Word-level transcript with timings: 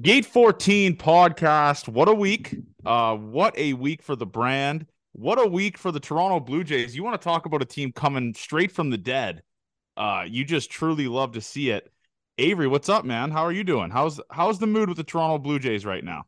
Gate 0.00 0.24
14 0.24 0.96
podcast. 0.96 1.86
What 1.86 2.08
a 2.08 2.14
week. 2.14 2.56
Uh, 2.86 3.16
what 3.16 3.58
a 3.58 3.74
week 3.74 4.02
for 4.02 4.16
the 4.16 4.24
brand. 4.24 4.86
What 5.12 5.38
a 5.38 5.46
week 5.46 5.76
for 5.76 5.92
the 5.92 6.00
Toronto 6.00 6.40
Blue 6.40 6.64
Jays. 6.64 6.96
You 6.96 7.02
want 7.02 7.20
to 7.20 7.24
talk 7.24 7.44
about 7.44 7.60
a 7.60 7.66
team 7.66 7.92
coming 7.92 8.32
straight 8.32 8.72
from 8.72 8.88
the 8.88 8.96
dead. 8.96 9.42
Uh, 9.98 10.24
you 10.26 10.44
just 10.44 10.70
truly 10.70 11.06
love 11.06 11.32
to 11.32 11.42
see 11.42 11.70
it. 11.70 11.92
Avery, 12.38 12.66
what's 12.66 12.88
up, 12.88 13.04
man? 13.04 13.30
How 13.30 13.42
are 13.42 13.52
you 13.52 13.62
doing? 13.62 13.90
How's 13.90 14.18
how's 14.30 14.58
the 14.58 14.66
mood 14.66 14.88
with 14.88 14.96
the 14.96 15.04
Toronto 15.04 15.36
Blue 15.36 15.58
Jays 15.58 15.84
right 15.84 16.04
now? 16.04 16.22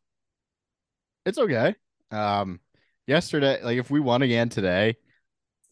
It's 1.25 1.39
okay. 1.39 1.75
Um, 2.11 2.61
yesterday, 3.07 3.63
like 3.63 3.79
if 3.79 3.91
we 3.91 4.01
won 4.01 4.21
again 4.21 4.51
today, 4.51 4.97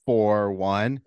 for 0.07 0.53
one, 0.53 1.01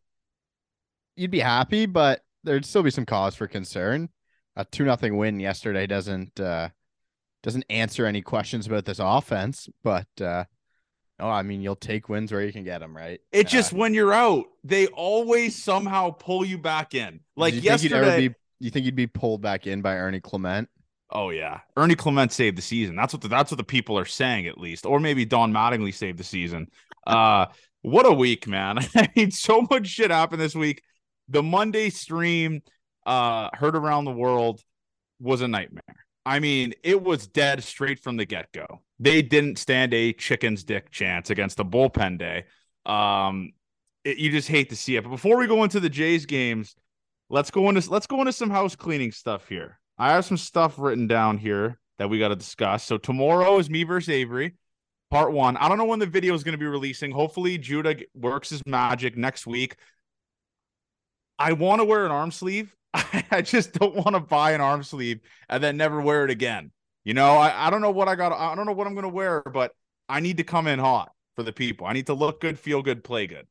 you'd 1.16 1.32
be 1.32 1.39
happy, 1.39 1.88
but 1.88 2.21
there'd 2.44 2.66
still 2.66 2.84
be 2.84 2.91
some 2.91 3.05
cause 3.07 3.34
for 3.34 3.48
concern. 3.48 4.10
A 4.55 4.66
two 4.66 4.86
nothing 4.86 5.18
win 5.18 5.39
yesterday 5.39 5.88
doesn't 5.88 6.39
uh 6.39 6.70
doesn't 7.44 7.66
answer 7.70 8.05
any 8.05 8.21
questions 8.21 8.66
about 8.68 8.86
this 8.86 9.00
offense, 9.02 9.70
but 9.84 10.07
uh 10.21 10.46
oh, 11.20 11.29
I 11.29 11.43
mean, 11.43 11.61
you'll 11.61 11.75
take 11.75 12.10
wins 12.10 12.32
where 12.32 12.42
you 12.43 12.51
can 12.51 12.64
get 12.64 12.79
them, 12.79 12.96
right? 12.96 13.20
It's 13.32 13.54
Uh, 13.54 13.57
just 13.57 13.74
when 13.74 13.93
you're 13.93 14.14
out, 14.14 14.46
they 14.64 14.88
always 14.88 15.61
somehow 15.61 16.10
pull 16.11 16.43
you 16.43 16.57
back 16.57 16.96
in. 16.96 17.20
Like 17.36 17.54
you 17.54 17.61
think 17.61 17.84
you'd 17.84 17.92
yesterday. 17.92 18.28
be, 18.29 18.36
you 18.60 18.71
think 18.71 18.86
you'd 18.86 18.96
be 18.96 19.07
pulled 19.07 19.42
back 19.42 19.68
in 19.68 19.82
by 19.82 19.96
Ernie 19.98 20.20
Clement? 20.20 20.70
Oh 21.11 21.29
yeah, 21.29 21.60
Ernie 21.78 21.96
Clement 21.96 22.32
saved 22.32 22.57
the 22.57 22.61
season. 22.64 22.96
That's 22.96 23.14
what 23.14 23.21
the, 23.21 23.28
that's 23.28 23.51
what 23.51 23.57
the 23.57 23.64
people 23.64 23.98
are 24.00 24.06
saying 24.06 24.48
at 24.48 24.57
least, 24.57 24.86
or 24.86 25.00
maybe 25.00 25.25
Don 25.25 25.54
Mattingly 25.54 25.93
saved 25.93 26.18
the 26.18 26.23
season. 26.23 26.68
Uh, 27.06 27.48
what 27.82 28.06
a 28.06 28.14
week, 28.14 28.48
man! 28.48 28.79
I 28.96 29.10
mean, 29.14 29.29
so 29.29 29.68
much 29.70 29.87
shit 29.87 30.10
happened 30.10 30.39
this 30.42 30.56
week. 30.56 30.82
The 31.28 31.43
Monday 31.43 31.89
stream, 31.89 32.62
uh, 33.06 33.50
heard 33.53 33.75
around 33.75 34.06
the 34.06 34.12
world, 34.14 34.62
was 35.20 35.42
a 35.42 35.50
nightmare. 35.50 36.03
I 36.25 36.39
mean, 36.39 36.73
it 36.83 37.02
was 37.03 37.27
dead 37.27 37.63
straight 37.63 38.00
from 38.00 38.17
the 38.17 38.25
get 38.25 38.52
go. 38.53 38.81
They 39.00 39.22
didn't 39.22 39.58
stand 39.58 39.94
a 39.94 40.14
chicken's 40.14 40.64
dick 40.64 40.89
chance 40.89 41.30
against 41.30 41.58
the 41.58 41.66
bullpen 41.66 42.17
day. 42.17 42.45
Um, 42.86 43.52
it- 44.03 44.17
you 44.17 44.31
just 44.31 44.48
hate 44.48 44.70
to 44.70 44.75
see 44.75 44.95
it. 44.95 45.03
But 45.03 45.09
before 45.09 45.38
we 45.38 45.48
go 45.48 45.64
into 45.64 45.80
the 45.80 45.89
Jays 45.89 46.25
games, 46.25 46.75
let's 47.30 47.52
go 47.52 47.67
into 47.70 47.89
let's 47.89 48.08
go 48.08 48.20
into 48.20 48.31
some 48.33 48.50
house 48.50 48.75
cleaning 48.75 49.11
stuff 49.11 49.50
here. 49.50 49.80
I 49.98 50.14
have 50.14 50.25
some 50.25 50.38
stuff 50.38 50.80
written 50.80 51.08
down 51.08 51.38
here 51.38 51.80
that 51.98 52.09
we 52.09 52.20
got 52.20 52.30
to 52.30 52.36
discuss. 52.36 52.83
So 52.83 52.98
tomorrow 52.98 53.58
is 53.59 53.70
me 53.70 53.83
versus 53.83 54.09
Avery, 54.09 54.55
part 55.11 55.31
one. 55.31 55.58
I 55.58 55.70
don't 55.70 55.78
know 55.78 55.86
when 55.86 56.00
the 56.00 56.05
video 56.05 56.33
is 56.33 56.44
going 56.44 56.53
to 56.53 56.58
be 56.58 56.66
releasing. 56.66 57.11
Hopefully, 57.11 57.58
Judah 57.58 57.98
works 58.16 58.50
his 58.50 58.61
magic 58.66 59.17
next 59.17 59.45
week. 59.45 59.76
I 61.38 61.53
want 61.53 61.81
to 61.81 61.86
wear 61.86 62.05
an 62.05 62.11
arm 62.11 62.31
sleeve. 62.31 62.76
I 63.31 63.41
just 63.41 63.73
don't 63.73 63.95
want 63.95 64.13
to 64.16 64.19
buy 64.19 64.52
an 64.52 64.61
arm 64.61 64.83
sleeve 64.83 65.19
and 65.49 65.63
then 65.63 65.77
never 65.77 66.02
wear 66.02 66.25
it 66.25 66.30
again. 66.31 66.72
You 67.03 67.13
know, 67.13 67.31
I, 67.36 67.67
I 67.67 67.69
don't 67.69 67.81
know 67.81 67.91
what 67.91 68.08
I 68.08 68.16
got. 68.16 68.31
I 68.31 68.55
don't 68.55 68.66
know 68.66 68.72
what 68.73 68.88
I'm 68.88 68.94
going 68.94 69.03
to 69.03 69.09
wear, 69.09 69.41
but 69.41 69.72
I 70.08 70.19
need 70.19 70.38
to 70.38 70.44
come 70.44 70.67
in 70.67 70.80
hot 70.80 71.11
for 71.36 71.44
the 71.44 71.52
people. 71.53 71.88
I 71.88 71.94
need 71.94 72.08
to 72.08 72.14
look 72.14 72.39
good, 72.39 72.59
feel 72.59 72.81
good, 72.81 73.03
play 73.03 73.27
good. 73.27 73.47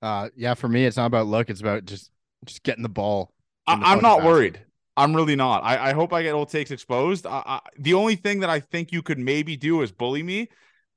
Uh 0.00 0.28
yeah, 0.36 0.54
for 0.54 0.68
me 0.68 0.84
it's 0.84 0.96
not 0.96 1.06
about 1.06 1.26
look, 1.26 1.50
it's 1.50 1.60
about 1.60 1.84
just 1.84 2.10
just 2.44 2.62
getting 2.62 2.82
the 2.82 2.88
ball. 2.88 3.32
I, 3.66 3.78
I'm 3.82 4.00
not 4.00 4.18
basket. 4.18 4.26
worried. 4.26 4.60
I'm 4.96 5.14
really 5.14 5.36
not. 5.36 5.62
I, 5.64 5.90
I 5.90 5.92
hope 5.92 6.12
I 6.12 6.22
get 6.22 6.34
old 6.34 6.50
takes 6.50 6.70
exposed. 6.70 7.26
I, 7.26 7.42
I, 7.44 7.60
the 7.78 7.94
only 7.94 8.16
thing 8.16 8.40
that 8.40 8.50
I 8.50 8.60
think 8.60 8.92
you 8.92 9.02
could 9.02 9.18
maybe 9.18 9.56
do 9.56 9.82
is 9.82 9.92
bully 9.92 10.22
me, 10.22 10.48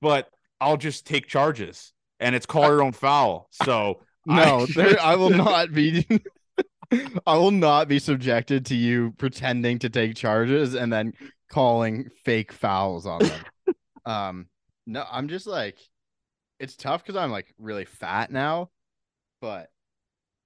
but 0.01 0.29
I'll 0.59 0.77
just 0.77 1.05
take 1.05 1.27
charges 1.27 1.93
and 2.19 2.35
it's 2.35 2.45
call 2.45 2.65
your 2.67 2.81
own 2.83 2.91
foul. 2.93 3.47
So 3.51 4.01
No, 4.25 4.63
I- 4.63 4.65
there, 4.75 5.01
I 5.01 5.15
will 5.15 5.29
not 5.45 5.73
be. 5.73 6.05
I 7.25 7.37
will 7.37 7.51
not 7.51 7.87
be 7.87 7.99
subjected 7.99 8.65
to 8.67 8.75
you 8.75 9.13
pretending 9.17 9.79
to 9.79 9.89
take 9.89 10.15
charges 10.15 10.73
and 10.73 10.91
then 10.91 11.13
calling 11.49 12.09
fake 12.23 12.51
fouls 12.51 13.05
on 13.05 13.19
them. 13.19 13.43
um, 14.05 14.45
no, 14.85 15.05
I'm 15.09 15.27
just 15.27 15.47
like, 15.47 15.77
it's 16.59 16.75
tough 16.75 17.03
because 17.03 17.15
I'm 17.15 17.31
like 17.31 17.53
really 17.57 17.85
fat 17.85 18.31
now, 18.31 18.69
but 19.41 19.69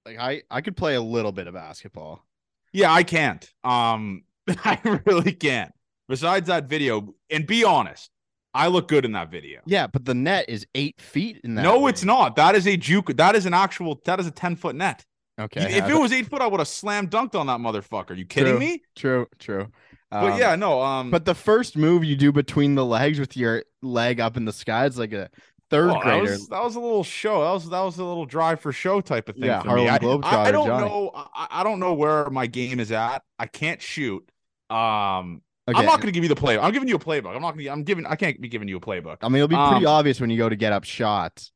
like 0.04 0.18
I 0.18 0.42
I 0.50 0.60
could 0.60 0.76
play 0.76 0.94
a 0.94 1.00
little 1.00 1.32
bit 1.32 1.46
of 1.46 1.54
basketball. 1.54 2.24
yeah, 2.72 2.92
I 2.92 3.02
can't. 3.02 3.48
Um, 3.64 4.24
I 4.48 5.00
really 5.04 5.32
can't. 5.32 5.72
Besides 6.08 6.46
that 6.46 6.68
video, 6.68 7.14
and 7.30 7.46
be 7.46 7.64
honest, 7.64 8.10
I 8.54 8.68
look 8.68 8.88
good 8.88 9.04
in 9.04 9.12
that 9.12 9.30
video. 9.30 9.60
Yeah, 9.66 9.88
but 9.88 10.04
the 10.04 10.14
net 10.14 10.48
is 10.48 10.66
eight 10.74 11.00
feet 11.00 11.40
in 11.42 11.56
that. 11.56 11.62
no, 11.62 11.88
it's 11.88 12.04
not. 12.04 12.36
That 12.36 12.54
is 12.54 12.66
a 12.66 12.76
juke. 12.76 13.16
That 13.16 13.34
is 13.34 13.44
an 13.44 13.54
actual. 13.54 14.00
That 14.04 14.20
is 14.20 14.26
a 14.26 14.30
ten 14.30 14.56
foot 14.56 14.76
net. 14.76 15.04
Okay, 15.38 15.78
if 15.78 15.88
it 15.88 15.94
was 15.94 16.12
eight 16.12 16.28
foot, 16.28 16.40
I 16.40 16.46
would 16.46 16.60
have 16.60 16.68
slam 16.68 17.08
dunked 17.08 17.34
on 17.34 17.46
that 17.48 17.58
motherfucker. 17.60 18.10
Are 18.10 18.14
you 18.14 18.24
kidding 18.24 18.52
True. 18.52 18.58
me? 18.58 18.82
true, 18.94 19.26
true. 19.38 19.68
But 20.10 20.32
Um, 20.32 20.38
yeah, 20.38 20.56
no. 20.56 20.80
Um, 20.80 21.10
But 21.10 21.24
the 21.24 21.34
first 21.34 21.76
move 21.76 22.04
you 22.04 22.16
do 22.16 22.32
between 22.32 22.74
the 22.74 22.84
legs 22.84 23.18
with 23.18 23.36
your 23.36 23.64
leg 23.82 24.20
up 24.20 24.36
in 24.36 24.44
the 24.44 24.52
sky, 24.52 24.86
it's 24.86 24.96
like 24.96 25.12
a 25.12 25.28
third 25.68 25.90
Oh, 25.90 26.00
that 26.04 26.20
was, 26.22 26.48
that 26.48 26.62
was 26.62 26.76
a 26.76 26.80
little 26.80 27.04
show. 27.04 27.42
That 27.42 27.50
was 27.52 27.68
that 27.68 27.80
was 27.80 27.98
a 27.98 28.04
little 28.04 28.24
drive 28.24 28.60
for 28.60 28.72
show 28.72 29.00
type 29.00 29.28
of 29.28 29.34
thing 29.36 29.44
Yeah, 29.46 29.62
for 29.62 29.68
Harlem 29.68 29.86
me. 29.86 29.90
I, 29.90 29.98
Globetrotter 29.98 30.22
I, 30.24 30.42
I 30.44 30.50
don't 30.52 30.66
Johnny. 30.66 30.88
know. 30.88 31.10
I, 31.14 31.48
I 31.50 31.64
don't 31.64 31.80
know 31.80 31.92
where 31.94 32.30
my 32.30 32.46
game 32.46 32.80
is 32.80 32.92
at. 32.92 33.22
I 33.38 33.46
can't 33.46 33.82
shoot. 33.82 34.26
Um, 34.70 35.42
Okay, 35.68 35.80
I'm 35.80 35.84
not 35.84 35.96
going 35.96 36.06
to 36.06 36.12
give 36.12 36.22
you 36.22 36.28
the 36.28 36.36
playbook. 36.40 36.62
I'm 36.62 36.72
giving 36.72 36.88
you 36.88 36.94
a 36.94 36.98
playbook. 37.00 37.34
I'm 37.34 37.42
not 37.42 37.54
going 37.54 37.64
to. 37.64 37.70
I'm 37.70 37.82
giving. 37.82 38.06
I 38.06 38.14
can't 38.14 38.40
be 38.40 38.46
giving 38.46 38.68
you 38.68 38.76
a 38.76 38.80
playbook. 38.80 39.16
I 39.22 39.28
mean, 39.28 39.42
it'll 39.42 39.48
be 39.48 39.56
pretty 39.56 39.84
um, 39.84 39.86
obvious 39.86 40.20
when 40.20 40.30
you 40.30 40.38
go 40.38 40.48
to 40.48 40.54
get 40.54 40.72
up 40.72 40.84
shots 40.84 41.50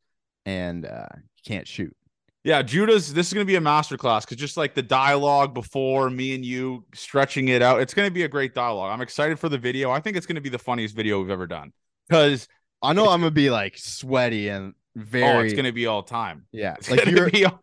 and 0.44 0.84
uh, 0.84 1.06
you 1.14 1.42
can't 1.46 1.68
shoot. 1.68 1.96
Yeah, 2.42 2.62
Judah's. 2.62 3.12
This 3.12 3.26
is 3.28 3.34
going 3.34 3.46
to 3.46 3.50
be 3.50 3.56
a 3.56 3.60
masterclass 3.60 4.22
because 4.22 4.38
just 4.38 4.56
like 4.56 4.74
the 4.74 4.82
dialogue 4.82 5.52
before 5.52 6.08
me 6.08 6.34
and 6.34 6.44
you 6.44 6.84
stretching 6.94 7.48
it 7.48 7.60
out, 7.60 7.80
it's 7.80 7.92
going 7.92 8.08
to 8.08 8.12
be 8.14 8.22
a 8.22 8.28
great 8.28 8.54
dialogue. 8.54 8.90
I'm 8.92 9.02
excited 9.02 9.38
for 9.38 9.48
the 9.50 9.58
video. 9.58 9.90
I 9.90 10.00
think 10.00 10.16
it's 10.16 10.26
going 10.26 10.36
to 10.36 10.40
be 10.40 10.48
the 10.48 10.58
funniest 10.58 10.96
video 10.96 11.20
we've 11.20 11.30
ever 11.30 11.46
done 11.46 11.72
because 12.08 12.48
I 12.82 12.94
know 12.94 13.10
I'm 13.10 13.20
gonna 13.20 13.30
be 13.30 13.50
like 13.50 13.76
sweaty 13.76 14.48
and 14.48 14.72
very. 14.96 15.24
oh, 15.24 15.40
it's 15.40 15.52
going 15.52 15.66
to 15.66 15.72
be 15.72 15.86
all 15.86 16.02
time. 16.02 16.46
yeah. 16.50 16.76
It's 16.78 16.90
Like 16.90 17.04
you're 17.06 17.28
all- 17.46 17.60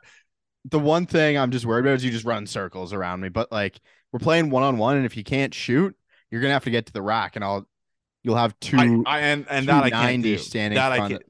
the 0.70 0.80
one 0.80 1.06
thing 1.06 1.38
I'm 1.38 1.50
just 1.52 1.66
worried 1.66 1.86
about 1.86 1.96
is 1.96 2.06
you 2.06 2.12
just 2.12 2.26
run 2.26 2.46
circles 2.46 2.94
around 2.94 3.22
me. 3.22 3.30
But 3.30 3.52
like 3.52 3.80
we're 4.12 4.20
playing 4.20 4.50
one 4.52 4.64
on 4.64 4.78
one, 4.78 4.98
and 4.98 5.06
if 5.06 5.18
you 5.18 5.24
can't 5.24 5.54
shoot, 5.54 5.96
you're 6.30 6.42
gonna 6.42 6.54
have 6.54 6.66
to 6.66 6.70
get 6.72 6.86
to 6.88 6.94
the 6.94 7.02
rack, 7.02 7.36
and 7.36 7.44
I'll 7.44 7.68
you'll 8.22 8.36
have 8.36 8.60
two. 8.60 8.78
I, 8.78 9.02
I 9.06 9.20
and 9.22 9.46
and 9.50 9.68
that 9.70 9.84
I 9.86 9.90
can't 9.90 10.22
do. 10.22 10.38
standing 10.38 10.76
that 10.76 10.92
I 10.92 11.08
can't. 11.10 11.24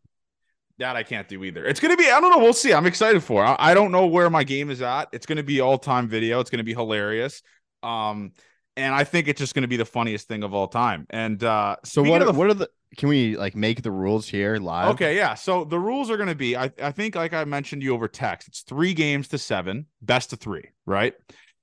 That 0.79 0.95
I 0.95 1.03
can't 1.03 1.27
do 1.27 1.43
either. 1.43 1.65
It's 1.65 1.79
gonna 1.79 1.97
be. 1.97 2.09
I 2.09 2.19
don't 2.19 2.29
know. 2.31 2.38
We'll 2.39 2.53
see. 2.53 2.73
I'm 2.73 2.85
excited 2.85 3.23
for. 3.23 3.43
it. 3.43 3.47
I, 3.47 3.71
I 3.71 3.73
don't 3.73 3.91
know 3.91 4.05
where 4.05 4.29
my 4.29 4.43
game 4.43 4.69
is 4.69 4.81
at. 4.81 5.09
It's 5.11 5.25
gonna 5.25 5.43
be 5.43 5.59
all 5.59 5.77
time 5.77 6.07
video. 6.07 6.39
It's 6.39 6.49
gonna 6.51 6.63
be 6.63 6.73
hilarious. 6.73 7.41
Um, 7.83 8.31
and 8.75 8.93
I 8.93 9.03
think 9.03 9.27
it's 9.27 9.39
just 9.39 9.55
gonna 9.55 9.67
be 9.67 9.77
the 9.77 9.85
funniest 9.85 10.27
thing 10.27 10.43
of 10.43 10.53
all 10.53 10.67
time. 10.67 11.07
And 11.09 11.43
uh, 11.43 11.77
so 11.83 12.03
what? 12.03 12.21
Are, 12.21 12.25
the- 12.25 12.33
what 12.33 12.47
are 12.47 12.53
the? 12.53 12.69
Can 12.95 13.09
we 13.09 13.35
like 13.35 13.55
make 13.55 13.81
the 13.81 13.91
rules 13.91 14.27
here 14.29 14.55
live? 14.57 14.89
Okay, 14.91 15.15
yeah. 15.17 15.33
So 15.33 15.65
the 15.65 15.79
rules 15.79 16.09
are 16.11 16.17
gonna 16.17 16.35
be. 16.35 16.55
I 16.55 16.71
I 16.81 16.91
think 16.91 17.15
like 17.15 17.33
I 17.33 17.44
mentioned 17.44 17.81
to 17.81 17.85
you 17.85 17.94
over 17.95 18.07
text. 18.07 18.47
It's 18.47 18.61
three 18.61 18.94
games 18.94 19.27
to 19.29 19.38
seven, 19.38 19.88
best 20.01 20.31
of 20.31 20.39
three, 20.39 20.69
right? 20.85 21.13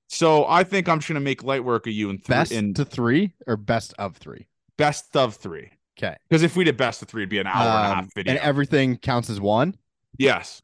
So 0.08 0.44
I 0.46 0.64
think 0.64 0.88
I'm 0.88 0.98
just 0.98 1.08
gonna 1.08 1.20
make 1.20 1.42
light 1.44 1.64
work 1.64 1.86
of 1.86 1.92
you 1.92 2.10
in 2.10 2.18
three 2.18 2.34
Best 2.34 2.52
in 2.52 2.74
to 2.74 2.84
three 2.84 3.32
or 3.46 3.56
best 3.56 3.94
of 3.98 4.16
three? 4.16 4.48
best 4.76 5.16
of 5.16 5.36
three. 5.36 5.70
Okay. 5.98 6.16
Because 6.28 6.42
if 6.42 6.56
we 6.56 6.64
did 6.64 6.76
best 6.76 7.02
of 7.02 7.08
three, 7.08 7.22
it'd 7.22 7.30
be 7.30 7.38
an 7.38 7.46
hour 7.46 7.54
and 7.62 7.68
a 7.68 7.90
Um, 7.90 7.94
half 8.04 8.14
video. 8.14 8.32
and 8.32 8.40
everything 8.42 8.96
counts 8.96 9.30
as 9.30 9.40
one. 9.40 9.76
yes. 10.18 10.60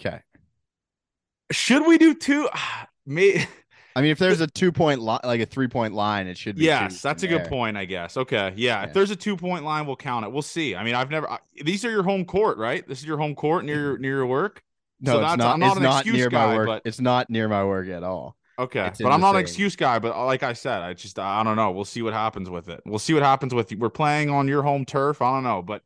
Okay. 0.00 0.20
Should 1.52 1.86
we 1.86 1.98
do 1.98 2.14
two? 2.14 2.48
May 3.06 3.46
I 3.96 4.02
mean, 4.02 4.12
if 4.12 4.18
there's 4.18 4.40
a 4.40 4.46
two 4.46 4.70
point 4.72 5.00
line, 5.00 5.20
like 5.24 5.40
a 5.40 5.46
three 5.46 5.66
point 5.68 5.94
line, 5.94 6.26
it 6.28 6.38
should 6.38 6.56
be. 6.56 6.64
yes, 6.64 7.02
that's 7.02 7.22
a 7.22 7.26
from 7.26 7.34
good 7.36 7.42
there. 7.44 7.48
point. 7.50 7.76
I 7.76 7.84
guess. 7.84 8.16
Okay, 8.16 8.52
yeah. 8.56 8.80
Yeah. 8.80 8.86
If 8.86 8.92
there's 8.94 9.10
a 9.10 9.16
two 9.16 9.36
point 9.36 9.64
line, 9.64 9.86
we'll 9.86 9.96
count 9.96 10.24
it. 10.24 10.32
We'll 10.32 10.42
see. 10.42 10.76
I 10.76 10.84
mean, 10.84 10.94
I've 10.94 11.10
never. 11.10 11.28
I, 11.30 11.38
these 11.62 11.84
are 11.84 11.90
your 11.90 12.04
home 12.04 12.24
court, 12.24 12.56
right? 12.56 12.86
This 12.86 13.00
is 13.00 13.04
your 13.04 13.18
home 13.18 13.34
court 13.34 13.64
near 13.64 13.80
your 13.80 13.98
near 13.98 14.16
your 14.18 14.26
work. 14.26 14.62
No, 15.00 15.12
So 15.12 15.18
it's 15.18 15.22
that's- 15.32 15.38
not. 15.38 15.54
I'm 15.54 15.60
not 15.60 15.66
it's 15.68 15.76
an 15.78 15.82
not 15.82 16.00
excuse 16.02 16.16
near 16.16 16.28
guy, 16.30 16.46
my 16.46 16.56
work. 16.56 16.66
but- 16.66 16.82
It's 16.84 17.00
not 17.00 17.30
near 17.30 17.48
my 17.48 17.64
work 17.64 17.88
at 17.88 18.02
all. 18.04 18.36
Okay, 18.60 18.86
It's 18.88 19.00
but 19.00 19.10
I'm 19.10 19.22
not 19.22 19.36
an 19.36 19.40
excuse 19.40 19.74
guy. 19.74 19.98
But 19.98 20.14
uh, 20.14 20.26
like 20.26 20.42
I 20.42 20.52
said, 20.52 20.82
I 20.82 20.92
just 20.92 21.18
I 21.18 21.42
don't 21.42 21.56
know. 21.56 21.70
We'll 21.70 21.86
see 21.86 22.02
what 22.02 22.12
happens 22.12 22.50
with 22.50 22.68
it. 22.68 22.82
We'll 22.84 22.98
see 22.98 23.14
what 23.14 23.22
happens 23.22 23.54
with 23.54 23.72
We're 23.72 23.88
playing 23.88 24.28
on 24.28 24.48
your 24.48 24.62
home 24.62 24.84
turf. 24.84 25.22
I 25.22 25.32
don't 25.32 25.44
know, 25.44 25.62
but 25.62 25.82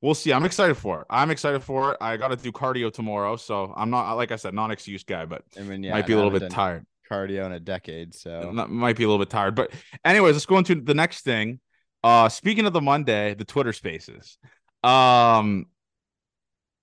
we'll 0.00 0.16
see. 0.16 0.32
I'm 0.32 0.44
excited 0.44 0.76
for 0.76 1.02
it. 1.02 1.06
I'm 1.10 1.30
excited 1.30 1.62
for 1.62 1.92
it. 1.92 1.98
I 2.00 2.16
got 2.16 2.28
to 2.28 2.36
do 2.36 2.50
cardio 2.50 2.92
tomorrow, 2.92 3.36
so 3.36 3.72
I'm 3.76 3.90
not 3.90 4.14
like 4.14 4.32
I 4.32 4.36
said, 4.36 4.52
not 4.52 4.66
an 4.66 4.70
excuse 4.72 5.04
guy, 5.04 5.26
but 5.26 5.44
I 5.56 5.62
mean, 5.62 5.84
yeah, 5.84 5.92
might 5.92 6.06
be 6.06 6.14
a 6.14 6.16
little 6.16 6.36
bit 6.36 6.50
tired. 6.50 6.84
Cardio 7.08 7.46
in 7.46 7.52
a 7.52 7.60
decade, 7.60 8.14
so 8.14 8.50
Not- 8.52 8.70
might 8.70 8.96
be 8.96 9.04
a 9.04 9.06
little 9.08 9.24
bit 9.24 9.30
tired. 9.30 9.54
But 9.54 9.72
anyways, 10.04 10.34
let's 10.34 10.44
go 10.44 10.58
into 10.58 10.74
the 10.74 10.94
next 10.94 11.22
thing. 11.22 11.60
Uh 12.02 12.28
speaking 12.28 12.66
of 12.66 12.72
the 12.72 12.80
Monday, 12.80 13.34
the 13.34 13.44
Twitter 13.44 13.72
spaces. 13.72 14.38
Um 14.82 15.66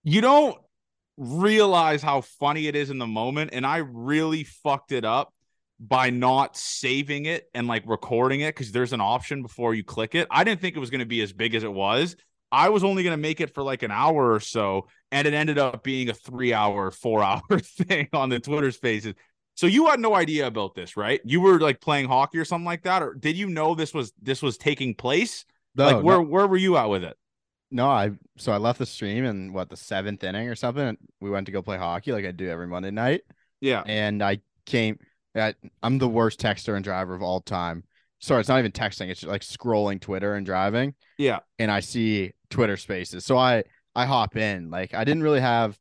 you 0.03 0.21
don't 0.21 0.57
realize 1.17 2.01
how 2.01 2.21
funny 2.21 2.67
it 2.67 2.75
is 2.75 2.89
in 2.89 2.97
the 2.97 3.07
moment, 3.07 3.51
and 3.53 3.65
I 3.65 3.77
really 3.77 4.43
fucked 4.43 4.91
it 4.91 5.05
up 5.05 5.33
by 5.79 6.09
not 6.09 6.55
saving 6.55 7.25
it 7.25 7.49
and 7.53 7.67
like 7.67 7.83
recording 7.85 8.41
it 8.41 8.55
because 8.55 8.71
there's 8.71 8.93
an 8.93 9.01
option 9.01 9.41
before 9.41 9.73
you 9.73 9.83
click 9.83 10.15
it. 10.15 10.27
I 10.31 10.43
didn't 10.43 10.61
think 10.61 10.75
it 10.75 10.79
was 10.79 10.89
going 10.89 10.99
to 10.99 11.05
be 11.05 11.21
as 11.21 11.33
big 11.33 11.53
as 11.55 11.63
it 11.63 11.71
was. 11.71 12.15
I 12.51 12.69
was 12.69 12.83
only 12.83 13.03
going 13.03 13.13
to 13.13 13.21
make 13.21 13.41
it 13.41 13.53
for 13.53 13.63
like 13.63 13.83
an 13.83 13.91
hour 13.91 14.31
or 14.31 14.39
so, 14.39 14.87
and 15.11 15.27
it 15.27 15.33
ended 15.33 15.57
up 15.57 15.83
being 15.83 16.09
a 16.09 16.13
three 16.13 16.53
hour, 16.53 16.91
four 16.91 17.23
hour 17.23 17.41
thing 17.59 18.07
on 18.13 18.29
the 18.29 18.39
Twitter 18.39 18.71
spaces. 18.71 19.13
So 19.55 19.67
you 19.67 19.87
had 19.87 19.99
no 19.99 20.13
idea 20.13 20.47
about 20.47 20.75
this, 20.75 20.97
right? 20.97 21.21
You 21.23 21.41
were 21.41 21.59
like 21.59 21.81
playing 21.81 22.07
hockey 22.07 22.37
or 22.37 22.45
something 22.45 22.65
like 22.65 22.83
that, 22.83 23.01
or 23.01 23.13
did 23.13 23.37
you 23.37 23.47
know 23.47 23.73
this 23.73 23.93
was 23.93 24.13
this 24.21 24.41
was 24.41 24.57
taking 24.57 24.95
place? 24.95 25.45
No, 25.75 25.85
like 25.85 26.03
where 26.03 26.17
no, 26.17 26.23
where 26.23 26.47
were 26.47 26.57
you 26.57 26.77
at 26.77 26.85
with 26.85 27.03
it? 27.03 27.17
No, 27.71 27.87
I 27.87 28.11
so 28.37 28.51
I 28.51 28.57
left 28.57 28.79
the 28.79 28.85
stream 28.85 29.25
in 29.25 29.53
what 29.53 29.69
the 29.69 29.77
seventh 29.77 30.23
inning 30.23 30.47
or 30.49 30.55
something. 30.55 30.97
We 31.19 31.29
went 31.29 31.45
to 31.47 31.51
go 31.51 31.61
play 31.61 31.77
hockey 31.77 32.11
like 32.11 32.25
I 32.25 32.31
do 32.31 32.49
every 32.49 32.67
Monday 32.67 32.91
night, 32.91 33.21
Yeah. 33.61 33.83
and 33.85 34.23
I 34.23 34.39
came. 34.65 34.99
I, 35.35 35.53
I'm 35.83 35.97
the 35.97 36.07
worst 36.07 36.39
texter 36.39 36.75
and 36.75 36.83
driver 36.83 37.13
of 37.13 37.21
all 37.21 37.41
time. 37.41 37.83
Sorry, 38.19 38.39
it's 38.39 38.49
not 38.49 38.59
even 38.59 38.71
texting; 38.71 39.09
it's 39.09 39.19
just 39.21 39.29
like 39.31 39.41
scrolling 39.41 39.99
Twitter 39.99 40.35
and 40.35 40.45
driving. 40.45 40.93
Yeah. 41.17 41.39
and 41.59 41.69
I 41.71 41.79
see 41.81 42.33
Twitter 42.49 42.77
Spaces, 42.77 43.25
so 43.25 43.37
I 43.37 43.63
I 43.95 44.05
hop 44.05 44.35
in. 44.37 44.69
Like 44.69 44.93
I 44.93 45.03
didn't 45.03 45.23
really 45.23 45.41
have 45.41 45.77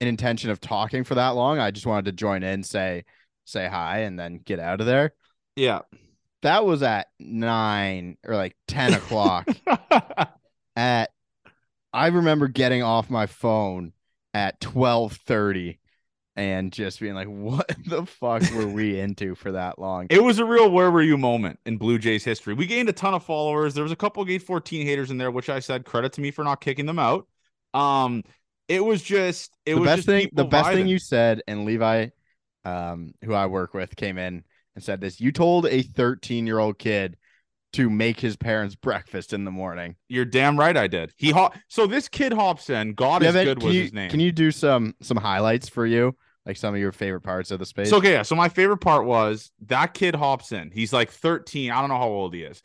an 0.00 0.08
intention 0.08 0.50
of 0.50 0.60
talking 0.60 1.04
for 1.04 1.14
that 1.14 1.30
long. 1.30 1.58
I 1.58 1.70
just 1.70 1.86
wanted 1.86 2.06
to 2.06 2.12
join 2.12 2.42
in, 2.42 2.62
say 2.62 3.04
say 3.44 3.68
hi, 3.68 4.00
and 4.00 4.18
then 4.18 4.40
get 4.44 4.58
out 4.58 4.80
of 4.80 4.86
there. 4.86 5.12
Yeah. 5.54 5.80
That 6.42 6.64
was 6.64 6.82
at 6.82 7.06
nine 7.18 8.18
or 8.26 8.34
like 8.36 8.56
ten 8.68 8.92
o'clock. 8.94 9.48
at 10.76 11.10
I 11.96 12.08
remember 12.08 12.46
getting 12.46 12.82
off 12.82 13.08
my 13.08 13.24
phone 13.24 13.94
at 14.34 14.60
twelve 14.60 15.14
thirty 15.14 15.78
and 16.36 16.70
just 16.70 17.00
being 17.00 17.14
like, 17.14 17.26
"What 17.26 17.74
the 17.86 18.04
fuck 18.04 18.42
were 18.54 18.66
we 18.66 19.00
into 19.00 19.34
for 19.34 19.52
that 19.52 19.78
long?" 19.78 20.08
It 20.10 20.22
was 20.22 20.38
a 20.38 20.44
real 20.44 20.70
where 20.70 20.90
were 20.90 21.02
you 21.02 21.16
moment 21.16 21.58
in 21.64 21.78
Blue 21.78 21.98
Jays 21.98 22.22
history. 22.22 22.52
We 22.52 22.66
gained 22.66 22.90
a 22.90 22.92
ton 22.92 23.14
of 23.14 23.24
followers. 23.24 23.72
There 23.72 23.82
was 23.82 23.92
a 23.92 23.96
couple 23.96 24.20
of 24.20 24.28
Gate 24.28 24.42
14 24.42 24.86
haters 24.86 25.10
in 25.10 25.16
there, 25.16 25.30
which 25.30 25.48
I 25.48 25.58
said 25.58 25.86
credit 25.86 26.12
to 26.12 26.20
me 26.20 26.30
for 26.30 26.44
not 26.44 26.60
kicking 26.60 26.84
them 26.84 26.98
out. 26.98 27.26
Um, 27.72 28.24
it 28.68 28.84
was 28.84 29.02
just 29.02 29.56
it 29.64 29.74
the 29.74 29.80
was 29.80 29.86
best 29.86 29.96
just 29.96 30.06
thing, 30.08 30.28
the 30.34 30.44
best 30.44 30.72
thing 30.72 30.88
you 30.88 30.98
said, 30.98 31.40
and 31.48 31.64
Levi, 31.64 32.08
um, 32.66 33.14
who 33.24 33.32
I 33.32 33.46
work 33.46 33.72
with, 33.72 33.96
came 33.96 34.18
in 34.18 34.44
and 34.74 34.84
said 34.84 35.00
this. 35.00 35.18
You 35.18 35.32
told 35.32 35.64
a 35.64 35.80
thirteen 35.80 36.46
year 36.46 36.58
old 36.58 36.78
kid 36.78 37.16
to 37.76 37.90
make 37.90 38.20
his 38.20 38.36
parents 38.36 38.74
breakfast 38.74 39.32
in 39.32 39.44
the 39.44 39.50
morning. 39.50 39.96
You're 40.08 40.24
damn 40.24 40.58
right 40.58 40.76
I 40.76 40.86
did. 40.86 41.12
He 41.16 41.30
hop 41.30 41.56
so 41.68 41.86
this 41.86 42.08
kid 42.08 42.32
hops 42.32 42.70
in. 42.70 42.94
God 42.94 43.22
you 43.22 43.28
is 43.28 43.34
good 43.34 43.62
was 43.62 43.74
you, 43.74 43.82
his 43.82 43.92
name. 43.92 44.10
Can 44.10 44.20
you 44.20 44.32
do 44.32 44.50
some 44.50 44.94
some 45.02 45.16
highlights 45.16 45.68
for 45.68 45.86
you, 45.86 46.16
like 46.44 46.56
some 46.56 46.74
of 46.74 46.80
your 46.80 46.92
favorite 46.92 47.22
parts 47.22 47.50
of 47.50 47.58
the 47.58 47.66
space? 47.66 47.90
So 47.90 47.98
okay, 47.98 48.12
yeah. 48.12 48.22
So 48.22 48.34
my 48.34 48.48
favorite 48.48 48.78
part 48.78 49.06
was 49.06 49.50
that 49.66 49.94
kid 49.94 50.14
hops 50.14 50.52
in. 50.52 50.70
He's 50.70 50.92
like 50.92 51.10
13. 51.10 51.70
I 51.70 51.80
don't 51.80 51.88
know 51.88 51.98
how 51.98 52.08
old 52.08 52.34
he 52.34 52.42
is. 52.42 52.62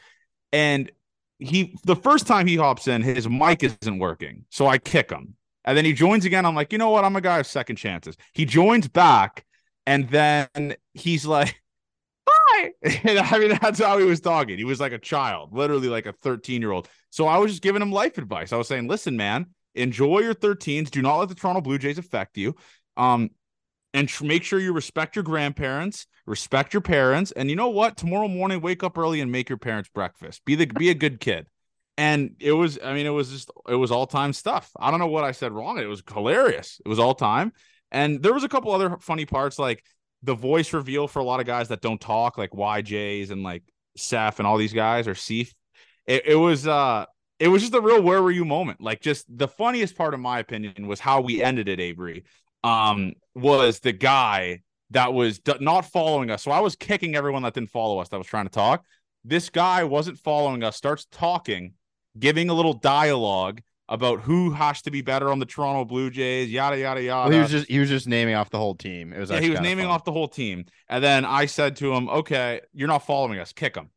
And 0.51 0.91
he 1.39 1.75
the 1.83 1.95
first 1.95 2.27
time 2.27 2.47
he 2.47 2.55
hops 2.55 2.87
in, 2.87 3.01
his 3.01 3.27
mic 3.27 3.63
isn't 3.63 3.99
working. 3.99 4.45
So 4.49 4.67
I 4.67 4.77
kick 4.77 5.11
him. 5.11 5.35
And 5.63 5.77
then 5.77 5.85
he 5.85 5.93
joins 5.93 6.25
again. 6.25 6.45
I'm 6.45 6.55
like, 6.55 6.71
you 6.71 6.79
know 6.79 6.89
what? 6.89 7.03
I'm 7.03 7.15
a 7.15 7.21
guy 7.21 7.39
of 7.39 7.45
second 7.45 7.75
chances. 7.75 8.15
He 8.33 8.45
joins 8.45 8.87
back, 8.87 9.45
and 9.85 10.09
then 10.09 10.75
he's 10.93 11.25
like, 11.25 11.60
And 13.03 13.19
I 13.19 13.39
mean, 13.39 13.57
that's 13.61 13.79
how 13.79 13.97
he 13.97 14.05
was 14.05 14.19
talking. 14.21 14.57
He 14.57 14.63
was 14.63 14.79
like 14.79 14.91
a 14.91 14.99
child, 14.99 15.53
literally 15.53 15.87
like 15.87 16.05
a 16.05 16.13
13 16.13 16.61
year 16.61 16.71
old. 16.71 16.87
So 17.09 17.27
I 17.27 17.37
was 17.37 17.51
just 17.51 17.63
giving 17.63 17.81
him 17.81 17.91
life 17.91 18.17
advice. 18.17 18.53
I 18.53 18.57
was 18.57 18.67
saying, 18.67 18.87
listen, 18.87 19.17
man, 19.17 19.47
enjoy 19.75 20.19
your 20.19 20.33
13s. 20.33 20.89
Do 20.89 21.01
not 21.01 21.17
let 21.17 21.29
the 21.29 21.35
Toronto 21.35 21.61
Blue 21.61 21.77
Jays 21.77 21.97
affect 21.97 22.37
you. 22.37 22.55
Um, 22.97 23.29
and 23.93 24.07
tr- 24.07 24.25
make 24.25 24.43
sure 24.43 24.59
you 24.59 24.73
respect 24.73 25.15
your 25.15 25.23
grandparents, 25.23 26.07
respect 26.25 26.73
your 26.73 26.81
parents, 26.81 27.31
and 27.31 27.49
you 27.49 27.55
know 27.55 27.69
what? 27.69 27.97
Tomorrow 27.97 28.27
morning, 28.27 28.61
wake 28.61 28.83
up 28.83 28.97
early 28.97 29.21
and 29.21 29.31
make 29.31 29.49
your 29.49 29.57
parents 29.57 29.89
breakfast. 29.93 30.43
Be 30.45 30.55
the 30.55 30.65
be 30.67 30.89
a 30.89 30.93
good 30.93 31.19
kid. 31.19 31.47
And 31.97 32.35
it 32.39 32.53
was, 32.53 32.79
I 32.83 32.93
mean, 32.93 33.05
it 33.05 33.09
was 33.09 33.29
just 33.29 33.51
it 33.67 33.75
was 33.75 33.91
all 33.91 34.07
time 34.07 34.33
stuff. 34.33 34.71
I 34.79 34.91
don't 34.91 34.99
know 34.99 35.07
what 35.07 35.23
I 35.23 35.33
said 35.33 35.51
wrong. 35.51 35.77
It 35.77 35.85
was 35.85 36.01
hilarious. 36.11 36.79
It 36.83 36.87
was 36.87 36.99
all 36.99 37.13
time. 37.13 37.51
And 37.91 38.23
there 38.23 38.33
was 38.33 38.45
a 38.45 38.49
couple 38.49 38.71
other 38.71 38.97
funny 39.01 39.25
parts, 39.25 39.59
like 39.59 39.83
the 40.23 40.35
voice 40.35 40.73
reveal 40.73 41.07
for 41.07 41.19
a 41.19 41.23
lot 41.23 41.39
of 41.39 41.45
guys 41.45 41.69
that 41.69 41.81
don't 41.81 41.99
talk, 41.99 42.37
like 42.37 42.51
YJs 42.51 43.31
and 43.31 43.43
like 43.43 43.63
Seth 43.97 44.39
and 44.39 44.47
all 44.47 44.57
these 44.57 44.73
guys 44.73 45.07
or 45.07 45.13
Seif. 45.13 45.53
It, 46.05 46.25
it 46.25 46.35
was 46.35 46.67
uh 46.67 47.05
it 47.39 47.47
was 47.47 47.61
just 47.61 47.73
a 47.73 47.81
real 47.81 48.01
where 48.01 48.21
were 48.21 48.31
you 48.31 48.45
moment. 48.45 48.81
Like 48.81 49.01
just 49.01 49.25
the 49.35 49.47
funniest 49.47 49.95
part 49.95 50.13
of 50.13 50.19
my 50.19 50.39
opinion 50.39 50.87
was 50.87 50.99
how 50.99 51.21
we 51.21 51.41
ended 51.43 51.67
it, 51.67 51.79
Avery 51.79 52.23
um 52.63 53.13
was 53.33 53.79
the 53.79 53.91
guy 53.91 54.61
that 54.91 55.13
was 55.13 55.39
d- 55.39 55.53
not 55.59 55.85
following 55.85 56.29
us. 56.29 56.43
So 56.43 56.51
I 56.51 56.59
was 56.59 56.75
kicking 56.75 57.15
everyone 57.15 57.43
that 57.43 57.53
didn't 57.53 57.71
follow 57.71 57.99
us 57.99 58.09
that 58.09 58.17
was 58.17 58.27
trying 58.27 58.45
to 58.45 58.51
talk. 58.51 58.85
This 59.23 59.49
guy 59.49 59.83
wasn't 59.83 60.19
following 60.19 60.63
us, 60.63 60.75
starts 60.75 61.07
talking, 61.11 61.73
giving 62.19 62.49
a 62.49 62.53
little 62.53 62.73
dialogue 62.73 63.61
about 63.91 64.21
who 64.21 64.51
has 64.51 64.81
to 64.81 64.89
be 64.89 65.01
better 65.01 65.29
on 65.29 65.39
the 65.39 65.45
Toronto 65.45 65.83
Blue 65.83 66.09
Jays, 66.09 66.49
yada 66.49 66.79
yada 66.79 67.03
yada. 67.03 67.29
Well, 67.29 67.37
he 67.37 67.41
was 67.41 67.51
just 67.51 67.67
he 67.67 67.77
was 67.77 67.89
just 67.89 68.07
naming 68.07 68.35
off 68.35 68.49
the 68.49 68.57
whole 68.57 68.73
team. 68.73 69.11
It 69.11 69.19
was 69.19 69.29
yeah, 69.29 69.41
he 69.41 69.49
was 69.49 69.59
naming 69.59 69.85
fun. 69.85 69.93
off 69.93 70.05
the 70.05 70.13
whole 70.13 70.29
team. 70.29 70.65
And 70.87 71.03
then 71.03 71.25
I 71.25 71.45
said 71.45 71.75
to 71.77 71.93
him, 71.93 72.09
"Okay, 72.09 72.61
you're 72.73 72.87
not 72.87 73.05
following 73.05 73.37
us. 73.37 73.51
Kick 73.51 73.75
him." 73.75 73.89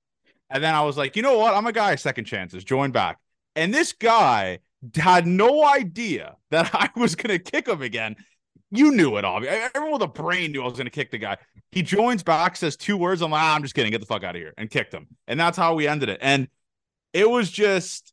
And 0.51 0.63
then 0.63 0.75
I 0.75 0.83
was 0.83 0.97
like, 0.97 1.15
"You 1.15 1.23
know 1.23 1.39
what? 1.39 1.55
I'm 1.55 1.67
a 1.67 1.73
guy 1.73 1.93
of 1.93 2.01
second 2.01 2.25
chances. 2.25 2.65
Join 2.65 2.91
back." 2.91 3.19
And 3.55 3.73
this 3.73 3.93
guy 3.93 4.59
had 4.97 5.27
no 5.27 5.65
idea 5.65 6.37
that 6.51 6.71
I 6.75 6.91
was 6.97 7.15
going 7.15 7.39
to 7.39 7.39
kick 7.39 7.69
him 7.69 7.81
again. 7.81 8.17
You 8.73 8.91
knew 8.91 9.17
it, 9.17 9.25
obviously. 9.25 9.61
Everyone 9.77 9.93
with 9.93 10.03
a 10.03 10.09
brain 10.09 10.51
knew 10.51 10.63
I 10.63 10.65
was 10.65 10.75
going 10.75 10.87
to 10.87 10.91
kick 10.91 11.13
the 11.13 11.19
guy. 11.19 11.37
He 11.71 11.83
joins 11.83 12.25
back, 12.25 12.57
says 12.57 12.77
two 12.77 12.97
words. 12.97 13.23
I'm 13.23 13.31
like, 13.31 13.43
ah, 13.43 13.55
I'm 13.55 13.63
just 13.63 13.77
kidding. 13.77 13.93
Get 13.93 14.01
the 14.01 14.07
fuck 14.07 14.25
out 14.25 14.35
of 14.35 14.41
here, 14.41 14.55
and 14.59 14.69
kicked 14.69 14.93
him. 14.93 15.07
And 15.29 15.39
that's 15.39 15.57
how 15.57 15.75
we 15.75 15.87
ended 15.87 16.09
it. 16.09 16.19
And 16.21 16.49
it 17.13 17.31
was 17.31 17.49
just, 17.49 18.13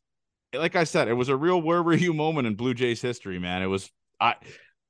like 0.54 0.76
I 0.76 0.84
said, 0.84 1.08
it 1.08 1.14
was 1.14 1.28
a 1.28 1.36
real 1.36 1.60
where 1.60 1.82
were 1.82 1.94
you 1.94 2.12
moment 2.12 2.46
in 2.46 2.54
Blue 2.54 2.74
Jays 2.74 3.00
history, 3.00 3.38
man. 3.38 3.62
It 3.62 3.66
was, 3.66 3.90
I, 4.20 4.34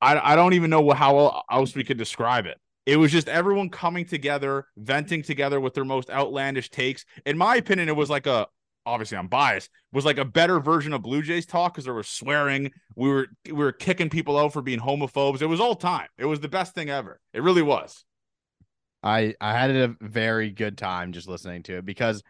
I, 0.01 0.33
I 0.33 0.37
don't 0.37 0.55
even 0.55 0.71
know 0.71 0.91
how 0.91 1.43
else 1.51 1.75
we 1.75 1.85
could 1.85 1.99
describe 1.99 2.47
it. 2.47 2.59
It 2.85 2.97
was 2.97 3.13
just 3.13 3.29
everyone 3.29 3.71
coming 3.71 4.05
together, 4.05 4.67
venting 4.77 5.23
together 5.23 5.61
with 5.61 5.75
their 5.75 5.85
most 5.85 6.11
outlandish 6.11 6.71
takes. 6.71 7.05
In 7.25 7.39
my 7.39 7.57
opinion, 7.57 7.89
it 7.89 7.97
was 7.97 8.11
like 8.11 8.27
a 8.27 8.49
obviously 8.85 9.17
I'm 9.17 9.29
biased, 9.29 9.71
was 9.93 10.05
like 10.05 10.19
a 10.19 10.25
better 10.25 10.59
version 10.59 10.93
of 10.93 11.03
Blue 11.03 11.23
Jays 11.23 11.47
talk 11.47 11.75
because 11.75 11.85
there 11.85 11.95
was 11.95 12.09
swearing. 12.09 12.73
We 12.97 13.09
were 13.09 13.27
we 13.47 13.53
were 13.53 13.73
kicking 13.73 14.11
people 14.11 14.37
out 14.37 14.53
for 14.53 14.63
being 14.63 14.81
homophobes. 14.81 15.43
It 15.43 15.47
was 15.47 15.61
all 15.61 15.77
time. 15.77 16.09
It 16.19 16.25
was 16.25 16.41
the 16.41 16.49
best 16.49 16.75
thing 16.75 16.91
ever. 16.91 17.21
It 17.33 17.43
really 17.43 17.63
was. 17.63 18.05
I 19.03 19.35
I 19.41 19.53
had 19.57 19.71
a 19.71 19.97
very 20.01 20.51
good 20.51 20.79
time 20.79 21.13
just 21.13 21.29
listening 21.29 21.63
to 21.65 21.79
it 21.79 21.85
because 21.85 22.23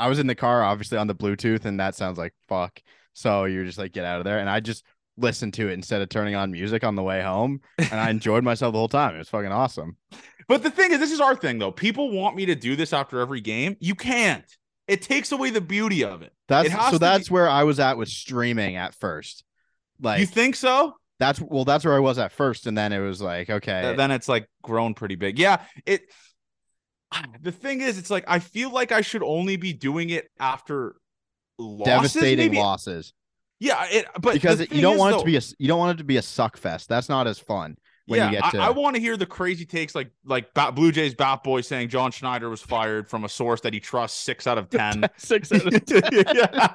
I 0.00 0.08
was 0.08 0.18
in 0.18 0.26
the 0.26 0.34
car, 0.34 0.62
obviously 0.62 0.98
on 0.98 1.06
the 1.06 1.14
Bluetooth, 1.14 1.64
and 1.64 1.78
that 1.80 1.94
sounds 1.94 2.18
like 2.18 2.34
fuck. 2.48 2.80
So 3.12 3.44
you're 3.44 3.64
just 3.64 3.78
like 3.78 3.92
get 3.92 4.04
out 4.04 4.18
of 4.18 4.24
there, 4.24 4.38
and 4.38 4.48
I 4.48 4.60
just 4.60 4.84
listened 5.16 5.54
to 5.54 5.68
it 5.68 5.72
instead 5.72 6.00
of 6.00 6.08
turning 6.08 6.34
on 6.34 6.50
music 6.50 6.82
on 6.84 6.94
the 6.94 7.02
way 7.02 7.22
home, 7.22 7.60
and 7.78 8.00
I 8.00 8.10
enjoyed 8.10 8.44
myself 8.44 8.72
the 8.72 8.78
whole 8.78 8.88
time. 8.88 9.14
It 9.14 9.18
was 9.18 9.28
fucking 9.28 9.52
awesome. 9.52 9.96
But 10.48 10.62
the 10.62 10.70
thing 10.70 10.92
is, 10.92 10.98
this 10.98 11.12
is 11.12 11.20
our 11.20 11.36
thing 11.36 11.58
though. 11.58 11.72
People 11.72 12.10
want 12.10 12.36
me 12.36 12.46
to 12.46 12.54
do 12.54 12.76
this 12.76 12.92
after 12.92 13.20
every 13.20 13.40
game. 13.40 13.76
You 13.80 13.94
can't. 13.94 14.44
It 14.88 15.02
takes 15.02 15.30
away 15.30 15.50
the 15.50 15.60
beauty 15.60 16.02
of 16.02 16.22
it. 16.22 16.32
That's 16.48 16.68
It 16.68 16.90
so 16.90 16.98
that's 16.98 17.28
be- 17.28 17.34
where 17.34 17.48
I 17.48 17.62
was 17.62 17.78
at 17.78 17.96
with 17.96 18.08
streaming 18.08 18.76
at 18.76 18.94
first. 18.94 19.44
Like 20.00 20.20
you 20.20 20.26
think 20.26 20.56
so? 20.56 20.94
that's 21.20 21.40
well, 21.40 21.64
that's 21.64 21.84
where 21.84 21.94
I 21.94 22.00
was 22.00 22.18
at 22.18 22.32
first, 22.32 22.66
and 22.66 22.76
then 22.76 22.92
it 22.92 22.98
was 22.98 23.20
like 23.20 23.50
okay, 23.50 23.94
then 23.96 24.10
it's 24.10 24.28
like 24.28 24.48
grown 24.62 24.94
pretty 24.94 25.16
big. 25.16 25.38
Yeah, 25.38 25.62
it. 25.86 26.02
The 27.42 27.52
thing 27.52 27.80
is, 27.80 27.98
it's 27.98 28.10
like 28.10 28.24
I 28.28 28.38
feel 28.38 28.70
like 28.72 28.92
I 28.92 29.00
should 29.00 29.22
only 29.22 29.56
be 29.56 29.72
doing 29.72 30.10
it 30.10 30.28
after 30.38 30.96
losses, 31.58 31.84
devastating 31.86 32.38
maybe. 32.50 32.58
losses 32.58 33.12
Yeah, 33.58 33.84
it, 33.90 34.06
but 34.20 34.34
because 34.34 34.60
it- 34.60 34.72
you 34.72 34.80
don't 34.82 34.94
is, 34.94 35.00
want 35.00 35.16
it 35.16 35.18
to 35.20 35.24
be 35.24 35.36
a 35.36 35.40
you 35.58 35.68
don't 35.68 35.78
want 35.78 35.96
it 35.96 35.98
to 35.98 36.04
be 36.04 36.16
a 36.18 36.22
suck 36.22 36.56
fest. 36.56 36.88
That's 36.88 37.08
not 37.08 37.26
as 37.26 37.38
fun 37.38 37.76
when 38.06 38.18
yeah, 38.18 38.26
you 38.26 38.32
get 38.36 38.44
I- 38.44 38.50
to 38.50 38.58
I, 38.58 38.70
want 38.70 38.96
to 38.96 39.00
hear 39.00 39.16
the 39.16 39.26
crazy 39.26 39.64
takes, 39.64 39.94
like 39.94 40.10
like 40.24 40.52
Bat, 40.54 40.74
Blue 40.74 40.92
Jays 40.92 41.14
Bat 41.14 41.42
Boy 41.44 41.60
saying 41.62 41.88
John 41.88 42.10
Schneider 42.12 42.48
was 42.50 42.60
fired 42.60 43.08
from 43.08 43.24
a 43.24 43.28
source 43.28 43.60
that 43.62 43.72
he 43.74 43.80
trusts 43.80 44.20
six 44.20 44.46
out 44.46 44.58
of 44.58 44.68
ten. 44.70 45.04
six 45.16 45.50
out 45.52 45.66
of 45.66 45.82
yeah. 46.34 46.74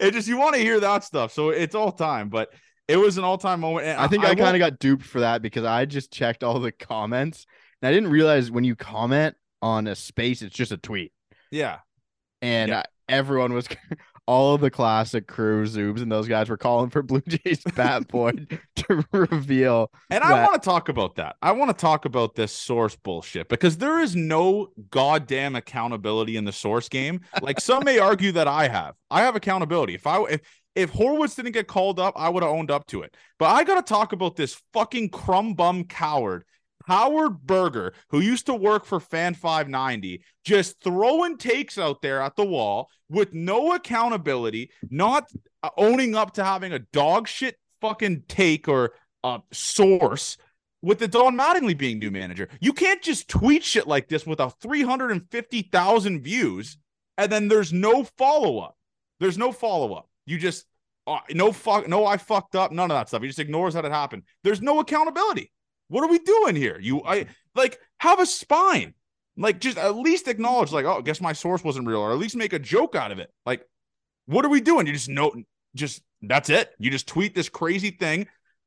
It 0.00 0.12
just 0.12 0.28
you 0.28 0.36
want 0.38 0.54
to 0.54 0.60
hear 0.60 0.80
that 0.80 1.04
stuff, 1.04 1.32
so 1.32 1.50
it's 1.50 1.74
all 1.74 1.92
time. 1.92 2.28
But 2.28 2.50
it 2.88 2.96
was 2.96 3.18
an 3.18 3.24
all 3.24 3.38
time 3.38 3.60
moment. 3.60 3.98
I 3.98 4.06
think 4.08 4.24
I, 4.24 4.34
kind 4.34 4.54
of 4.56 4.60
got 4.60 4.78
duped 4.78 5.04
for 5.04 5.20
that 5.20 5.42
because 5.42 5.64
I 5.64 5.84
just 5.86 6.12
checked 6.12 6.44
all 6.44 6.60
the 6.60 6.72
comments 6.72 7.46
and 7.82 7.88
I 7.88 7.92
didn't 7.92 8.10
realize 8.10 8.50
when 8.50 8.64
you 8.64 8.76
comment 8.76 9.36
on 9.62 9.86
a 9.86 9.94
space, 9.94 10.42
it's 10.42 10.54
just 10.54 10.72
a 10.72 10.76
tweet. 10.76 11.12
yeah. 11.50 11.78
And 12.42 12.68
Yeah. 12.70 12.78
uh, 12.80 12.82
everyone 13.08 13.54
was, 13.54 13.66
all 14.28 14.54
of 14.54 14.60
the 14.60 14.70
classic 14.70 15.26
crew, 15.26 15.64
Zoobs, 15.64 16.02
and 16.02 16.10
those 16.12 16.26
guys 16.28 16.48
were 16.50 16.56
calling 16.56 16.90
for 16.90 17.02
Blue 17.02 17.22
Jays 17.26 17.62
Bat 17.76 18.08
Boy 18.08 18.32
to 18.76 19.04
reveal. 19.12 19.90
And 20.10 20.22
I 20.22 20.30
that- 20.36 20.48
want 20.50 20.62
to 20.62 20.66
talk 20.68 20.88
about 20.88 21.14
that. 21.16 21.36
I 21.40 21.52
want 21.52 21.70
to 21.70 21.80
talk 21.80 22.04
about 22.04 22.34
this 22.34 22.52
source 22.52 22.94
bullshit 22.96 23.48
because 23.48 23.78
there 23.78 24.00
is 24.00 24.14
no 24.16 24.68
goddamn 24.90 25.54
accountability 25.56 26.36
in 26.36 26.44
the 26.44 26.52
source 26.52 26.88
game. 26.88 27.20
Like 27.40 27.60
some 27.60 27.84
may 27.84 27.98
argue 27.98 28.32
that 28.32 28.48
I 28.48 28.68
have. 28.68 28.94
I 29.10 29.22
have 29.22 29.36
accountability. 29.36 29.94
If 29.94 30.06
I 30.06 30.22
if 30.24 30.40
if 30.74 30.92
Horwitz 30.92 31.36
didn't 31.36 31.52
get 31.52 31.68
called 31.68 31.98
up, 31.98 32.12
I 32.16 32.28
would 32.28 32.42
have 32.42 32.52
owned 32.52 32.70
up 32.70 32.86
to 32.88 33.00
it. 33.02 33.16
But 33.38 33.46
I 33.46 33.64
got 33.64 33.76
to 33.76 33.82
talk 33.94 34.12
about 34.12 34.36
this 34.36 34.60
fucking 34.74 35.08
crumb 35.08 35.54
bum 35.54 35.84
coward. 35.84 36.44
Howard 36.86 37.46
Berger, 37.46 37.92
who 38.10 38.20
used 38.20 38.46
to 38.46 38.54
work 38.54 38.84
for 38.84 39.00
Fan 39.00 39.34
590, 39.34 40.22
just 40.44 40.80
throwing 40.82 41.36
takes 41.36 41.78
out 41.78 42.00
there 42.00 42.20
at 42.20 42.36
the 42.36 42.44
wall 42.44 42.88
with 43.08 43.34
no 43.34 43.74
accountability, 43.74 44.70
not 44.88 45.28
uh, 45.62 45.70
owning 45.76 46.14
up 46.14 46.34
to 46.34 46.44
having 46.44 46.72
a 46.72 46.78
dog 46.78 47.26
shit 47.26 47.56
fucking 47.80 48.22
take 48.28 48.68
or 48.68 48.92
uh, 49.24 49.38
source 49.52 50.36
with 50.80 50.98
the 51.00 51.08
Don 51.08 51.36
Mattingly 51.36 51.76
being 51.76 51.98
new 51.98 52.12
manager. 52.12 52.48
You 52.60 52.72
can't 52.72 53.02
just 53.02 53.28
tweet 53.28 53.64
shit 53.64 53.88
like 53.88 54.08
this 54.08 54.24
with 54.24 54.38
a 54.38 54.50
350,000 54.50 56.22
views 56.22 56.78
and 57.18 57.32
then 57.32 57.48
there's 57.48 57.72
no 57.72 58.04
follow 58.04 58.58
up. 58.60 58.76
There's 59.18 59.38
no 59.38 59.50
follow 59.50 59.94
up. 59.94 60.08
You 60.26 60.38
just 60.38 60.66
uh, 61.06 61.18
no 61.30 61.52
fuck 61.52 61.88
no 61.88 62.04
I 62.04 62.16
fucked 62.16 62.56
up, 62.56 62.72
none 62.72 62.90
of 62.90 62.96
that 62.96 63.08
stuff. 63.08 63.22
He 63.22 63.28
just 63.28 63.38
ignores 63.38 63.74
that 63.74 63.84
it 63.84 63.92
happened. 63.92 64.24
There's 64.44 64.60
no 64.60 64.80
accountability. 64.80 65.50
What 65.88 66.04
are 66.04 66.10
we 66.10 66.18
doing 66.18 66.56
here? 66.56 66.78
You 66.80 67.02
I 67.04 67.26
like 67.54 67.78
have 67.98 68.20
a 68.20 68.26
spine. 68.26 68.94
Like 69.36 69.60
just 69.60 69.76
at 69.76 69.96
least 69.96 70.28
acknowledge 70.28 70.72
like, 70.72 70.86
"Oh, 70.86 70.98
I 70.98 71.00
guess 71.02 71.20
my 71.20 71.32
source 71.32 71.62
wasn't 71.62 71.86
real," 71.86 72.00
or 72.00 72.12
at 72.12 72.18
least 72.18 72.36
make 72.36 72.52
a 72.52 72.58
joke 72.58 72.94
out 72.94 73.12
of 73.12 73.18
it. 73.18 73.30
Like 73.44 73.66
what 74.26 74.44
are 74.44 74.48
we 74.48 74.60
doing? 74.60 74.86
You 74.86 74.92
just 74.92 75.08
know 75.08 75.34
just 75.74 76.02
that's 76.22 76.50
it. 76.50 76.70
You 76.78 76.90
just 76.90 77.06
tweet 77.06 77.34
this 77.34 77.48
crazy 77.48 77.90
thing. 77.90 78.26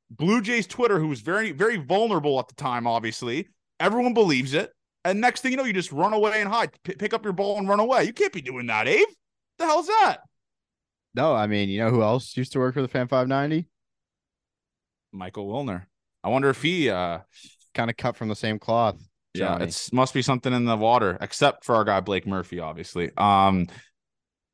Blue 0.10 0.42
Jays 0.42 0.66
Twitter, 0.66 1.00
who 1.00 1.08
was 1.08 1.22
very, 1.22 1.52
very 1.52 1.78
vulnerable 1.78 2.40
at 2.40 2.48
the 2.48 2.56
time, 2.56 2.88
obviously, 2.88 3.48
everyone 3.80 4.14
believes 4.14 4.54
it. 4.54 4.72
And 5.06 5.22
next 5.22 5.42
thing 5.42 5.52
you 5.52 5.58
know, 5.58 5.64
you 5.64 5.74
just 5.74 5.92
run 5.92 6.14
away 6.14 6.42
and 6.42 6.50
hide, 6.50 6.72
P- 6.84 6.96
pick 6.96 7.14
up 7.14 7.24
your 7.24 7.34
ball 7.34 7.58
and 7.58 7.70
run 7.70 7.80
away. 7.80 8.04
You 8.06 8.14
can't 8.14 8.34
be 8.34 8.42
doing 8.42 8.68
that, 8.68 8.88
Abe. 8.88 9.08
The 9.60 9.66
hell's 9.66 9.88
that? 9.88 10.18
No, 11.14 11.34
I 11.34 11.48
mean, 11.48 11.70
you 11.70 11.80
know 11.80 11.90
who 11.90 12.02
else 12.02 12.36
used 12.36 12.54
to 12.54 12.60
work 12.60 12.74
for 12.74 12.82
the 12.82 12.88
Fan 12.88 13.08
590? 13.08 13.68
Michael 15.12 15.48
Wilner. 15.48 15.86
I 16.24 16.30
wonder 16.30 16.50
if 16.50 16.62
he 16.62 16.90
uh 16.90 17.20
kind 17.74 17.90
of 17.90 17.98
cut 17.98 18.16
from 18.16 18.28
the 18.30 18.36
same 18.36 18.60
cloth. 18.60 18.98
Yeah, 19.34 19.58
it 19.62 19.90
must 19.94 20.14
be 20.14 20.22
something 20.22 20.52
in 20.52 20.66
the 20.66 20.76
water, 20.76 21.18
except 21.22 21.64
for 21.64 21.76
our 21.76 21.84
guy 21.84 22.00
Blake 22.02 22.26
Murphy, 22.26 22.60
obviously. 22.60 23.12
Um, 23.16 23.68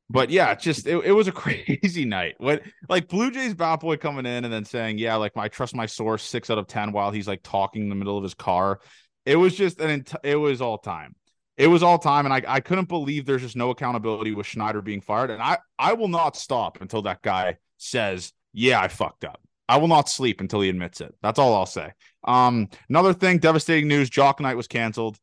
but 0.08 0.30
yeah, 0.30 0.54
just 0.54 0.86
it, 0.86 1.04
it 1.04 1.12
was 1.12 1.28
a 1.28 1.32
crazy 1.42 2.04
night. 2.04 2.34
What 2.38 2.62
like 2.88 3.08
Blue 3.08 3.30
Jays 3.30 3.54
bat 3.54 3.80
boy 3.80 3.96
coming 3.96 4.26
in 4.26 4.44
and 4.44 4.52
then 4.52 4.64
saying, 4.64 4.98
Yeah, 4.98 5.16
like 5.16 5.32
I 5.36 5.48
trust 5.48 5.74
my 5.74 5.86
source 5.86 6.22
six 6.22 6.50
out 6.50 6.58
of 6.58 6.66
ten 6.66 6.92
while 6.92 7.10
he's 7.10 7.26
like 7.28 7.42
talking 7.42 7.82
in 7.82 7.88
the 7.88 7.94
middle 7.94 8.16
of 8.16 8.22
his 8.22 8.34
car. 8.34 8.80
It 9.24 9.36
was 9.36 9.56
just 9.56 9.80
an 9.80 9.90
ent- 9.90 10.14
it 10.22 10.36
was 10.36 10.60
all 10.60 10.78
time. 10.78 11.14
It 11.56 11.68
was 11.68 11.82
all 11.82 11.98
time, 11.98 12.26
and 12.26 12.34
I, 12.34 12.42
I 12.46 12.60
couldn't 12.60 12.88
believe 12.88 13.24
there's 13.24 13.40
just 13.42 13.56
no 13.56 13.70
accountability 13.70 14.34
with 14.34 14.46
Schneider 14.46 14.82
being 14.82 15.00
fired. 15.00 15.30
And 15.30 15.42
I 15.42 15.58
I 15.78 15.94
will 15.94 16.08
not 16.08 16.36
stop 16.36 16.80
until 16.80 17.02
that 17.02 17.22
guy 17.22 17.56
says, 17.78 18.32
Yeah, 18.52 18.80
I 18.80 18.88
fucked 18.88 19.24
up. 19.24 19.40
I 19.68 19.78
will 19.78 19.88
not 19.88 20.08
sleep 20.08 20.40
until 20.40 20.60
he 20.60 20.68
admits 20.68 21.00
it. 21.00 21.14
That's 21.22 21.38
all 21.38 21.54
I'll 21.54 21.66
say. 21.66 21.92
Um, 22.24 22.68
another 22.88 23.12
thing, 23.12 23.38
devastating 23.38 23.88
news: 23.88 24.10
Jock 24.10 24.40
Night 24.40 24.56
was 24.56 24.68
canceled. 24.68 25.18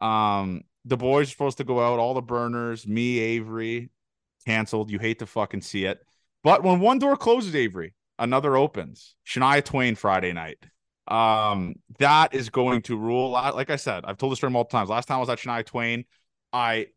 Um, 0.00 0.62
the 0.84 0.96
boys 0.96 1.28
are 1.28 1.30
supposed 1.30 1.58
to 1.58 1.64
go 1.64 1.80
out, 1.80 1.98
all 1.98 2.14
the 2.14 2.22
burners, 2.22 2.86
me, 2.86 3.18
Avery, 3.18 3.90
canceled. 4.44 4.90
You 4.90 4.98
hate 4.98 5.18
to 5.18 5.26
fucking 5.26 5.62
see 5.62 5.84
it. 5.84 5.98
But 6.44 6.62
when 6.62 6.80
one 6.80 6.98
door 6.98 7.16
closes, 7.16 7.54
Avery, 7.54 7.94
another 8.18 8.56
opens. 8.56 9.14
Shania 9.26 9.64
Twain 9.64 9.94
Friday 9.94 10.32
night. 10.32 10.58
Um, 11.08 11.76
that 11.98 12.34
is 12.34 12.50
going 12.50 12.82
to 12.82 12.96
rule. 12.96 13.30
Like 13.30 13.70
I 13.70 13.76
said, 13.76 14.04
I've 14.04 14.18
told 14.18 14.32
this 14.32 14.38
story 14.38 14.52
multiple 14.52 14.78
times. 14.78 14.90
Last 14.90 15.06
time 15.06 15.16
I 15.16 15.20
was 15.20 15.28
at 15.28 15.38
Shania 15.38 15.64
Twain, 15.64 16.04
I 16.52 16.88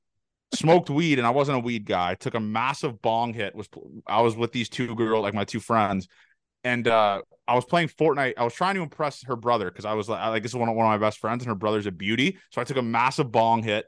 smoked 0.53 0.89
weed 0.89 1.19
and 1.19 1.27
I 1.27 1.31
wasn't 1.31 1.57
a 1.57 1.61
weed 1.61 1.85
guy. 1.85 2.11
I 2.11 2.15
took 2.15 2.33
a 2.33 2.39
massive 2.39 3.01
bong 3.01 3.33
hit. 3.33 3.55
Was 3.55 3.69
I 4.07 4.21
was 4.21 4.35
with 4.35 4.51
these 4.51 4.69
two 4.69 4.95
girls, 4.95 5.21
like 5.21 5.33
my 5.33 5.45
two 5.45 5.59
friends, 5.59 6.07
and 6.63 6.87
uh, 6.87 7.21
I 7.47 7.55
was 7.55 7.65
playing 7.65 7.89
Fortnite. 7.89 8.33
I 8.37 8.43
was 8.43 8.53
trying 8.53 8.75
to 8.75 8.81
impress 8.81 9.23
her 9.23 9.35
brother 9.35 9.69
because 9.69 9.85
I 9.85 9.93
was 9.93 10.09
like, 10.09 10.25
like 10.27 10.43
this 10.43 10.51
is 10.51 10.57
one 10.57 10.69
of, 10.69 10.75
one 10.75 10.85
of 10.85 10.99
my 10.99 11.05
best 11.05 11.19
friends, 11.19 11.43
and 11.43 11.49
her 11.49 11.55
brother's 11.55 11.85
a 11.85 11.91
beauty. 11.91 12.37
So 12.51 12.61
I 12.61 12.63
took 12.63 12.77
a 12.77 12.81
massive 12.81 13.31
bong 13.31 13.63
hit, 13.63 13.85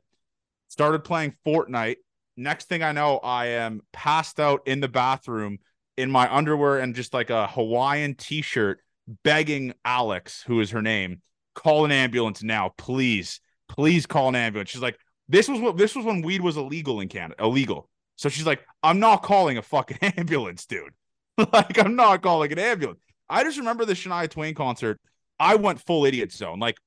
started 0.69 1.03
playing 1.03 1.35
Fortnite, 1.45 1.97
Next 2.37 2.69
thing 2.69 2.81
I 2.81 2.91
know, 2.91 3.17
I 3.17 3.47
am 3.47 3.81
passed 3.91 4.39
out 4.39 4.61
in 4.65 4.79
the 4.79 4.87
bathroom 4.87 5.59
in 5.97 6.09
my 6.09 6.33
underwear 6.33 6.79
and 6.79 6.95
just 6.95 7.13
like 7.13 7.29
a 7.29 7.47
Hawaiian 7.47 8.15
t 8.15 8.41
shirt, 8.41 8.79
begging 9.23 9.73
Alex, 9.83 10.41
who 10.47 10.61
is 10.61 10.71
her 10.71 10.81
name, 10.81 11.21
call 11.55 11.85
an 11.85 11.91
ambulance 11.91 12.41
now, 12.41 12.73
please. 12.77 13.41
Please 13.67 14.05
call 14.05 14.29
an 14.29 14.35
ambulance. 14.35 14.69
She's 14.69 14.81
like, 14.81 14.97
this 15.29 15.47
was 15.47 15.59
what 15.59 15.77
this 15.77 15.95
was 15.95 16.05
when 16.05 16.21
weed 16.21 16.41
was 16.41 16.57
illegal 16.57 16.99
in 16.99 17.09
Canada, 17.09 17.35
illegal. 17.43 17.89
So 18.15 18.27
she's 18.27 18.45
like, 18.45 18.61
I'm 18.81 18.99
not 18.99 19.23
calling 19.23 19.57
a 19.57 19.61
fucking 19.61 19.97
ambulance, 20.17 20.65
dude. 20.65 20.93
like, 21.53 21.77
I'm 21.79 21.95
not 21.95 22.21
calling 22.21 22.51
an 22.51 22.59
ambulance. 22.59 22.99
I 23.29 23.43
just 23.43 23.57
remember 23.57 23.85
the 23.85 23.93
Shania 23.93 24.29
Twain 24.29 24.53
concert. 24.53 24.99
I 25.39 25.55
went 25.55 25.81
full 25.81 26.05
idiot 26.05 26.31
zone. 26.31 26.59
Like, 26.59 26.77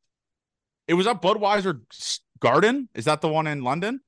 it 0.86 0.94
was 0.94 1.06
at 1.06 1.22
Budweiser 1.22 1.80
Garden. 2.40 2.88
Is 2.94 3.06
that 3.06 3.20
the 3.20 3.28
one 3.28 3.46
in 3.46 3.62
London? 3.62 4.00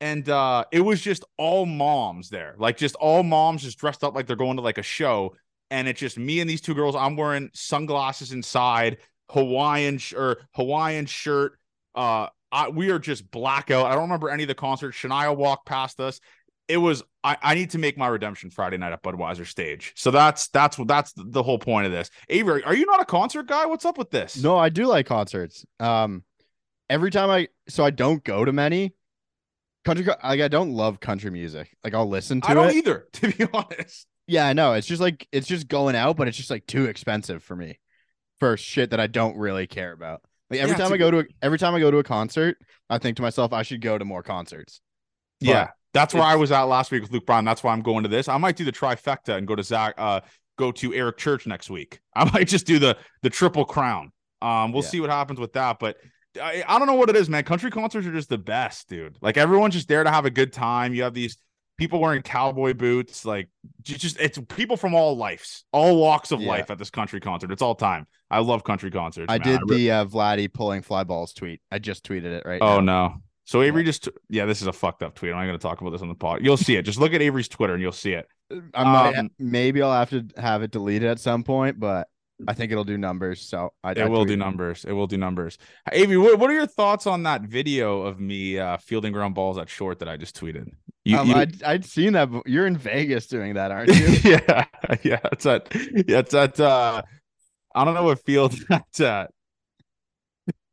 and 0.00 0.28
uh 0.28 0.64
it 0.72 0.80
was 0.80 1.00
just 1.00 1.24
all 1.38 1.66
moms 1.66 2.28
there 2.28 2.54
like 2.58 2.76
just 2.76 2.94
all 2.96 3.22
moms 3.22 3.62
just 3.62 3.78
dressed 3.78 4.04
up 4.04 4.14
like 4.14 4.26
they're 4.26 4.36
going 4.36 4.56
to 4.56 4.62
like 4.62 4.78
a 4.78 4.82
show 4.82 5.34
and 5.70 5.88
it's 5.88 6.00
just 6.00 6.18
me 6.18 6.40
and 6.40 6.50
these 6.50 6.60
two 6.60 6.74
girls 6.74 6.94
i'm 6.94 7.16
wearing 7.16 7.48
sunglasses 7.54 8.32
inside 8.32 8.98
hawaiian 9.30 9.98
sh- 9.98 10.12
or 10.14 10.38
hawaiian 10.54 11.06
shirt 11.06 11.58
uh 11.94 12.26
I, 12.52 12.68
we 12.68 12.90
are 12.90 12.98
just 12.98 13.30
blackout 13.30 13.86
i 13.86 13.92
don't 13.92 14.02
remember 14.02 14.30
any 14.30 14.42
of 14.42 14.48
the 14.48 14.54
concerts 14.54 14.98
shania 14.98 15.34
walked 15.34 15.66
past 15.66 15.98
us 16.00 16.20
it 16.68 16.78
was 16.78 17.02
I, 17.22 17.36
I 17.42 17.54
need 17.54 17.70
to 17.70 17.78
make 17.78 17.98
my 17.98 18.06
redemption 18.06 18.50
friday 18.50 18.76
night 18.76 18.92
at 18.92 19.02
budweiser 19.02 19.46
stage 19.46 19.92
so 19.96 20.10
that's 20.10 20.48
that's 20.48 20.78
what 20.78 20.88
that's 20.88 21.12
the 21.16 21.42
whole 21.42 21.58
point 21.58 21.86
of 21.86 21.92
this 21.92 22.10
avery 22.28 22.62
are 22.64 22.74
you 22.74 22.86
not 22.86 23.00
a 23.00 23.04
concert 23.04 23.46
guy 23.46 23.66
what's 23.66 23.84
up 23.84 23.98
with 23.98 24.10
this 24.10 24.42
no 24.42 24.56
i 24.56 24.68
do 24.68 24.86
like 24.86 25.06
concerts 25.06 25.64
um 25.80 26.24
every 26.88 27.10
time 27.10 27.30
i 27.30 27.48
so 27.68 27.84
i 27.84 27.90
don't 27.90 28.24
go 28.24 28.44
to 28.44 28.52
many 28.52 28.94
country 29.84 30.06
like 30.06 30.40
I 30.40 30.48
don't 30.48 30.72
love 30.72 31.00
country 31.00 31.30
music. 31.30 31.76
Like 31.84 31.94
I'll 31.94 32.08
listen 32.08 32.40
to 32.42 32.50
I 32.50 32.54
don't 32.54 32.70
it. 32.70 32.76
either, 32.76 33.06
to 33.14 33.32
be 33.32 33.46
honest. 33.52 34.06
Yeah, 34.26 34.46
I 34.46 34.54
know. 34.54 34.72
It's 34.72 34.86
just 34.86 35.00
like 35.00 35.28
it's 35.32 35.46
just 35.46 35.68
going 35.68 35.94
out, 35.94 36.16
but 36.16 36.28
it's 36.28 36.36
just 36.36 36.50
like 36.50 36.66
too 36.66 36.86
expensive 36.86 37.42
for 37.42 37.54
me 37.54 37.78
for 38.40 38.56
shit 38.56 38.90
that 38.90 39.00
I 39.00 39.06
don't 39.06 39.36
really 39.36 39.66
care 39.66 39.92
about. 39.92 40.22
Like 40.50 40.60
every 40.60 40.72
yeah, 40.72 40.82
time 40.82 40.92
I 40.92 40.96
go 40.96 41.10
to 41.10 41.18
a, 41.20 41.24
every 41.42 41.58
time 41.58 41.74
I 41.74 41.80
go 41.80 41.90
to 41.90 41.98
a 41.98 42.04
concert, 42.04 42.56
I 42.88 42.98
think 42.98 43.16
to 43.16 43.22
myself 43.22 43.52
I 43.52 43.62
should 43.62 43.80
go 43.80 43.96
to 43.96 44.04
more 44.04 44.22
concerts. 44.22 44.80
But 45.40 45.48
yeah, 45.48 45.68
that's 45.94 46.12
where 46.12 46.24
I 46.24 46.34
was 46.34 46.52
at 46.52 46.62
last 46.64 46.90
week 46.90 47.02
with 47.02 47.12
Luke 47.12 47.24
Bryan. 47.24 47.44
That's 47.44 47.62
why 47.62 47.72
I'm 47.72 47.80
going 47.80 48.02
to 48.02 48.08
this. 48.08 48.28
I 48.28 48.36
might 48.36 48.56
do 48.56 48.64
the 48.64 48.72
trifecta 48.72 49.36
and 49.38 49.46
go 49.46 49.54
to 49.54 49.62
Zach. 49.62 49.94
Uh, 49.96 50.20
go 50.58 50.70
to 50.72 50.92
Eric 50.92 51.16
Church 51.16 51.46
next 51.46 51.70
week. 51.70 52.00
I 52.16 52.30
might 52.30 52.48
just 52.48 52.66
do 52.66 52.78
the 52.78 52.98
the 53.22 53.30
triple 53.30 53.64
crown. 53.64 54.12
Um, 54.42 54.72
we'll 54.72 54.82
yeah. 54.82 54.90
see 54.90 55.00
what 55.00 55.08
happens 55.08 55.40
with 55.40 55.54
that, 55.54 55.78
but 55.78 55.96
I, 56.40 56.64
I 56.66 56.78
don't 56.78 56.86
know 56.86 56.94
what 56.94 57.08
it 57.08 57.16
is, 57.16 57.30
man. 57.30 57.44
Country 57.44 57.70
concerts 57.70 58.06
are 58.06 58.12
just 58.12 58.28
the 58.28 58.36
best, 58.36 58.88
dude. 58.88 59.16
Like 59.22 59.36
everyone's 59.36 59.74
just 59.74 59.88
there 59.88 60.04
to 60.04 60.10
have 60.10 60.26
a 60.26 60.30
good 60.30 60.52
time. 60.52 60.92
You 60.92 61.04
have 61.04 61.14
these 61.14 61.38
people 61.78 62.00
wearing 62.00 62.22
cowboy 62.22 62.74
boots, 62.74 63.24
like 63.24 63.48
just 63.82 64.18
it's 64.20 64.38
people 64.48 64.76
from 64.76 64.94
all 64.94 65.16
lives, 65.16 65.64
all 65.72 65.96
walks 65.96 66.32
of 66.32 66.40
yeah. 66.40 66.48
life 66.48 66.70
at 66.70 66.78
this 66.78 66.90
country 66.90 67.20
concert. 67.20 67.50
It's 67.52 67.62
all 67.62 67.74
time. 67.74 68.06
I 68.30 68.40
love 68.40 68.64
country 68.64 68.90
concerts. 68.90 69.26
I 69.28 69.38
man. 69.38 69.46
did 69.46 69.58
I 69.58 69.62
really... 69.68 69.76
the 69.84 69.90
uh, 69.92 70.04
Vladdy 70.06 70.52
pulling 70.52 70.82
fly 70.82 71.04
balls 71.04 71.32
tweet. 71.32 71.60
I 71.70 71.78
just 71.78 72.04
tweeted 72.04 72.24
it 72.24 72.44
right. 72.44 72.60
Oh 72.60 72.80
now. 72.80 73.08
no. 73.08 73.22
So 73.44 73.62
Avery 73.62 73.82
yeah. 73.82 73.86
just 73.86 74.08
yeah, 74.28 74.46
this 74.46 74.60
is 74.62 74.66
a 74.66 74.72
fucked 74.72 75.02
up 75.02 75.14
tweet. 75.14 75.32
I'm 75.32 75.38
not 75.38 75.46
going 75.46 75.58
to 75.58 75.62
talk 75.62 75.80
about 75.80 75.90
this 75.90 76.02
on 76.02 76.08
the 76.08 76.14
pod. 76.14 76.40
You'll 76.42 76.56
see 76.56 76.76
it. 76.76 76.82
Just 76.82 76.98
look 76.98 77.12
at 77.12 77.20
Avery's 77.20 77.48
Twitter 77.48 77.74
and 77.74 77.82
you'll 77.82 77.92
see 77.92 78.12
it. 78.12 78.26
I 78.74 78.84
might, 78.84 79.16
um, 79.16 79.30
maybe 79.38 79.82
I'll 79.82 79.92
have 79.92 80.10
to 80.10 80.26
have 80.36 80.62
it 80.62 80.70
deleted 80.70 81.08
at 81.08 81.18
some 81.18 81.44
point, 81.44 81.78
but 81.78 82.08
I 82.46 82.54
think 82.54 82.72
it'll 82.72 82.84
do 82.84 82.98
numbers. 82.98 83.40
So 83.40 83.72
I, 83.82 83.92
it 83.92 83.98
I 83.98 84.08
will 84.08 84.24
do 84.24 84.36
numbers. 84.36 84.84
It 84.84 84.92
will 84.92 85.06
do 85.06 85.16
numbers. 85.16 85.58
Avery, 85.92 86.16
what, 86.18 86.38
what 86.38 86.50
are 86.50 86.54
your 86.54 86.66
thoughts 86.66 87.06
on 87.06 87.22
that 87.24 87.42
video 87.42 88.02
of 88.02 88.20
me 88.20 88.58
uh, 88.58 88.76
fielding 88.78 89.12
ground 89.12 89.34
balls 89.34 89.58
at 89.58 89.68
short 89.68 89.98
that 90.00 90.08
I 90.08 90.16
just 90.16 90.38
tweeted? 90.38 90.70
You, 91.04 91.18
um, 91.18 91.28
you... 91.28 91.34
I'd, 91.34 91.62
I'd 91.62 91.84
seen 91.84 92.14
that. 92.14 92.28
You're 92.46 92.66
in 92.66 92.76
Vegas 92.76 93.26
doing 93.26 93.54
that, 93.54 93.70
aren't 93.70 93.94
you? 93.94 94.06
yeah, 94.30 94.64
yeah. 95.02 95.20
It's 95.32 95.46
at 95.46 95.68
yeah, 95.74 96.18
it's 96.18 96.34
at 96.34 96.58
uh, 96.58 97.02
I 97.74 97.84
don't 97.84 97.94
know 97.94 98.04
what 98.04 98.24
field 98.24 98.54
that's 98.68 99.00
at. 99.00 99.30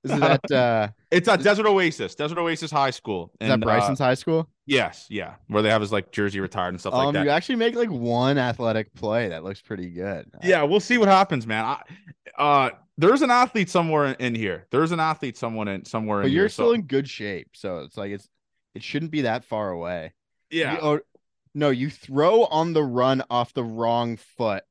Is 0.03 0.19
that 0.19 0.51
uh 0.51 0.89
it's 1.11 1.27
at 1.27 1.43
Desert 1.43 1.65
Oasis, 1.65 2.15
Desert 2.15 2.37
Oasis 2.37 2.71
High 2.71 2.89
School. 2.91 3.31
Is 3.39 3.49
and, 3.49 3.61
that 3.61 3.65
Bryson's 3.65 4.01
uh, 4.01 4.05
high 4.05 4.13
school? 4.15 4.49
Yes, 4.65 5.07
yeah. 5.09 5.35
Where 5.47 5.61
they 5.61 5.69
have 5.69 5.81
his 5.81 5.91
like 5.91 6.11
jersey 6.11 6.39
retired 6.39 6.69
and 6.69 6.79
stuff 6.79 6.93
um, 6.93 7.05
like 7.05 7.13
that. 7.13 7.23
You 7.25 7.29
actually 7.29 7.57
make 7.57 7.75
like 7.75 7.91
one 7.91 8.37
athletic 8.37 8.93
play 8.93 9.29
that 9.29 9.43
looks 9.43 9.61
pretty 9.61 9.89
good. 9.89 10.31
Yeah, 10.43 10.63
we'll 10.63 10.79
see 10.79 10.97
what 10.97 11.07
happens, 11.07 11.45
man. 11.45 11.65
I, 11.65 11.81
uh 12.37 12.69
there's 12.97 13.23
an 13.23 13.31
athlete 13.31 13.69
somewhere 13.69 14.11
in, 14.11 14.35
here. 14.35 14.67
There's 14.69 14.91
an 14.91 14.99
athlete 14.99 15.35
someone 15.35 15.67
in 15.67 15.85
somewhere 15.85 16.21
but 16.21 16.27
in 16.27 16.33
you're 16.33 16.43
here, 16.43 16.49
still 16.49 16.67
so. 16.69 16.73
in 16.73 16.83
good 16.83 17.09
shape. 17.09 17.49
So 17.53 17.79
it's 17.79 17.97
like 17.97 18.11
it's 18.11 18.27
it 18.75 18.83
shouldn't 18.83 19.11
be 19.11 19.21
that 19.21 19.43
far 19.43 19.71
away. 19.71 20.13
Yeah. 20.49 20.73
You, 20.73 20.79
oh, 20.81 20.99
no, 21.53 21.69
you 21.69 21.89
throw 21.89 22.45
on 22.45 22.73
the 22.73 22.83
run 22.83 23.23
off 23.29 23.53
the 23.53 23.63
wrong 23.63 24.17
foot. 24.17 24.63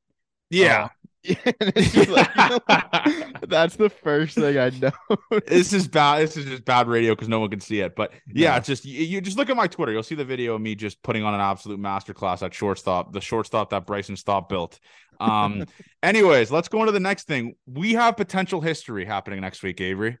Yeah. 0.49 0.85
Uh, 0.85 0.87
like, 1.45 2.33
that's 3.47 3.75
the 3.75 3.91
first 4.03 4.35
thing 4.35 4.57
I 4.57 4.69
know. 4.69 5.39
this 5.45 5.71
is 5.71 5.87
bad. 5.87 6.21
This 6.21 6.35
is 6.35 6.45
just 6.45 6.65
bad 6.65 6.87
radio 6.87 7.13
because 7.13 7.27
no 7.27 7.39
one 7.39 7.49
can 7.49 7.59
see 7.59 7.79
it. 7.79 7.95
But 7.95 8.13
yeah, 8.27 8.57
it's 8.57 8.67
just 8.67 8.85
you, 8.85 9.05
you, 9.05 9.21
just 9.21 9.37
look 9.37 9.49
at 9.49 9.55
my 9.55 9.67
Twitter. 9.67 9.91
You'll 9.91 10.01
see 10.01 10.15
the 10.15 10.25
video 10.25 10.55
of 10.55 10.61
me 10.61 10.73
just 10.73 11.01
putting 11.03 11.23
on 11.23 11.35
an 11.35 11.39
absolute 11.39 11.79
masterclass 11.79 12.41
at 12.41 12.53
shortstop, 12.53 13.13
the 13.13 13.21
shortstop 13.21 13.69
that 13.69 13.85
Bryson 13.85 14.15
Stott 14.15 14.49
built. 14.49 14.79
Um, 15.19 15.65
anyways, 16.03 16.49
let's 16.49 16.67
go 16.67 16.79
into 16.79 16.91
the 16.91 16.99
next 16.99 17.27
thing. 17.27 17.55
We 17.67 17.93
have 17.93 18.17
potential 18.17 18.59
history 18.59 19.05
happening 19.05 19.41
next 19.41 19.61
week, 19.61 19.79
Avery. 19.79 20.17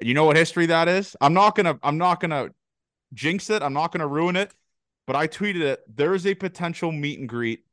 You 0.00 0.14
know 0.14 0.26
what 0.26 0.36
history 0.36 0.66
that 0.66 0.86
is? 0.86 1.16
I'm 1.20 1.34
not 1.34 1.56
gonna. 1.56 1.76
I'm 1.82 1.98
not 1.98 2.20
gonna 2.20 2.50
jinx 3.12 3.50
it. 3.50 3.62
I'm 3.62 3.72
not 3.72 3.90
gonna 3.90 4.06
ruin 4.06 4.36
it. 4.36 4.52
But 5.08 5.16
I 5.16 5.26
tweeted 5.26 5.62
it. 5.62 5.80
There 5.92 6.14
is 6.14 6.26
a 6.26 6.34
potential 6.34 6.92
meet 6.92 7.18
and 7.18 7.28
greet 7.28 7.65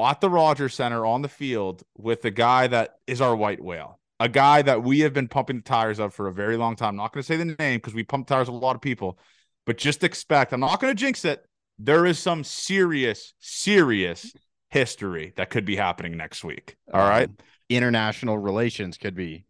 at 0.00 0.20
the 0.20 0.30
Rogers 0.30 0.74
Center 0.74 1.04
on 1.04 1.22
the 1.22 1.28
field 1.28 1.82
with 1.96 2.22
the 2.22 2.30
guy 2.30 2.66
that 2.68 2.96
is 3.06 3.20
our 3.20 3.34
white 3.36 3.62
whale. 3.62 3.98
a 4.20 4.28
guy 4.28 4.62
that 4.62 4.82
we 4.82 5.00
have 5.00 5.12
been 5.12 5.28
pumping 5.28 5.56
the 5.58 5.62
tires 5.62 6.00
of 6.00 6.12
for 6.12 6.26
a 6.26 6.32
very 6.32 6.56
long 6.56 6.74
time. 6.74 6.88
I'm 6.90 6.96
not 6.96 7.12
going 7.12 7.22
to 7.22 7.26
say 7.26 7.36
the 7.36 7.44
name 7.56 7.76
because 7.78 7.94
we 7.94 8.02
pump 8.02 8.26
tires 8.26 8.48
of 8.48 8.54
a 8.54 8.56
lot 8.58 8.74
of 8.74 8.82
people, 8.82 9.16
but 9.64 9.78
just 9.78 10.02
expect. 10.02 10.52
I'm 10.52 10.58
not 10.60 10.80
going 10.80 10.90
to 10.92 10.98
jinx 11.00 11.24
it. 11.24 11.44
There 11.78 12.04
is 12.04 12.18
some 12.18 12.42
serious, 12.42 13.32
serious 13.38 14.32
history 14.70 15.32
that 15.36 15.50
could 15.50 15.64
be 15.64 15.76
happening 15.76 16.16
next 16.16 16.42
week. 16.42 16.76
All 16.92 17.00
Um, 17.00 17.08
right. 17.08 17.30
International 17.68 18.36
relations 18.38 18.96
could 18.98 19.14
be. 19.14 19.44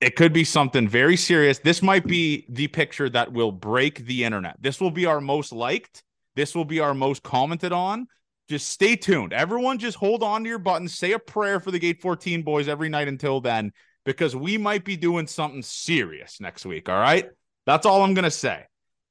It 0.00 0.16
could 0.16 0.32
be 0.32 0.44
something 0.44 0.88
very 0.88 1.16
serious. 1.16 1.58
This 1.58 1.82
might 1.82 2.06
be 2.06 2.46
the 2.48 2.68
picture 2.68 3.10
that 3.10 3.32
will 3.32 3.52
break 3.52 4.06
the 4.06 4.24
internet. 4.24 4.56
This 4.60 4.80
will 4.80 4.90
be 4.92 5.04
our 5.06 5.20
most 5.20 5.52
liked. 5.52 6.02
This 6.34 6.54
will 6.54 6.64
be 6.64 6.80
our 6.80 6.94
most 6.94 7.22
commented 7.22 7.72
on. 7.72 8.06
Just 8.48 8.68
stay 8.68 8.96
tuned. 8.96 9.32
Everyone, 9.32 9.78
just 9.78 9.96
hold 9.98 10.22
on 10.22 10.42
to 10.42 10.48
your 10.48 10.58
buttons. 10.58 10.94
Say 10.94 11.12
a 11.12 11.18
prayer 11.18 11.60
for 11.60 11.70
the 11.70 11.78
Gate 11.78 12.00
14 12.00 12.42
boys 12.42 12.66
every 12.66 12.88
night 12.88 13.08
until 13.08 13.40
then, 13.40 13.72
because 14.04 14.34
we 14.34 14.56
might 14.56 14.84
be 14.84 14.96
doing 14.96 15.26
something 15.26 15.62
serious 15.62 16.40
next 16.40 16.64
week. 16.64 16.88
All 16.88 16.98
right. 16.98 17.26
That's 17.66 17.84
all 17.84 18.02
I'm 18.02 18.14
gonna 18.14 18.30
say. 18.30 18.64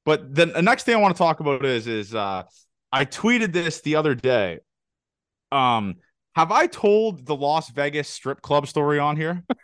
But 0.04 0.34
the, 0.34 0.46
the 0.46 0.62
next 0.62 0.84
thing 0.84 0.96
I 0.96 0.98
want 0.98 1.14
to 1.14 1.18
talk 1.18 1.38
about 1.38 1.64
is 1.64 1.86
is 1.86 2.14
uh 2.14 2.42
I 2.90 3.04
tweeted 3.04 3.52
this 3.52 3.80
the 3.82 3.96
other 3.96 4.14
day. 4.14 4.58
Um, 5.52 5.96
have 6.34 6.50
I 6.50 6.66
told 6.66 7.24
the 7.26 7.36
Las 7.36 7.70
Vegas 7.70 8.08
strip 8.08 8.42
club 8.42 8.66
story 8.66 8.98
on 8.98 9.16
here? 9.16 9.44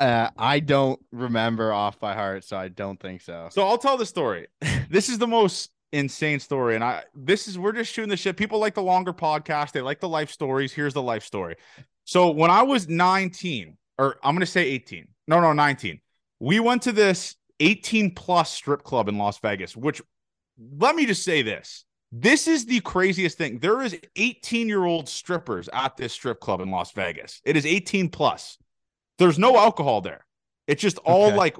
Uh, 0.00 0.30
I 0.38 0.60
don't 0.60 0.98
remember 1.12 1.74
off 1.74 2.00
by 2.00 2.14
heart, 2.14 2.42
so 2.42 2.56
I 2.56 2.68
don't 2.68 2.98
think 2.98 3.20
so. 3.20 3.48
So 3.50 3.68
I'll 3.68 3.76
tell 3.76 3.98
the 3.98 4.06
story. 4.06 4.46
this 4.88 5.10
is 5.10 5.18
the 5.18 5.26
most 5.26 5.70
insane 5.92 6.40
story, 6.40 6.74
and 6.74 6.84
I 6.84 7.04
this 7.14 7.48
is 7.48 7.58
we're 7.58 7.72
just 7.72 7.92
shooting 7.92 8.10
the 8.10 8.16
shit. 8.16 8.36
People 8.36 8.58
like 8.58 8.74
the 8.74 8.82
longer 8.82 9.12
podcast. 9.12 9.72
They 9.72 9.80
like 9.80 10.00
the 10.00 10.08
life 10.08 10.30
stories. 10.30 10.72
Here's 10.72 10.94
the 10.94 11.02
life 11.02 11.24
story. 11.24 11.56
So 12.04 12.30
when 12.30 12.50
I 12.50 12.62
was 12.62 12.88
19, 12.88 13.76
or 13.98 14.16
I'm 14.22 14.34
gonna 14.34 14.46
say 14.46 14.64
18, 14.66 15.08
no, 15.28 15.40
no, 15.40 15.52
19, 15.52 16.00
we 16.40 16.60
went 16.60 16.82
to 16.82 16.92
this 16.92 17.36
18 17.60 18.14
plus 18.14 18.50
strip 18.50 18.82
club 18.82 19.08
in 19.08 19.18
Las 19.18 19.38
Vegas. 19.38 19.76
Which, 19.76 20.00
let 20.78 20.94
me 20.96 21.06
just 21.06 21.22
say 21.22 21.42
this: 21.42 21.84
this 22.12 22.48
is 22.48 22.66
the 22.66 22.80
craziest 22.80 23.38
thing. 23.38 23.58
There 23.58 23.82
is 23.82 23.96
18 24.16 24.68
year 24.68 24.84
old 24.84 25.08
strippers 25.08 25.68
at 25.72 25.96
this 25.96 26.12
strip 26.12 26.40
club 26.40 26.60
in 26.60 26.70
Las 26.70 26.92
Vegas. 26.92 27.40
It 27.44 27.56
is 27.56 27.66
18 27.66 28.08
plus. 28.08 28.58
There's 29.18 29.38
no 29.38 29.56
alcohol 29.58 30.00
there. 30.00 30.24
It's 30.66 30.80
just 30.80 30.98
all 30.98 31.26
Okay. 31.26 31.36
like, 31.36 31.56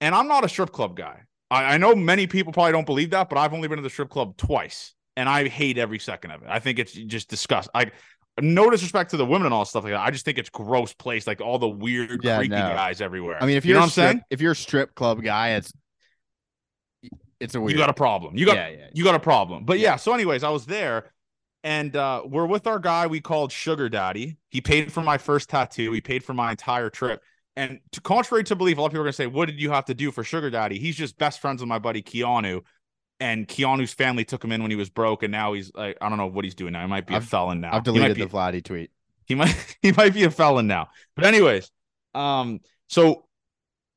and 0.00 0.14
I'm 0.14 0.28
not 0.28 0.44
a 0.44 0.48
strip 0.48 0.72
club 0.72 0.96
guy. 0.96 1.22
I, 1.50 1.74
I 1.74 1.76
know 1.78 1.94
many 1.94 2.26
people 2.26 2.52
probably 2.52 2.72
don't 2.72 2.86
believe 2.86 3.10
that, 3.10 3.28
but 3.28 3.38
I've 3.38 3.54
only 3.54 3.68
been 3.68 3.76
to 3.78 3.82
the 3.82 3.90
strip 3.90 4.10
club 4.10 4.36
twice, 4.36 4.94
and 5.16 5.28
I 5.28 5.48
hate 5.48 5.78
every 5.78 5.98
second 5.98 6.30
of 6.32 6.42
it. 6.42 6.48
I 6.50 6.58
think 6.58 6.78
it's 6.78 6.92
just 6.92 7.28
disgust. 7.28 7.68
I 7.74 7.90
no 8.40 8.70
disrespect 8.70 9.10
to 9.10 9.16
the 9.16 9.26
women 9.26 9.46
and 9.46 9.54
all 9.54 9.64
stuff 9.64 9.82
like 9.84 9.92
that. 9.94 10.00
I 10.00 10.10
just 10.10 10.24
think 10.24 10.38
it's 10.38 10.50
gross 10.50 10.92
place, 10.92 11.26
like 11.26 11.40
all 11.40 11.58
the 11.58 11.68
weird, 11.68 12.20
Yeah, 12.22 12.36
creaky 12.36 12.54
no. 12.54 12.68
guys 12.68 13.00
everywhere. 13.00 13.42
I 13.42 13.46
mean, 13.46 13.56
if 13.56 13.64
you 13.64 13.70
you're 13.70 13.76
know 13.76 13.80
a 13.80 13.82
what 13.82 13.86
I'm 13.86 13.90
strip, 13.90 14.06
saying, 14.10 14.22
if 14.30 14.40
you're 14.40 14.52
a 14.52 14.56
strip 14.56 14.94
club 14.94 15.22
guy, 15.22 15.50
it's 15.56 15.72
it's 17.40 17.54
a 17.54 17.60
weird. 17.60 17.72
you 17.72 17.78
got 17.78 17.90
a 17.90 17.94
problem. 17.94 18.36
You 18.36 18.46
got 18.46 18.56
yeah, 18.56 18.68
yeah. 18.68 18.86
you 18.92 19.04
got 19.04 19.14
a 19.14 19.20
problem. 19.20 19.64
But 19.64 19.78
yeah, 19.78 19.96
so 19.96 20.12
anyways, 20.12 20.42
I 20.42 20.50
was 20.50 20.66
there 20.66 21.10
and 21.64 21.94
uh 21.96 22.22
we're 22.24 22.46
with 22.46 22.66
our 22.66 22.78
guy 22.78 23.06
we 23.06 23.20
called 23.20 23.52
Sugar 23.52 23.88
Daddy. 23.88 24.38
He 24.50 24.60
paid 24.60 24.92
for 24.92 25.02
my 25.02 25.18
first 25.18 25.48
tattoo, 25.48 25.92
he 25.92 26.00
paid 26.00 26.24
for 26.24 26.34
my 26.34 26.50
entire 26.50 26.90
trip. 26.90 27.22
And 27.58 27.80
to 27.90 28.00
contrary 28.00 28.44
to 28.44 28.54
belief, 28.54 28.78
a 28.78 28.80
lot 28.80 28.86
of 28.86 28.92
people 28.92 29.02
are 29.02 29.06
gonna 29.06 29.12
say, 29.14 29.26
What 29.26 29.46
did 29.46 29.60
you 29.60 29.70
have 29.70 29.86
to 29.86 29.94
do 29.94 30.12
for 30.12 30.22
Sugar 30.22 30.48
Daddy? 30.48 30.78
He's 30.78 30.94
just 30.94 31.18
best 31.18 31.40
friends 31.40 31.60
with 31.60 31.68
my 31.68 31.80
buddy 31.80 32.02
Keanu. 32.02 32.62
And 33.18 33.48
Keanu's 33.48 33.92
family 33.92 34.24
took 34.24 34.44
him 34.44 34.52
in 34.52 34.62
when 34.62 34.70
he 34.70 34.76
was 34.76 34.90
broke, 34.90 35.24
and 35.24 35.32
now 35.32 35.52
he's 35.54 35.72
like, 35.74 35.98
I 36.00 36.08
don't 36.08 36.18
know 36.18 36.28
what 36.28 36.44
he's 36.44 36.54
doing 36.54 36.72
now. 36.72 36.82
He 36.82 36.86
might 36.86 37.04
be 37.04 37.14
a 37.14 37.16
I've- 37.16 37.26
felon 37.26 37.60
now. 37.60 37.74
I've 37.74 37.82
deleted 37.82 38.16
the 38.16 38.26
Vladdy 38.26 38.62
tweet. 38.62 38.90
he 39.26 39.34
might 39.34 39.76
he 39.82 39.90
might 39.90 40.14
be 40.14 40.22
a 40.22 40.30
felon 40.30 40.68
now. 40.68 40.88
But 41.16 41.24
anyways, 41.24 41.70
um, 42.14 42.60
so 42.88 43.26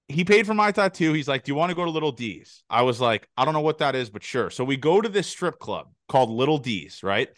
he 0.08 0.26
paid 0.26 0.48
for 0.48 0.56
my 0.56 0.72
tattoo. 0.72 1.14
He's 1.14 1.28
like, 1.28 1.44
"Do 1.44 1.52
you 1.52 1.56
want 1.56 1.70
to 1.70 1.76
go 1.76 1.86
to 1.86 1.92
Little 1.92 2.12
D's?" 2.12 2.64
I 2.68 2.82
was 2.82 3.00
like, 3.00 3.30
"I 3.38 3.46
don't 3.46 3.54
know 3.54 3.62
what 3.62 3.78
that 3.78 3.94
is, 3.94 4.10
but 4.10 4.24
sure." 4.24 4.50
So 4.50 4.64
we 4.64 4.76
go 4.76 5.00
to 5.00 5.08
this 5.08 5.28
strip 5.28 5.60
club 5.60 5.88
called 6.10 6.32
Little 6.32 6.58
D's, 6.58 7.04
right? 7.04 7.30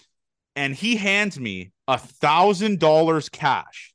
And 0.56 0.74
he 0.74 0.96
hands 0.96 1.38
me 1.38 1.72
a 1.90 1.98
thousand 1.98 2.80
dollars 2.80 3.28
cash, 3.28 3.93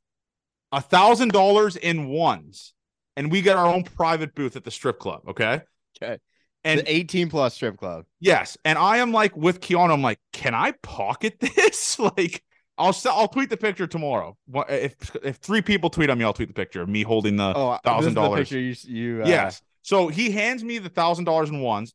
a 0.71 0.81
thousand 0.81 1.31
dollars 1.31 1.75
in 1.75 2.07
ones, 2.07 2.73
and 3.15 3.31
we 3.31 3.41
get 3.41 3.57
our 3.57 3.67
own 3.67 3.83
private 3.83 4.35
booth 4.35 4.55
at 4.55 4.63
the 4.63 4.71
strip 4.71 4.99
club. 4.99 5.21
Okay. 5.27 5.61
Okay. 6.01 6.19
And 6.63 6.81
the 6.81 6.93
18 6.93 7.29
plus 7.29 7.55
strip 7.55 7.77
club. 7.77 8.05
Yes, 8.19 8.57
and 8.65 8.77
I 8.77 8.97
am 8.97 9.11
like 9.13 9.35
with 9.35 9.61
Keanu. 9.61 9.91
I'm 9.91 10.01
like, 10.01 10.19
can 10.33 10.53
I 10.53 10.73
pocket 10.83 11.39
this? 11.55 11.97
like, 11.99 12.43
I'll 12.77 12.95
I'll 13.05 13.27
tweet 13.27 13.49
the 13.49 13.57
picture 13.57 13.87
tomorrow. 13.87 14.37
If 14.67 15.15
if 15.23 15.37
three 15.37 15.61
people 15.61 15.89
tweet 15.89 16.09
on 16.09 16.17
me, 16.17 16.25
I'll 16.25 16.33
tweet 16.33 16.49
the 16.49 16.53
picture 16.53 16.81
of 16.81 16.89
me 16.89 17.03
holding 17.03 17.37
the. 17.37 17.53
Oh, 17.55 17.73
is 17.99 18.13
the 18.13 18.21
$1,000. 18.21 18.35
picture 18.35 18.59
you 18.59 18.75
you 18.83 19.23
uh, 19.23 19.27
yes. 19.27 19.61
So 19.83 20.09
he 20.09 20.31
hands 20.31 20.63
me 20.63 20.77
the 20.77 20.89
thousand 20.89 21.25
dollars 21.25 21.49
in 21.49 21.61
ones, 21.61 21.93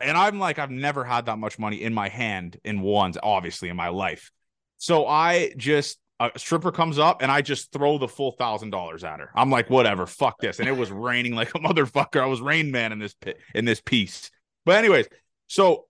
and 0.00 0.16
I'm 0.16 0.38
like, 0.38 0.58
I've 0.58 0.70
never 0.70 1.04
had 1.04 1.26
that 1.26 1.38
much 1.38 1.58
money 1.58 1.82
in 1.82 1.92
my 1.94 2.08
hand 2.08 2.58
in 2.64 2.80
ones, 2.80 3.18
obviously 3.22 3.68
in 3.68 3.76
my 3.76 3.88
life. 3.88 4.30
So 4.78 5.06
I 5.06 5.52
just 5.56 5.98
a 6.34 6.38
stripper 6.38 6.72
comes 6.72 6.98
up 6.98 7.22
and 7.22 7.30
I 7.30 7.42
just 7.42 7.72
throw 7.72 7.98
the 7.98 8.08
full 8.08 8.32
thousand 8.32 8.70
dollars 8.70 9.04
at 9.04 9.20
her. 9.20 9.30
I'm 9.34 9.50
like, 9.50 9.70
whatever, 9.70 10.06
fuck 10.06 10.40
this. 10.40 10.58
And 10.60 10.68
it 10.68 10.76
was 10.76 10.90
raining 10.90 11.34
like 11.34 11.50
a 11.54 11.58
motherfucker. 11.58 12.20
I 12.20 12.26
was 12.26 12.40
rain 12.40 12.70
man 12.70 12.92
in 12.92 12.98
this 12.98 13.14
pit 13.14 13.38
in 13.54 13.64
this 13.64 13.80
piece. 13.80 14.30
But 14.64 14.76
anyways, 14.76 15.08
so 15.48 15.86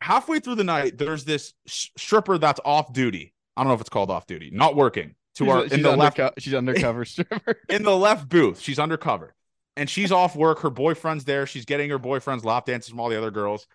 halfway 0.00 0.40
through 0.40 0.56
the 0.56 0.64
night, 0.64 0.98
there's 0.98 1.24
this 1.24 1.54
stripper 1.66 2.38
that's 2.38 2.60
off 2.64 2.92
duty. 2.92 3.32
I 3.56 3.62
don't 3.62 3.68
know 3.68 3.74
if 3.74 3.80
it's 3.80 3.90
called 3.90 4.10
off 4.10 4.26
duty, 4.26 4.50
not 4.52 4.74
working. 4.76 5.14
To 5.36 5.44
She's, 5.44 5.52
our 5.52 5.62
she's 5.64 5.72
in 5.72 5.82
the 5.82 5.96
left 5.96 6.20
she's 6.38 6.54
undercover 6.54 7.04
stripper. 7.04 7.56
in 7.68 7.82
the 7.82 7.96
left 7.96 8.28
booth. 8.28 8.60
She's 8.60 8.78
undercover 8.78 9.34
and 9.76 9.88
she's 9.90 10.12
off 10.12 10.36
work. 10.36 10.60
Her 10.60 10.70
boyfriend's 10.70 11.24
there. 11.24 11.46
She's 11.46 11.64
getting 11.64 11.90
her 11.90 11.98
boyfriend's 11.98 12.44
lap 12.44 12.66
dances 12.66 12.90
from 12.90 13.00
all 13.00 13.08
the 13.08 13.18
other 13.18 13.30
girls. 13.30 13.66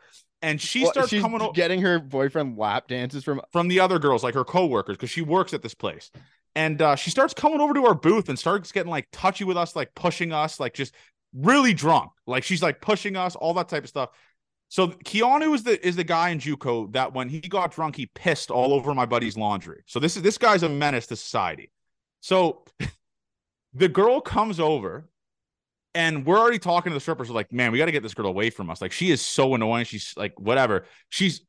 And 0.42 0.62
she 0.62 0.84
Well, 0.84 0.92
starts 0.92 1.14
coming 1.14 1.42
o- 1.42 1.52
getting 1.52 1.82
her 1.82 2.00
boyfriend 2.00 2.58
lap 2.58 2.88
dances 2.88 3.24
from 3.24 3.42
from 3.52 3.68
the 3.68 3.80
other 3.80 4.00
girls, 4.00 4.24
like 4.24 4.34
her 4.36 4.46
coworkers, 4.46 4.96
because 4.98 5.10
she 5.10 5.22
works 5.22 5.54
at 5.54 5.62
this 5.62 5.74
place. 5.74 6.12
And 6.56 6.82
uh, 6.82 6.96
she 6.96 7.10
starts 7.10 7.34
coming 7.34 7.60
over 7.62 7.74
to 7.74 7.86
our 7.86 7.94
booth 7.94 8.30
and 8.30 8.40
starts 8.40 8.72
getting 8.72 8.90
like 8.90 9.08
touchy 9.12 9.44
with 9.44 9.58
us, 9.58 9.76
like 9.76 9.94
pushing 9.96 10.32
us, 10.34 10.60
like 10.60 10.74
just 10.74 10.96
really 11.34 11.74
drunk. 11.74 12.12
Like 12.26 12.44
she's 12.44 12.64
like 12.64 12.82
pushing 12.82 13.16
us, 13.16 13.36
all 13.36 13.54
that 13.56 13.70
type 13.70 13.84
of 13.84 13.90
stuff. 13.90 14.10
So 14.70 14.90
Keanu 14.90 15.54
is 15.56 15.64
the 15.64 15.86
is 15.86 15.96
the 15.96 16.04
guy 16.04 16.30
in 16.30 16.40
JUCO 16.40 16.94
that 16.94 17.14
when 17.14 17.28
he 17.30 17.42
got 17.42 17.72
drunk, 17.74 17.96
he 17.96 18.06
pissed 18.08 18.52
all 18.52 18.74
over 18.74 18.94
my 18.94 19.06
buddy's 19.06 19.38
laundry. 19.38 19.84
So 19.88 20.00
this 20.00 20.16
is 20.16 20.24
this 20.24 20.38
guy's 20.38 20.64
a 20.64 20.70
menace 20.70 21.08
to 21.08 21.16
society. 21.16 21.72
So 22.22 22.64
the 23.74 23.90
girl 23.90 24.22
comes 24.22 24.60
over 24.60 25.09
and 25.96 26.26
we're 26.26 26.38
already 26.38 26.60
talking 26.60 26.92
to 26.92 26.94
the 26.94 27.00
strippers. 27.00 27.30
Like, 27.30 27.52
man, 27.52 27.72
we 27.72 27.78
got 27.78 27.86
to 27.86 27.92
get 27.92 28.04
this 28.04 28.14
girl 28.14 28.28
away 28.28 28.50
from 28.50 28.70
us. 28.70 28.82
Like, 28.82 28.92
she 28.92 29.12
is 29.12 29.22
so 29.22 29.56
annoying. 29.56 29.86
She's 29.86 30.14
like, 30.16 30.40
whatever. 30.40 30.86
She's 31.10 31.42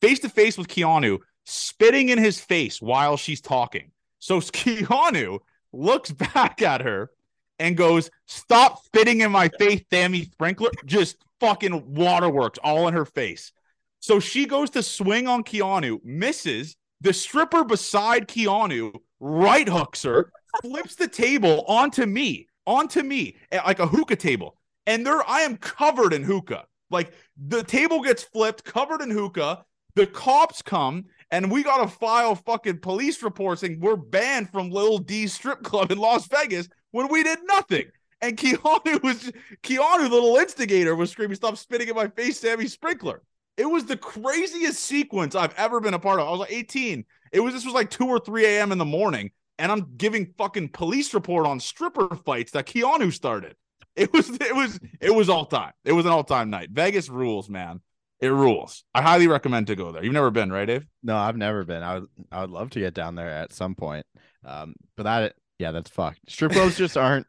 face 0.00 0.20
to 0.20 0.28
face 0.28 0.58
with 0.58 0.68
Keanu, 0.68 1.18
spitting 1.44 2.10
in 2.10 2.18
his 2.18 2.40
face 2.40 2.80
while 2.80 3.16
she's 3.16 3.40
talking. 3.40 3.90
So 4.18 4.40
Keanu 4.40 5.38
looks 5.72 6.10
back 6.12 6.62
at 6.62 6.82
her 6.82 7.10
and 7.58 7.76
goes, 7.76 8.10
Stop 8.26 8.84
spitting 8.84 9.20
in 9.20 9.30
my 9.30 9.48
face, 9.58 9.82
Sammy 9.90 10.24
Sprinkler. 10.24 10.70
Just 10.84 11.16
fucking 11.40 11.94
waterworks 11.94 12.58
all 12.62 12.88
in 12.88 12.94
her 12.94 13.04
face. 13.04 13.52
So 14.00 14.18
she 14.20 14.46
goes 14.46 14.70
to 14.70 14.82
swing 14.82 15.26
on 15.28 15.44
Keanu, 15.44 16.02
misses. 16.04 16.76
The 17.02 17.12
stripper 17.12 17.64
beside 17.64 18.28
Keanu 18.28 18.92
right 19.20 19.68
hooks 19.68 20.02
her, 20.02 20.32
flips 20.62 20.96
the 20.96 21.08
table 21.08 21.64
onto 21.66 22.04
me, 22.04 22.46
onto 22.66 23.02
me, 23.02 23.36
at 23.50 23.66
like 23.66 23.78
a 23.78 23.86
hookah 23.86 24.16
table. 24.16 24.56
And 24.86 25.06
there 25.06 25.28
I 25.28 25.40
am 25.40 25.56
covered 25.56 26.12
in 26.12 26.22
hookah. 26.22 26.64
Like 26.90 27.12
the 27.36 27.62
table 27.62 28.02
gets 28.02 28.22
flipped, 28.22 28.64
covered 28.64 29.00
in 29.02 29.10
hookah. 29.10 29.64
The 29.96 30.06
cops 30.06 30.62
come 30.62 31.06
and 31.30 31.50
we 31.50 31.62
got 31.62 31.82
to 31.82 31.88
file 31.88 32.34
fucking 32.34 32.78
police 32.78 33.22
reports 33.22 33.62
and 33.62 33.80
we're 33.80 33.96
banned 33.96 34.50
from 34.50 34.70
Lil 34.70 34.98
D's 34.98 35.32
strip 35.32 35.62
club 35.62 35.90
in 35.90 35.98
Las 35.98 36.26
Vegas 36.28 36.68
when 36.90 37.08
we 37.08 37.22
did 37.22 37.38
nothing. 37.44 37.86
And 38.20 38.36
Keanu 38.36 39.02
was 39.02 39.32
Keanu, 39.62 40.10
little 40.10 40.36
instigator, 40.36 40.94
was 40.94 41.10
screaming, 41.10 41.36
"Stop 41.36 41.56
spitting 41.56 41.88
in 41.88 41.94
my 41.94 42.08
face, 42.08 42.38
Sammy 42.38 42.66
Sprinkler!" 42.66 43.22
It 43.56 43.66
was 43.66 43.84
the 43.84 43.96
craziest 43.96 44.80
sequence 44.80 45.34
I've 45.34 45.54
ever 45.56 45.80
been 45.80 45.94
a 45.94 45.98
part 45.98 46.20
of. 46.20 46.26
I 46.26 46.30
was 46.30 46.40
like 46.40 46.52
18. 46.52 47.04
It 47.32 47.40
was 47.40 47.54
this 47.54 47.64
was 47.64 47.74
like 47.74 47.90
2 47.90 48.06
or 48.06 48.18
3 48.18 48.44
a.m. 48.44 48.72
in 48.72 48.78
the 48.78 48.84
morning, 48.84 49.30
and 49.60 49.70
I'm 49.70 49.96
giving 49.96 50.32
fucking 50.36 50.70
police 50.70 51.14
report 51.14 51.46
on 51.46 51.60
stripper 51.60 52.14
fights 52.16 52.52
that 52.52 52.66
Keanu 52.66 53.12
started. 53.12 53.54
It 53.96 54.12
was 54.12 54.30
it 54.30 54.54
was 54.54 54.78
it 55.00 55.14
was 55.14 55.28
all 55.28 55.44
time. 55.46 55.72
It 55.84 55.92
was 55.92 56.06
an 56.06 56.12
all 56.12 56.24
time 56.24 56.50
night. 56.50 56.70
Vegas 56.70 57.08
rules, 57.08 57.48
man. 57.48 57.80
It 58.20 58.28
rules. 58.28 58.84
I 58.94 59.02
highly 59.02 59.28
recommend 59.28 59.66
to 59.68 59.76
go 59.76 59.92
there. 59.92 60.04
You've 60.04 60.12
never 60.12 60.30
been, 60.30 60.52
right, 60.52 60.66
Dave? 60.66 60.86
No, 61.02 61.16
I've 61.16 61.36
never 61.36 61.64
been. 61.64 61.82
I 61.82 61.94
would 61.98 62.06
I 62.30 62.40
would 62.42 62.50
love 62.50 62.70
to 62.70 62.80
get 62.80 62.94
down 62.94 63.14
there 63.14 63.28
at 63.30 63.52
some 63.52 63.74
point. 63.74 64.06
Um, 64.44 64.74
but 64.96 65.04
that 65.04 65.34
yeah, 65.58 65.72
that's 65.72 65.90
fucked. 65.90 66.20
Strip 66.28 66.52
clubs 66.52 66.76
just 66.76 66.96
aren't. 66.96 67.26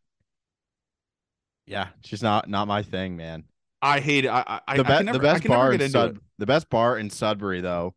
Yeah, 1.67 1.87
it's 1.99 2.09
just 2.09 2.23
not 2.23 2.49
not 2.49 2.67
my 2.67 2.83
thing, 2.83 3.15
man. 3.17 3.43
I 3.81 3.99
hate 3.99 4.25
it. 4.25 4.29
I, 4.29 4.61
I, 4.67 4.77
The, 4.77 4.85
I 4.85 4.87
be- 4.89 4.97
can 4.97 5.05
never, 5.07 5.17
the 5.19 5.27
I 5.29 5.33
best 5.33 5.47
bar 5.47 5.73
in 5.73 5.89
Sud- 5.89 6.19
the 6.37 6.45
best 6.45 6.69
bar 6.69 6.97
in 6.97 7.09
Sudbury 7.09 7.61
though, 7.61 7.95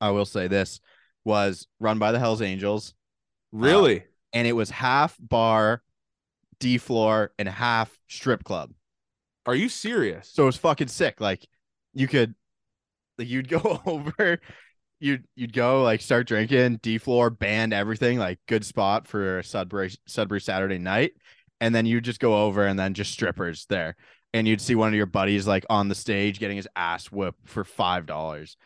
I 0.00 0.10
will 0.10 0.24
say 0.24 0.48
this 0.48 0.80
was 1.24 1.66
run 1.80 1.98
by 1.98 2.12
the 2.12 2.18
Hell's 2.18 2.42
Angels. 2.42 2.94
Really? 3.54 4.00
Um, 4.00 4.06
and 4.32 4.46
it 4.48 4.52
was 4.52 4.68
half 4.70 5.16
bar, 5.20 5.82
D 6.58 6.76
floor, 6.76 7.32
and 7.38 7.48
half 7.48 7.96
strip 8.08 8.44
club. 8.44 8.72
Are 9.46 9.54
you 9.54 9.68
serious? 9.68 10.28
So 10.32 10.42
it 10.42 10.46
was 10.46 10.56
fucking 10.56 10.88
sick. 10.88 11.20
Like 11.20 11.46
you 11.92 12.08
could, 12.08 12.34
like 13.16 13.28
you'd 13.28 13.48
go 13.48 13.80
over, 13.86 14.40
you'd 14.98 15.24
you'd 15.36 15.52
go 15.52 15.82
like 15.82 16.00
start 16.00 16.26
drinking, 16.26 16.80
D 16.82 16.98
floor, 16.98 17.30
band, 17.30 17.72
everything, 17.72 18.18
like 18.18 18.40
good 18.48 18.64
spot 18.64 19.06
for 19.06 19.42
Sudbury 19.44 19.94
Sudbury 20.06 20.40
Saturday 20.40 20.78
night, 20.78 21.12
and 21.60 21.74
then 21.74 21.86
you 21.86 22.00
just 22.00 22.20
go 22.20 22.44
over 22.44 22.66
and 22.66 22.78
then 22.78 22.92
just 22.92 23.12
strippers 23.12 23.66
there, 23.68 23.94
and 24.32 24.48
you'd 24.48 24.60
see 24.60 24.74
one 24.74 24.88
of 24.88 24.94
your 24.94 25.06
buddies 25.06 25.46
like 25.46 25.64
on 25.70 25.88
the 25.88 25.94
stage 25.94 26.40
getting 26.40 26.56
his 26.56 26.68
ass 26.74 27.06
whipped 27.06 27.48
for 27.48 27.64
five 27.64 28.06
dollars. 28.06 28.56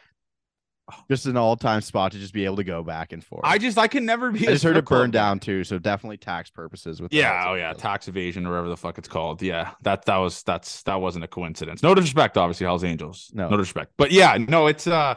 Just 1.08 1.26
an 1.26 1.36
all 1.36 1.56
time 1.56 1.80
spot 1.80 2.12
to 2.12 2.18
just 2.18 2.32
be 2.32 2.44
able 2.44 2.56
to 2.56 2.64
go 2.64 2.82
back 2.82 3.12
and 3.12 3.24
forth. 3.24 3.42
I 3.44 3.58
just 3.58 3.78
I 3.78 3.88
can 3.88 4.04
never 4.04 4.30
be. 4.30 4.46
I 4.46 4.52
just 4.52 4.64
heard 4.64 4.76
it 4.76 4.84
burned 4.84 5.12
down 5.12 5.40
too, 5.40 5.64
so 5.64 5.78
definitely 5.78 6.16
tax 6.16 6.50
purposes 6.50 7.00
with. 7.00 7.12
Yeah, 7.12 7.44
oh 7.46 7.54
yeah, 7.54 7.72
tax 7.72 8.08
evasion 8.08 8.46
or 8.46 8.50
whatever 8.50 8.68
the 8.68 8.76
fuck 8.76 8.98
it's 8.98 9.08
called. 9.08 9.42
Yeah, 9.42 9.72
that 9.82 10.04
that 10.06 10.16
was 10.16 10.42
that's 10.42 10.82
that 10.84 11.00
wasn't 11.00 11.24
a 11.24 11.28
coincidence. 11.28 11.82
No 11.82 11.94
disrespect, 11.94 12.36
obviously, 12.36 12.66
Hell's 12.66 12.84
Angels. 12.84 13.30
No. 13.34 13.48
no 13.48 13.56
disrespect. 13.56 13.92
But 13.96 14.10
yeah, 14.10 14.36
no, 14.38 14.66
it's 14.66 14.86
uh, 14.86 15.16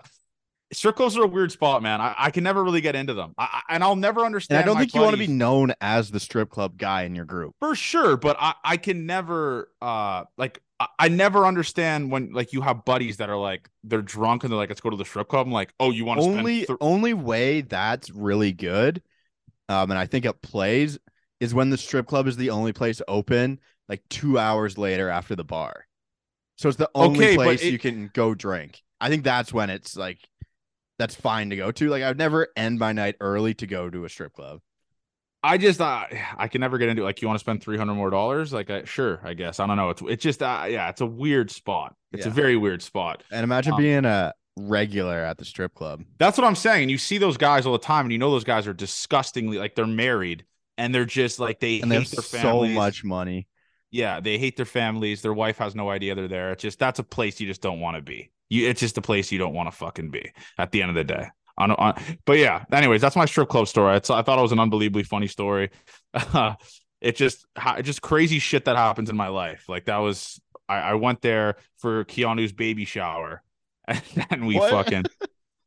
circles 0.74 1.18
are 1.18 1.24
a 1.24 1.28
weird 1.28 1.52
spot, 1.52 1.82
man. 1.84 2.02
I, 2.02 2.16
I 2.18 2.32
can 2.32 2.44
never 2.44 2.64
really 2.64 2.82
get 2.82 2.96
into 2.96 3.14
them, 3.14 3.34
I, 3.38 3.62
and 3.70 3.84
I'll 3.84 3.96
never 3.96 4.26
understand. 4.26 4.60
And. 4.62 4.64
I 4.64 4.66
don't 4.74 4.78
think 4.80 4.94
you 4.94 5.02
want 5.02 5.14
to 5.14 5.18
be 5.18 5.28
known 5.28 5.74
as 5.82 6.12
the 6.12 6.20
strip 6.20 6.50
club 6.50 6.78
guy 6.78 7.04
in 7.04 7.16
your 7.16 7.26
group. 7.26 7.56
for 7.60 7.76
sure, 7.76 8.18
but 8.18 8.38
I 8.40 8.54
I 8.64 8.78
can 8.78 9.06
never 9.06 9.70
uh 9.82 10.24
like. 10.38 10.62
I- 10.80 10.88
I 10.98 11.10
never 11.10 11.46
understand 11.46 12.12
when 12.12 12.34
like 12.34 12.54
you 12.54 12.62
have 12.62 12.86
buddies 12.86 13.18
that 13.18 13.30
are 13.30 13.38
like 13.38 13.70
they're 13.84 14.02
drunk 14.02 14.44
and 14.44 14.52
they're 14.52 14.58
like 14.58 14.70
let's 14.70 14.82
go 14.82 14.90
to 14.90 14.98
the 14.98 15.06
strip 15.06 15.28
club. 15.28 15.46
I'm 15.46 15.54
like, 15.54 15.72
oh, 15.80 15.92
you 15.92 16.06
want 16.06 16.22
to 16.22 16.26
only 16.26 16.64
spend 16.64 16.68
th- 16.70 16.78
only 16.82 17.14
way 17.14 17.62
that's 17.62 18.10
really 18.10 18.52
good 18.52 19.04
um 19.70 19.92
and 19.92 20.00
i 20.00 20.08
think 20.08 20.26
it 20.26 20.42
plays 20.42 20.98
is 21.40 21.54
when 21.54 21.70
the 21.70 21.78
strip 21.78 22.08
club 22.08 22.26
is 22.28 22.36
the 22.36 22.50
only 22.50 22.74
place 22.74 23.00
open 23.08 23.60
like 23.90 24.02
two 24.10 24.40
hours 24.40 24.76
later 24.78 25.08
after 25.08 25.36
the 25.36 25.44
bar 25.44 25.86
so 26.58 26.68
it's 26.68 26.78
the 26.80 26.90
only 26.96 27.26
Okay, 27.26 27.36
place 27.36 27.62
it- 27.62 27.72
you 27.74 27.78
can 27.80 28.10
go 28.14 28.34
drink 28.34 28.82
i 29.00 29.08
think 29.08 29.24
that's 29.24 29.54
when 29.54 29.70
it's 29.70 29.96
like 29.96 30.18
that's 31.02 31.16
fine 31.16 31.50
to 31.50 31.56
go 31.56 31.72
to 31.72 31.90
like 31.90 32.04
i 32.04 32.08
would 32.08 32.18
never 32.18 32.48
end 32.56 32.80
my 32.80 32.94
night 32.94 33.16
early 33.20 33.54
to 33.54 33.68
go 33.68 33.90
to 33.90 34.06
a 34.06 34.10
strip 34.10 34.34
club 34.34 34.62
I 35.44 35.58
just 35.58 35.82
uh, 35.82 36.06
I 36.38 36.48
can 36.48 36.62
never 36.62 36.78
get 36.78 36.90
into 36.90 37.02
it. 37.02 37.06
like 37.06 37.22
you 37.22 37.28
want 37.28 37.40
to 37.40 37.44
spend 37.44 37.64
three 37.64 37.76
hundred 37.76 37.96
more 37.96 38.12
dollars. 38.12 38.54
Like 38.54 38.70
I, 38.70 38.84
sure, 38.84 39.20
I 39.24 39.34
guess 39.34 39.60
I 39.60 39.66
don't 39.66 39.76
know. 39.76 39.90
It's 39.90 40.02
it's 40.08 40.22
just 40.22 40.44
uh, 40.44 40.66
yeah, 40.70 40.88
it's 40.90 41.02
a 41.02 41.06
weird 41.08 41.50
spot. 41.50 41.96
It's 42.12 42.28
a 42.28 42.30
very 42.30 42.56
weird 42.56 42.84
spot. 42.84 43.24
and 43.32 43.44
imagine 43.44 43.74
Um, 43.74 43.82
being 43.82 44.06
a 44.06 44.34
regular 44.56 45.18
at 45.18 45.38
the 45.40 45.46
strip 45.46 45.74
club 45.74 46.04
That's 46.20 46.38
what 46.38 46.46
I'm 46.46 46.56
saying. 46.56 46.84
And 46.84 46.92
you 46.92 47.00
see 47.00 47.18
those 47.18 47.38
guys 47.38 47.66
all 47.66 47.72
the 47.74 47.80
time, 47.80 48.06
and 48.06 48.12
you 48.12 48.20
know 48.20 48.30
those 48.30 48.44
guys 48.44 48.68
are 48.68 48.74
disgustingly 48.74 49.58
like 49.58 49.74
they're 49.74 49.88
married 49.88 50.46
and 50.78 50.94
they're 50.94 51.06
just 51.06 51.40
like 51.40 51.60
they 51.60 51.82
and 51.82 51.92
they 51.92 51.96
hate 51.96 52.12
have 52.12 52.30
their 52.32 52.42
so 52.42 52.66
much 52.68 53.04
money 53.04 53.48
Yeah, 53.90 54.20
they 54.20 54.38
hate 54.38 54.58
their 54.58 54.66
families. 54.68 55.24
Their 55.24 55.34
wife 55.34 55.58
has 55.58 55.74
no 55.74 55.90
idea 55.90 56.14
they're 56.14 56.28
there. 56.28 56.52
It's 56.52 56.62
just 56.62 56.78
that's 56.78 57.00
a 57.00 57.04
place 57.04 57.40
you 57.40 57.48
just 57.48 57.62
don't 57.62 57.80
want 57.80 57.98
to 57.98 58.04
be. 58.04 58.32
You, 58.52 58.68
it's 58.68 58.82
just 58.82 58.98
a 58.98 59.02
place 59.02 59.32
you 59.32 59.40
don't 59.40 59.54
want 59.54 59.72
to 59.72 59.76
fucking 59.76 60.12
be 60.12 60.34
at 60.58 60.72
the 60.72 60.82
end 60.82 60.90
of 60.90 60.96
the 60.96 61.06
day. 61.06 61.28
On, 61.58 61.72
on, 61.72 61.96
but 62.26 62.38
yeah. 62.38 62.66
Anyways, 62.72 63.00
that's 63.00 63.16
my 63.16 63.24
strip 63.24 63.48
club 63.48 63.68
story. 63.68 63.96
I 63.96 64.00
thought 64.00 64.38
it 64.38 64.42
was 64.42 64.52
an 64.52 64.60
unbelievably 64.60 65.04
funny 65.04 65.28
story. 65.28 65.70
it 67.02 67.16
just, 67.16 67.46
it 67.56 67.84
just 67.84 68.02
crazy 68.02 68.40
shit 68.40 68.66
that 68.66 68.76
happens 68.76 69.10
in 69.10 69.16
my 69.16 69.30
life. 69.30 69.70
Like 69.70 69.86
that 69.86 69.98
was, 69.98 70.42
I, 70.68 70.80
I 70.80 70.94
went 70.96 71.22
there 71.22 71.56
for 71.78 72.04
Keanu's 72.04 72.52
baby 72.52 72.84
shower, 72.84 73.42
and 73.88 74.02
then 74.30 74.46
we 74.46 74.58
What? 74.58 74.70
fucking, 74.70 75.06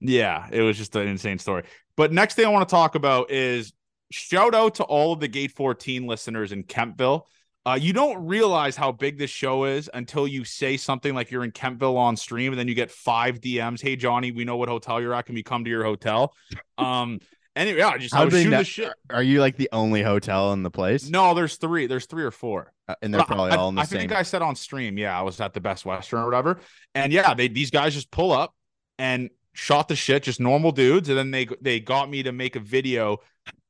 yeah, 0.00 0.46
it 0.52 0.60
was 0.60 0.76
just 0.76 0.94
an 0.94 1.08
insane 1.08 1.38
story. 1.38 1.64
But 1.96 2.12
next 2.12 2.34
thing 2.34 2.44
I 2.44 2.50
want 2.50 2.68
to 2.68 2.72
talk 2.72 2.96
about 2.96 3.30
is 3.30 3.72
shout 4.10 4.54
out 4.54 4.74
to 4.74 4.84
all 4.84 5.14
of 5.14 5.20
the 5.20 5.28
Gate 5.28 5.52
14 5.52 6.06
listeners 6.06 6.52
in 6.52 6.64
Kemptville. 6.64 7.22
Uh, 7.66 7.79
you 7.81 7.92
don't 7.94 8.27
realize 8.27 8.77
how 8.77 8.92
big 8.92 9.16
this 9.18 9.31
show 9.31 9.64
is 9.64 9.88
until 9.94 10.29
you 10.29 10.44
say 10.44 10.77
something 10.77 11.14
like 11.14 11.31
you're 11.31 11.44
in 11.44 11.50
Kemptville 11.53 11.96
on 11.96 12.14
stream, 12.16 12.53
and 12.53 12.59
then 12.59 12.68
you 12.68 12.74
get 12.74 12.90
five 12.90 13.40
DMs. 13.40 13.81
Hey 13.81 13.96
Johnny, 13.96 14.33
we 14.33 14.44
know 14.44 14.57
what 14.59 14.68
hotel 14.68 15.00
you're 15.00 15.14
at. 15.14 15.24
Can 15.27 15.35
we 15.35 15.42
come 15.42 15.64
to 15.64 15.70
your 15.70 15.85
hotel? 15.85 16.35
Um, 16.77 17.20
anyway, 17.55 17.79
yeah, 17.79 17.96
just 17.96 18.12
I 18.14 18.18
How 18.18 18.24
was 18.24 18.35
they 18.35 18.40
shooting 18.40 18.50
know- 18.50 18.59
the 18.59 18.64
shit. 18.64 18.92
are 19.11 19.22
you 19.22 19.40
like 19.40 19.57
the 19.57 19.68
only 19.72 20.03
hotel 20.03 20.53
in 20.53 20.64
the 20.64 20.70
place 20.72 21.09
No, 21.09 21.35
there's 21.35 21.55
three. 21.57 21.87
There's 21.87 22.07
three 22.07 22.24
or 22.24 22.33
four. 22.33 22.72
Uh, 22.88 22.96
and 23.00 23.14
they're 23.14 23.20
But 23.20 23.29
probably 23.29 23.53
I, 23.53 23.57
all 23.57 23.68
in 23.68 23.77
the 23.77 23.83
I 23.83 23.85
same 23.85 23.98
I 23.98 24.00
think 24.00 24.12
I 24.12 24.22
said 24.24 24.42
on 24.42 24.57
stream, 24.57 24.98
yeah, 24.98 25.16
I 25.16 25.22
was 25.22 25.40
at 25.40 25.55
the 25.55 25.61
Best 25.61 25.87
Western 25.87 26.18
or 26.18 26.24
whatever, 26.27 26.59
and 26.96 27.12
yeah, 27.12 27.33
they 27.33 27.46
these 27.48 27.70
guys 27.70 27.94
just 27.94 28.11
pull 28.11 28.33
up 28.33 28.53
and 28.98 29.31
shot 29.54 29.88
the 29.88 29.96
shit, 29.96 30.24
just 30.24 30.40
normal 30.40 30.72
dudes, 30.72 31.08
and 31.08 31.16
then 31.16 31.30
they 31.30 31.48
they 31.62 31.80
got 31.80 32.10
me 32.10 32.22
to 32.24 32.32
make 32.32 32.56
a 32.56 32.60
video 32.60 33.18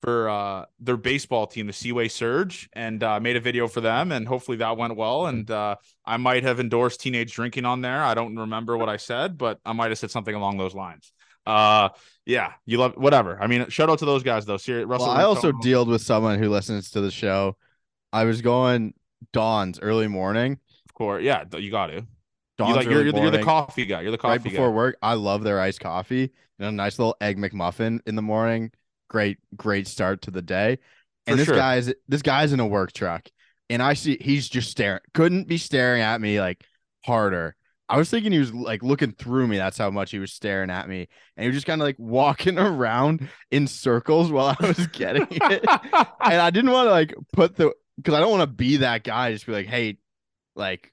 for 0.03 0.29
uh 0.29 0.64
their 0.81 0.97
baseball 0.97 1.47
team, 1.47 1.68
the 1.68 1.73
Seaway 1.73 2.09
Surge, 2.09 2.68
and 2.73 3.03
uh, 3.03 3.20
made 3.20 3.37
a 3.37 3.40
video 3.40 3.68
for 3.68 3.81
them, 3.81 4.11
and 4.11 4.27
hopefully 4.27 4.57
that 4.59 4.77
went 4.77 4.97
well. 4.97 5.27
And 5.27 5.49
uh, 5.51 5.77
I 6.05 6.16
might 6.16 6.42
have 6.42 6.59
endorsed 6.59 7.01
teenage 7.01 7.33
drinking 7.33 7.64
on 7.64 7.83
there. 7.83 8.03
I 8.03 8.14
don't 8.14 8.35
remember 8.35 8.77
what 8.77 8.88
I 8.88 8.97
said, 8.97 9.38
but 9.38 9.61
I 9.64 9.73
might 9.73 9.90
have 9.90 9.99
said 9.99 10.11
something 10.11 10.35
along 10.35 10.57
those 10.57 10.75
lines. 10.75 11.12
Uh, 11.47 11.90
yeah, 12.25 12.53
you 12.64 12.79
love 12.79 12.94
whatever. 12.97 13.40
I 13.40 13.47
mean, 13.47 13.68
shout 13.68 13.90
out 13.90 13.99
to 14.01 14.07
those 14.07 14.23
guys 14.23 14.47
though. 14.47 14.57
Seriously, 14.57 14.87
Russell. 14.87 15.09
Well, 15.09 15.16
I 15.16 15.25
also 15.25 15.53
dealed 15.53 15.88
with 15.88 16.03
someone 16.03 16.38
who 16.38 16.49
listens 16.49 16.90
to 16.92 17.01
the 17.01 17.11
show. 17.11 17.57
I 18.12 18.25
was 18.25 18.40
going 18.40 18.94
Dawn's 19.33 19.79
early 19.81 20.09
morning. 20.09 20.59
of 20.88 20.94
course, 20.94 21.23
yeah, 21.23 21.44
you 21.57 21.70
got 21.70 21.88
to. 21.88 22.07
You 22.59 22.67
like 22.67 22.87
early 22.87 22.95
you're, 22.95 23.03
you're, 23.05 23.12
the, 23.12 23.21
you're 23.21 23.31
the 23.31 23.38
morning, 23.38 23.45
coffee 23.45 23.87
guy. 23.87 24.03
You're 24.03 24.12
the 24.12 24.19
coffee 24.19 24.31
right 24.31 24.45
guy. 24.45 24.51
before 24.51 24.71
work. 24.71 24.97
I 25.03 25.14
love 25.14 25.43
their 25.43 25.61
iced 25.61 25.81
coffee 25.81 26.31
and 26.59 26.69
a 26.69 26.73
nice 26.73 26.99
little 26.99 27.17
egg 27.21 27.37
McMuffin 27.37 28.01
in 28.07 28.14
the 28.14 28.23
morning. 28.23 28.71
Great, 29.09 29.38
great 29.57 29.88
start 29.88 30.23
to 30.23 30.31
the 30.31 30.43
day. 30.43 30.79
And 31.27 31.35
For 31.35 31.37
this 31.37 31.47
sure. 31.47 31.57
guy's 31.57 31.93
this 32.07 32.23
guy's 32.23 32.53
in 32.53 32.61
a 32.61 32.67
work 32.67 32.93
truck, 32.93 33.29
and 33.71 33.83
I 33.83 33.95
see 33.95 34.19
he's 34.21 34.49
just 34.49 34.71
staring. 34.71 35.01
Couldn't 35.14 35.49
be 35.49 35.59
staring 35.59 36.03
at 36.03 36.21
me 36.21 36.38
like 36.38 36.64
harder. 37.05 37.57
I 37.88 37.99
was 37.99 38.09
thinking 38.09 38.33
he 38.33 38.38
was 38.38 38.53
like 38.53 38.83
looking 38.83 39.12
through 39.12 39.47
me. 39.47 39.57
That's 39.57 39.79
how 39.79 39.90
much 39.90 40.11
he 40.11 40.19
was 40.19 40.33
staring 40.33 40.71
at 40.71 40.88
me, 40.88 41.09
and 41.37 41.45
he 41.45 41.49
was 41.49 41.57
just 41.57 41.67
kind 41.67 41.81
of 41.81 41.87
like 41.87 41.99
walking 41.99 42.59
around 42.61 43.29
in 43.51 43.67
circles 43.67 44.31
while 44.31 44.57
I 44.59 44.67
was 44.67 44.87
getting 44.88 45.27
it. 45.31 45.64
and 45.71 46.40
I 46.40 46.51
didn't 46.51 46.71
want 46.71 46.87
to 46.87 46.93
like 46.93 47.14
put 47.33 47.57
the 47.57 47.73
because 47.97 48.14
I 48.14 48.21
don't 48.21 48.31
want 48.31 48.43
to 48.43 48.55
be 48.55 48.79
that 48.79 49.03
guy. 49.05 49.33
Just 49.33 49.47
be 49.47 49.53
like, 49.53 49.67
hey, 49.67 49.99
like, 50.55 50.93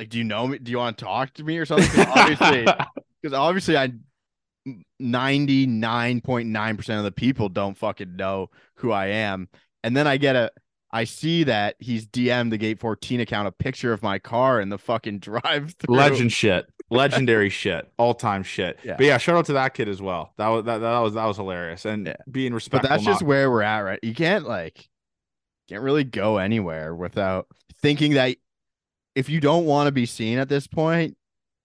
like, 0.00 0.08
do 0.08 0.18
you 0.18 0.24
know 0.24 0.46
me? 0.46 0.58
Do 0.58 0.70
you 0.72 0.78
want 0.78 0.96
to 0.98 1.04
talk 1.04 1.34
to 1.34 1.44
me 1.44 1.58
or 1.58 1.66
something? 1.66 1.88
'Cause 1.90 2.06
obviously, 2.16 2.64
because 3.22 3.34
obviously, 3.36 3.76
I 3.76 3.92
ninety 4.98 5.66
nine 5.66 6.20
point 6.20 6.48
nine 6.48 6.76
percent 6.76 6.98
of 6.98 7.04
the 7.04 7.12
people 7.12 7.48
don't 7.48 7.76
fucking 7.76 8.16
know 8.16 8.50
who 8.76 8.92
I 8.92 9.06
am. 9.06 9.48
And 9.82 9.96
then 9.96 10.06
I 10.06 10.16
get 10.16 10.36
a, 10.36 10.50
I 10.90 11.04
see 11.04 11.44
that 11.44 11.76
he's 11.78 12.06
DM'd 12.06 12.52
the 12.52 12.58
Gate 12.58 12.78
fourteen 12.80 13.20
account 13.20 13.48
a 13.48 13.52
picture 13.52 13.92
of 13.92 14.02
my 14.02 14.18
car 14.18 14.60
in 14.60 14.68
the 14.68 14.78
fucking 14.78 15.18
drive 15.20 15.74
through. 15.78 15.96
legend 15.96 16.32
shit 16.32 16.66
legendary 16.92 17.48
shit 17.60 17.88
all-time 17.98 18.42
shit 18.42 18.76
Yeah. 18.82 18.96
but 18.96 19.06
yeah 19.06 19.16
shout 19.16 19.36
out 19.36 19.44
to 19.46 19.52
that 19.52 19.74
kid 19.74 19.88
as 19.88 20.02
well 20.02 20.32
that 20.38 20.48
was 20.48 20.64
that, 20.64 20.78
that 20.78 20.98
was 20.98 21.14
that 21.14 21.24
was 21.24 21.36
hilarious 21.36 21.84
and 21.84 22.08
Yeah. 22.08 22.16
being 22.28 22.50
But 22.50 22.54
respectful 22.56 22.88
that's 22.90 23.04
just 23.04 23.20
not- 23.22 23.28
where 23.28 23.48
we're 23.50 23.62
at, 23.62 23.78
right? 23.80 24.00
You 24.02 24.12
can't 24.14 24.44
like 24.46 24.88
can't 25.68 25.82
really 25.82 26.02
go 26.04 26.38
anywhere 26.38 26.92
without 26.94 27.46
thinking 27.80 28.14
that 28.14 28.36
if 29.14 29.28
you 29.28 29.40
don't 29.40 29.64
want 29.66 29.86
to 29.88 29.92
be 29.92 30.06
seen 30.06 30.38
at 30.38 30.48
this 30.48 30.66
point, 30.66 31.16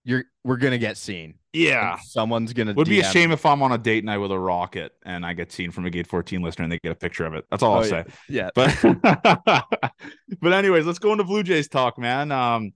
you're 0.04 0.26
we're 0.44 0.58
gonna 0.58 0.78
get 0.78 0.98
seen. 0.98 1.36
yeah. 1.54 1.94
And 1.94 2.02
someone's 2.04 2.54
gonna 2.54 2.74
would 2.74 2.88
be 2.88 3.00
a 3.00 3.04
DM. 3.04 3.12
shame 3.12 3.32
if 3.32 3.44
i'm 3.46 3.64
on 3.64 3.72
a 3.72 3.78
date 3.78 4.04
night 4.04 4.18
with 4.20 4.32
a 4.32 4.38
rocket 4.38 4.92
and 5.04 5.26
i 5.26 5.34
get 5.34 5.52
seen 5.52 5.72
from 5.72 5.86
a 5.88 5.90
gate 5.90 6.06
14 6.06 6.42
listener 6.44 6.64
and 6.64 6.72
they 6.72 6.78
get 6.80 6.92
a 6.92 6.96
picture 6.96 7.26
of 7.26 7.34
it. 7.34 7.46
That's 7.50 7.64
all 7.64 7.74
Oh, 7.74 7.78
i'll 7.78 7.88
yeah. 7.88 8.04
say. 8.04 8.14
Yeah, 8.30 8.50
but 8.56 9.64
but 10.42 10.54
anyways 10.54 10.86
let's 10.86 11.00
go 11.00 11.12
into 11.12 11.24
blue 11.24 11.42
jays 11.44 11.68
talk 11.68 11.98
man. 11.98 12.32
Um 12.32 12.74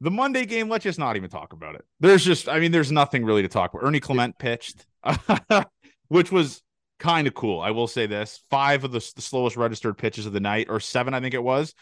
the 0.00 0.10
monday 0.10 0.46
game 0.46 0.68
let's 0.68 0.84
just 0.84 0.98
not 0.98 1.16
even 1.16 1.30
talk 1.30 1.52
about 1.52 1.74
it. 1.76 1.84
There's 2.00 2.24
just 2.24 2.48
i 2.48 2.58
mean 2.58 2.72
there's 2.72 2.90
nothing 2.92 3.24
really 3.24 3.42
to 3.42 3.48
talk 3.48 3.72
about. 3.72 3.86
Ernie 3.86 4.00
clement 4.00 4.36
pitched 4.38 4.84
which 6.08 6.32
was 6.32 6.62
kind 6.98 7.28
of 7.28 7.34
cool. 7.34 7.60
I 7.60 7.70
will 7.70 7.86
say 7.86 8.06
this 8.06 8.40
five 8.50 8.82
of 8.82 8.90
the, 8.90 8.98
the 9.14 9.22
slowest 9.22 9.56
registered 9.56 9.96
pitches 9.96 10.26
of 10.26 10.32
the 10.32 10.40
night 10.40 10.66
or 10.70 10.80
seven 10.80 11.14
i 11.14 11.20
think 11.20 11.34
it 11.34 11.42
was. 11.42 11.72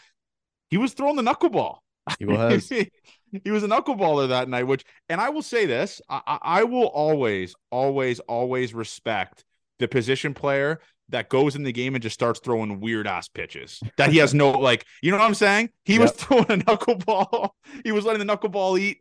He 0.69 0.77
was 0.77 0.93
throwing 0.93 1.15
the 1.15 1.23
knuckleball 1.23 1.77
he 2.19 2.25
was. 2.25 2.69
he 3.43 3.51
was 3.51 3.63
a 3.63 3.67
knuckleballer 3.67 4.29
that 4.29 4.49
night, 4.49 4.63
which, 4.63 4.85
and 5.09 5.19
I 5.19 5.29
will 5.29 5.41
say 5.41 5.65
this, 5.65 6.01
I, 6.09 6.39
I 6.41 6.63
will 6.63 6.87
always, 6.87 7.55
always, 7.71 8.19
always 8.21 8.73
respect 8.73 9.43
the 9.79 9.87
position 9.87 10.33
player 10.33 10.79
that 11.09 11.29
goes 11.29 11.55
in 11.55 11.63
the 11.63 11.71
game 11.71 11.95
and 11.95 12.01
just 12.01 12.13
starts 12.13 12.39
throwing 12.39 12.79
weird 12.79 13.07
ass 13.07 13.27
pitches 13.27 13.81
that 13.97 14.11
he 14.11 14.17
has 14.17 14.33
no, 14.33 14.51
like, 14.59 14.85
you 15.01 15.11
know 15.11 15.17
what 15.17 15.25
I'm 15.25 15.35
saying? 15.35 15.69
He 15.85 15.99
was 15.99 16.11
throwing 16.11 16.51
a 16.51 16.57
knuckleball. 16.57 17.49
He 17.83 17.91
was 17.91 18.05
letting 18.05 18.25
the 18.25 18.37
knuckleball 18.37 18.79
eat 18.79 18.99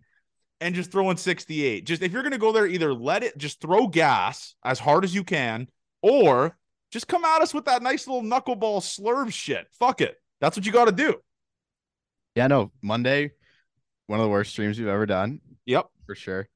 and 0.61 0.75
just 0.75 0.91
throwing 0.91 1.17
68. 1.17 1.87
Just 1.87 2.03
if 2.03 2.13
you're 2.13 2.23
going 2.23 2.33
to 2.33 2.39
go 2.39 2.53
there, 2.53 2.67
either 2.67 2.93
let 2.93 3.23
it, 3.23 3.39
just 3.39 3.61
throw 3.61 3.87
gas 3.87 4.55
as 4.65 4.79
hard 4.79 5.05
as 5.05 5.15
you 5.15 5.25
can, 5.25 5.69
or 6.03 6.57
just 6.91 7.09
come 7.09 7.25
at 7.25 7.43
us 7.43 7.55
with 7.55 7.65
that 7.67 7.83
nice 7.83 8.07
little 8.07 8.23
knuckleball 8.23 8.81
slurve 8.81 9.33
shit. 9.33 9.67
Fuck 9.79 10.01
it. 10.01 10.17
That's 10.41 10.57
what 10.57 10.67
you 10.67 10.73
got 10.73 10.87
to 10.87 10.93
do. 10.93 11.15
Yeah, 12.37 12.47
no, 12.47 12.71
Monday, 12.83 13.33
one 14.07 14.21
of 14.21 14.25
the 14.25 14.31
worst 14.31 14.53
streams 14.53 14.79
we've 14.79 14.87
ever 14.89 15.07
done 15.07 15.41
Yep. 15.65 15.87
for 16.07 16.15
sure. 16.15 16.49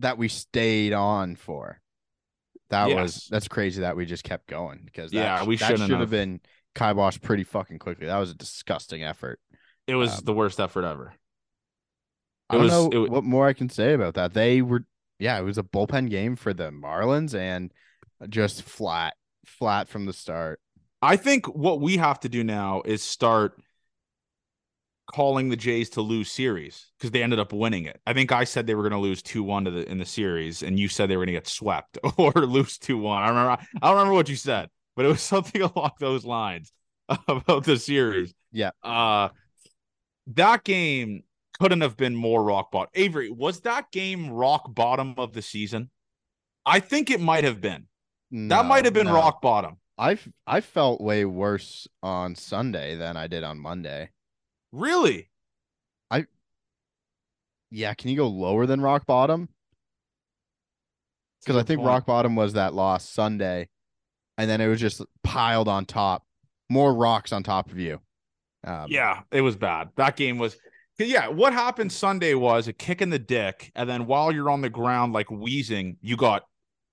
That 0.00 0.18
we 0.18 0.28
stayed 0.28 0.92
on 0.92 1.36
for. 1.36 1.78
that 2.70 2.88
Yes. 2.88 2.96
was 3.02 3.28
that's 3.30 3.48
crazy 3.48 3.82
that 3.82 3.96
we 3.96 4.06
just 4.06 4.24
kept 4.24 4.46
going 4.46 4.80
because 4.86 5.10
that, 5.10 5.18
Yeah, 5.42 5.44
we 5.44 5.58
should 5.58 5.78
have 5.78 6.08
been 6.08 6.40
kiboshed 6.74 7.20
pretty 7.20 7.44
fucking 7.44 7.78
quickly. 7.78 8.06
That 8.06 8.16
was 8.18 8.30
a 8.30 8.34
disgusting 8.34 9.02
effort. 9.02 9.38
It 9.86 9.94
was 9.94 10.18
Um, 10.20 10.24
the 10.24 10.32
worst 10.32 10.58
effort 10.58 10.84
ever. 10.86 11.12
I 12.48 12.54
don't 12.54 12.62
was- 12.64 12.72
know 12.72 12.90
it 12.90 12.98
wa- 13.10 13.16
what 13.16 13.24
more 13.24 13.46
I 13.46 13.52
can 13.52 13.68
say 13.68 13.92
about 13.92 14.14
that. 14.14 14.32
They 14.32 14.62
were, 14.62 14.86
yeah, 15.18 15.38
it 15.38 15.42
was 15.42 15.58
a 15.58 15.62
bullpen 15.62 16.08
game 16.08 16.34
for 16.34 16.54
the 16.54 16.70
Marlins 16.70 17.34
and 17.38 17.74
just 18.30 18.62
flat, 18.62 19.18
flat 19.44 19.88
from 19.90 20.06
the 20.06 20.14
start. 20.14 20.58
I 21.02 21.16
think 21.16 21.46
what 21.54 21.78
we 21.82 21.98
have 21.98 22.20
to 22.20 22.30
do 22.30 22.42
now 22.42 22.80
is 22.86 23.02
start 23.02 23.60
calling 25.12 25.48
the 25.48 25.56
Jays 25.56 25.90
to 25.90 26.00
lose 26.00 26.30
series 26.30 26.90
because 26.98 27.10
they 27.10 27.22
ended 27.22 27.38
up 27.38 27.52
winning 27.52 27.84
it. 27.84 28.00
I 28.06 28.12
think 28.12 28.32
I 28.32 28.44
said 28.44 28.66
they 28.66 28.74
were 28.74 28.82
going 28.82 28.92
to 28.92 28.98
lose 28.98 29.22
2-1 29.22 29.66
to 29.66 29.70
the 29.70 29.90
in 29.90 29.98
the 29.98 30.06
series 30.06 30.62
and 30.62 30.78
you 30.78 30.88
said 30.88 31.08
they 31.08 31.16
were 31.16 31.24
going 31.24 31.34
to 31.34 31.40
get 31.40 31.48
swept 31.48 31.98
or 32.16 32.32
lose 32.32 32.78
2-1. 32.78 33.16
I 33.16 33.28
remember 33.28 33.50
I 33.50 33.88
don't 33.88 33.96
remember 33.96 34.14
what 34.14 34.28
you 34.28 34.36
said, 34.36 34.68
but 34.96 35.04
it 35.04 35.08
was 35.08 35.20
something 35.22 35.62
along 35.62 35.92
those 36.00 36.24
lines 36.24 36.72
about 37.28 37.64
the 37.64 37.76
series. 37.76 38.34
Yeah. 38.50 38.70
Uh 38.82 39.28
that 40.28 40.64
game 40.64 41.24
couldn't 41.60 41.82
have 41.82 41.96
been 41.96 42.14
more 42.14 42.42
rock 42.42 42.70
bottom. 42.72 42.90
Avery, 42.94 43.30
was 43.30 43.60
that 43.60 43.90
game 43.92 44.30
rock 44.30 44.72
bottom 44.74 45.14
of 45.18 45.32
the 45.32 45.42
season? 45.42 45.90
I 46.64 46.80
think 46.80 47.10
it 47.10 47.20
might 47.20 47.44
have 47.44 47.60
been. 47.60 47.86
That 48.30 48.64
might 48.64 48.86
have 48.86 48.94
been 48.94 49.08
no. 49.08 49.14
rock 49.14 49.42
bottom. 49.42 49.76
I've 49.98 50.26
I 50.46 50.62
felt 50.62 51.00
way 51.00 51.24
worse 51.24 51.86
on 52.02 52.34
Sunday 52.34 52.96
than 52.96 53.16
I 53.16 53.26
did 53.26 53.44
on 53.44 53.58
Monday. 53.58 54.10
Really? 54.72 55.28
I 56.10 56.26
Yeah, 57.70 57.94
can 57.94 58.10
you 58.10 58.16
go 58.16 58.28
lower 58.28 58.66
than 58.66 58.80
rock 58.80 59.06
bottom? 59.06 59.48
Because 61.40 61.56
I 61.56 61.64
think 61.64 61.78
point. 61.78 61.88
rock 61.88 62.06
bottom 62.06 62.36
was 62.36 62.54
that 62.54 62.72
loss 62.72 63.08
Sunday, 63.08 63.68
and 64.38 64.48
then 64.48 64.60
it 64.60 64.68
was 64.68 64.80
just 64.80 65.02
piled 65.22 65.68
on 65.68 65.84
top, 65.84 66.24
more 66.70 66.94
rocks 66.94 67.32
on 67.32 67.42
top 67.42 67.70
of 67.70 67.78
you. 67.78 68.00
Um, 68.64 68.86
Yeah, 68.88 69.22
it 69.30 69.40
was 69.40 69.56
bad. 69.56 69.90
That 69.96 70.16
game 70.16 70.38
was 70.38 70.56
Yeah, 70.98 71.28
what 71.28 71.52
happened 71.52 71.90
Sunday 71.90 72.34
was 72.34 72.68
a 72.68 72.72
kick 72.72 73.02
in 73.02 73.10
the 73.10 73.18
dick, 73.18 73.72
and 73.74 73.88
then 73.88 74.06
while 74.06 74.32
you're 74.32 74.50
on 74.50 74.60
the 74.60 74.70
ground 74.70 75.12
like 75.12 75.30
wheezing, 75.30 75.96
you 76.00 76.16
got 76.16 76.44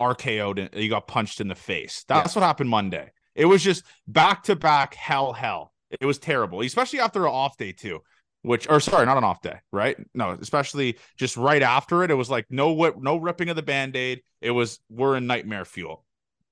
RKO'd 0.02 0.60
and 0.60 0.74
you 0.74 0.90
got 0.90 1.08
punched 1.08 1.42
in 1.42 1.48
the 1.48 1.56
face. 1.56 2.06
That's 2.08 2.36
what 2.36 2.44
happened 2.44 2.70
Monday. 2.70 3.12
It 3.36 3.46
was 3.46 3.64
just 3.64 3.84
back 4.08 4.44
to 4.44 4.56
back 4.56 4.96
hell, 4.96 5.34
hell. 5.34 5.74
It 5.90 6.06
was 6.06 6.20
terrible, 6.20 6.62
especially 6.62 7.00
after 7.00 7.26
an 7.26 7.32
off 7.32 7.58
day 7.58 7.72
too. 7.72 8.00
Which, 8.42 8.70
or 8.70 8.80
sorry, 8.80 9.06
not 9.06 9.18
an 9.18 9.26
off 9.26 9.42
day, 9.42 9.60
right? 9.72 9.98
No, 10.14 10.32
especially 10.32 10.98
just 11.18 11.36
right 11.36 11.62
after 11.62 12.04
it. 12.04 12.12
It 12.12 12.14
was 12.14 12.30
like 12.30 12.46
no 12.50 12.72
whip, 12.72 12.96
no 12.98 13.18
ripping 13.18 13.50
of 13.50 13.58
the 13.58 13.62
band 13.62 13.98
aid. 13.98 14.22
It 14.40 14.52
was 14.52 14.80
we're 14.90 15.18
in 15.18 15.28
nightmare 15.28 15.66
fuel. 15.66 16.06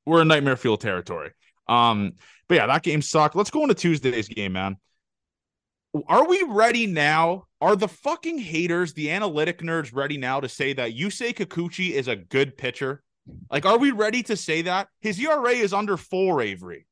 We're 0.05 0.21
in 0.21 0.27
nightmare 0.27 0.57
fuel 0.57 0.77
territory. 0.77 1.31
Um, 1.69 2.13
but 2.49 2.55
yeah, 2.55 2.67
that 2.67 2.83
game 2.83 3.01
sucked. 3.01 3.35
Let's 3.35 3.51
go 3.51 3.61
into 3.61 3.73
Tuesday's 3.75 4.27
game, 4.27 4.53
man. 4.53 4.77
Are 6.07 6.27
we 6.27 6.43
ready 6.43 6.87
now? 6.87 7.45
Are 7.61 7.75
the 7.75 7.87
fucking 7.87 8.37
haters, 8.37 8.93
the 8.93 9.11
analytic 9.11 9.59
nerds, 9.61 9.93
ready 9.93 10.17
now 10.17 10.39
to 10.39 10.49
say 10.49 10.73
that 10.73 10.91
Yusei 10.91 11.33
Kikuchi 11.33 11.91
is 11.91 12.07
a 12.07 12.15
good 12.15 12.57
pitcher? 12.57 13.01
Like, 13.51 13.65
are 13.65 13.77
we 13.77 13.91
ready 13.91 14.23
to 14.23 14.35
say 14.35 14.63
that? 14.63 14.87
His 15.01 15.19
ERA 15.19 15.51
is 15.51 15.73
under 15.73 15.97
four, 15.97 16.41
Avery. 16.41 16.86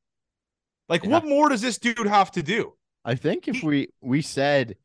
Like, 0.88 1.04
Yeah. 1.04 1.10
what 1.10 1.24
more 1.26 1.48
does 1.48 1.60
this 1.62 1.78
dude 1.78 2.06
have 2.06 2.30
to 2.32 2.42
do? 2.42 2.74
I 3.04 3.14
think 3.14 3.48
if 3.48 3.56
He- 3.56 3.66
we 3.66 3.88
we 4.00 4.22
said 4.22 4.76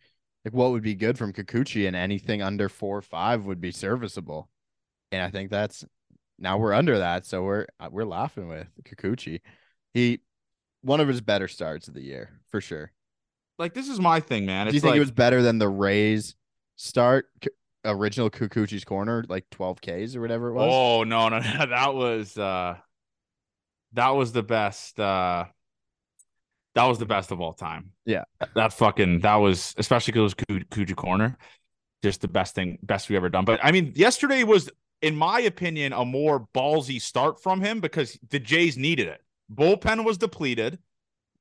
like 0.45 0.53
what 0.53 0.71
would 0.71 0.83
be 0.83 0.95
good 0.95 1.17
from 1.17 1.33
Kikuchi 1.33 1.85
and 1.87 1.95
anything 1.95 2.41
under 2.41 2.69
four 2.69 2.97
or 2.97 3.01
five 3.01 3.45
would 3.45 3.61
be 3.61 3.71
serviceable, 3.71 4.49
and 5.11 5.21
I 5.21 5.29
think 5.29 5.49
that's 5.51 5.85
now 6.39 6.57
we're 6.57 6.73
under 6.73 6.97
that, 6.99 7.25
so 7.25 7.43
we're 7.43 7.67
uh, 7.79 7.89
we're 7.91 8.05
laughing 8.05 8.47
with 8.47 8.67
Kikuchi. 8.83 9.41
He 9.93 10.21
one 10.81 10.99
of 10.99 11.07
his 11.07 11.21
better 11.21 11.47
starts 11.47 11.87
of 11.87 11.93
the 11.93 12.01
year 12.01 12.39
for 12.49 12.59
sure. 12.61 12.91
Like, 13.59 13.75
this 13.75 13.87
is 13.87 13.99
my 13.99 14.19
thing, 14.19 14.47
man. 14.47 14.65
Do 14.65 14.73
you 14.73 14.79
think 14.79 14.91
like, 14.91 14.97
it 14.97 15.01
was 15.01 15.11
better 15.11 15.43
than 15.43 15.59
the 15.59 15.69
Rays 15.69 16.35
start? 16.77 17.27
K- 17.41 17.49
Original 17.85 18.29
Kikuchi's 18.29 18.83
corner, 18.83 19.23
like 19.27 19.47
12 19.51 19.81
Ks 19.81 20.15
or 20.15 20.21
whatever 20.21 20.49
it 20.49 20.53
was. 20.53 20.69
Oh 20.71 21.03
no, 21.03 21.29
no, 21.29 21.39
no. 21.39 21.65
That 21.69 21.93
was 21.95 22.37
uh 22.37 22.77
that 23.93 24.09
was 24.09 24.31
the 24.31 24.43
best 24.43 24.99
uh 24.99 25.45
that 26.75 26.85
was 26.85 26.99
the 26.99 27.05
best 27.05 27.31
of 27.31 27.41
all 27.41 27.53
time. 27.53 27.91
Yeah. 28.05 28.23
That 28.55 28.73
fucking 28.73 29.19
that 29.21 29.35
was 29.35 29.75
especially 29.77 30.13
because 30.13 30.35
it 30.47 30.49
was 30.49 30.63
Kuji 30.69 30.95
corner. 30.95 31.37
Just 32.03 32.21
the 32.21 32.27
best 32.27 32.55
thing, 32.55 32.79
best 32.81 33.09
we 33.09 33.15
ever 33.15 33.29
done. 33.29 33.45
But 33.45 33.59
I 33.63 33.71
mean, 33.71 33.93
yesterday 33.95 34.43
was, 34.43 34.69
in 35.01 35.15
my 35.15 35.41
opinion, 35.41 35.93
a 35.93 36.03
more 36.03 36.47
ballsy 36.53 36.99
start 36.99 37.41
from 37.41 37.61
him 37.61 37.79
because 37.79 38.17
the 38.29 38.39
Jays 38.39 38.77
needed 38.77 39.07
it. 39.07 39.21
Bullpen 39.53 40.03
was 40.03 40.17
depleted. 40.17 40.79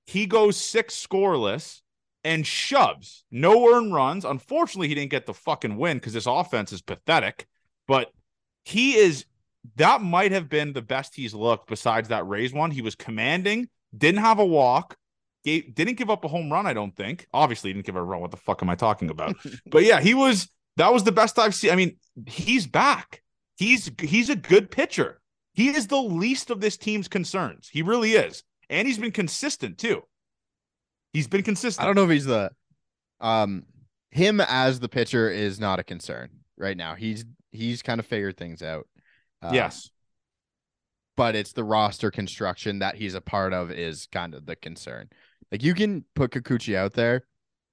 He 0.06 0.26
goes 0.26 0.56
six 0.56 0.94
scoreless 0.94 1.80
and 2.24 2.46
shoves 2.46 3.24
no 3.30 3.74
earned 3.74 3.94
runs. 3.94 4.24
Unfortunately, 4.24 4.88
he 4.88 4.94
didn't 4.94 5.10
get 5.10 5.26
the 5.26 5.34
fucking 5.34 5.76
win 5.76 5.96
because 5.96 6.12
this 6.12 6.26
offense 6.26 6.72
is 6.72 6.82
pathetic. 6.82 7.46
But 7.86 8.12
he 8.64 8.96
is 8.96 9.24
that 9.76 10.02
might 10.02 10.32
have 10.32 10.48
been 10.48 10.72
the 10.72 10.82
best 10.82 11.14
he's 11.14 11.34
looked 11.34 11.68
besides 11.68 12.08
that 12.08 12.26
Rays 12.26 12.52
one. 12.52 12.70
He 12.70 12.82
was 12.82 12.94
commanding, 12.94 13.68
didn't 13.96 14.20
have 14.20 14.38
a 14.38 14.44
walk, 14.44 14.96
gave, 15.44 15.74
didn't 15.74 15.94
give 15.96 16.10
up 16.10 16.24
a 16.24 16.28
home 16.28 16.50
run, 16.52 16.66
I 16.66 16.72
don't 16.74 16.94
think. 16.96 17.26
Obviously, 17.32 17.70
he 17.70 17.74
didn't 17.74 17.86
give 17.86 17.96
a 17.96 18.02
run. 18.02 18.20
What 18.20 18.30
the 18.30 18.36
fuck 18.36 18.62
am 18.62 18.70
I 18.70 18.74
talking 18.74 19.10
about? 19.10 19.36
but 19.66 19.84
yeah, 19.84 20.00
he 20.00 20.14
was 20.14 20.48
that 20.76 20.92
was 20.92 21.04
the 21.04 21.12
best 21.12 21.38
I've 21.38 21.54
seen. 21.54 21.70
I 21.70 21.76
mean, 21.76 21.96
he's 22.26 22.66
back. 22.66 23.22
He's 23.56 23.90
he's 24.00 24.30
a 24.30 24.36
good 24.36 24.70
pitcher. 24.70 25.20
He 25.54 25.68
is 25.68 25.86
the 25.88 26.00
least 26.00 26.50
of 26.50 26.60
this 26.60 26.76
team's 26.76 27.08
concerns. 27.08 27.68
He 27.70 27.82
really 27.82 28.12
is. 28.12 28.42
And 28.70 28.86
he's 28.86 28.98
been 28.98 29.10
consistent 29.12 29.78
too. 29.78 30.02
He's 31.12 31.26
been 31.26 31.42
consistent. 31.42 31.82
I 31.82 31.86
don't 31.86 31.96
know 31.96 32.04
if 32.04 32.10
he's 32.10 32.24
the 32.24 32.50
um 33.20 33.64
him 34.12 34.40
as 34.40 34.80
the 34.80 34.88
pitcher 34.88 35.28
is 35.28 35.60
not 35.60 35.78
a 35.78 35.84
concern 35.84 36.30
right 36.56 36.76
now. 36.76 36.94
He's 36.94 37.24
he's 37.52 37.82
kind 37.82 37.98
of 38.00 38.06
figured 38.06 38.36
things 38.36 38.62
out. 38.62 38.86
Um, 39.42 39.54
Yes. 39.54 39.90
but 41.16 41.34
it's 41.34 41.52
the 41.52 41.64
roster 41.64 42.10
construction 42.10 42.78
that 42.78 42.94
he's 42.94 43.14
a 43.14 43.20
part 43.20 43.52
of 43.52 43.70
is 43.70 44.06
kind 44.12 44.34
of 44.34 44.46
the 44.46 44.56
concern. 44.56 45.08
Like 45.52 45.62
you 45.62 45.74
can 45.74 46.04
put 46.14 46.30
Kikuchi 46.30 46.76
out 46.76 46.92
there, 46.92 47.24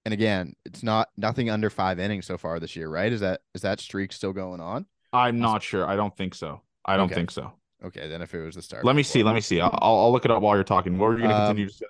and 0.05 0.13
again, 0.13 0.53
it's 0.65 0.83
not 0.83 1.09
nothing 1.17 1.49
under 1.49 1.69
five 1.69 1.99
innings 1.99 2.25
so 2.25 2.37
far 2.37 2.59
this 2.59 2.75
year, 2.75 2.89
right? 2.89 3.11
Is 3.11 3.21
that 3.21 3.41
is 3.53 3.61
that 3.61 3.79
streak 3.79 4.11
still 4.11 4.33
going 4.33 4.59
on? 4.61 4.85
I'm 5.13 5.39
not 5.39 5.63
sure. 5.63 5.85
I 5.87 5.95
don't 5.95 6.15
think 6.15 6.35
so. 6.35 6.61
I 6.85 6.97
don't 6.97 7.05
Okay. 7.05 7.15
think 7.15 7.31
so. 7.31 7.53
Okay, 7.83 8.07
then 8.07 8.21
if 8.21 8.33
it 8.33 8.41
was 8.41 8.55
the 8.55 8.61
start, 8.61 8.85
Let 8.85 8.95
me 8.95 9.03
see. 9.03 9.21
Let 9.23 9.35
me 9.35 9.41
see. 9.41 9.61
I'll, 9.61 9.77
I'll 9.81 9.97
I'll 9.99 10.11
look 10.11 10.25
it 10.25 10.31
up 10.31 10.41
while 10.41 10.55
you're 10.55 10.63
talking. 10.63 10.97
What 10.97 11.07
were 11.09 11.19
you 11.19 11.27
going 11.27 11.29
to 11.29 11.35
Um, 11.35 11.47
continue 11.47 11.67
to 11.67 11.73
say? 11.73 11.85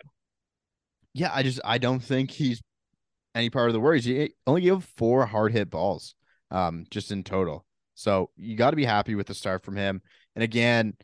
Yeah, 1.14 1.32
I 1.34 1.44
just 1.44 1.60
I 1.66 1.78
don't 1.78 2.00
think 2.00 2.32
he's 2.32 2.62
any 3.36 3.50
part 3.50 3.70
of 3.70 3.74
the 3.74 3.80
worries. 3.80 4.06
He 4.06 4.34
only 4.48 4.62
gave 4.62 4.84
four 4.84 5.26
hard 5.26 5.52
hit 5.52 5.70
balls, 5.70 6.16
um, 6.52 6.86
just 6.92 7.12
in 7.12 7.24
total. 7.24 7.66
So 7.96 8.32
you 8.38 8.56
got 8.56 8.72
to 8.72 8.76
be 8.78 8.86
happy 8.86 9.16
with 9.16 9.28
the 9.28 9.34
start 9.36 9.64
from 9.64 9.76
him. 9.76 10.02
And 10.36 10.44
again, 10.44 10.96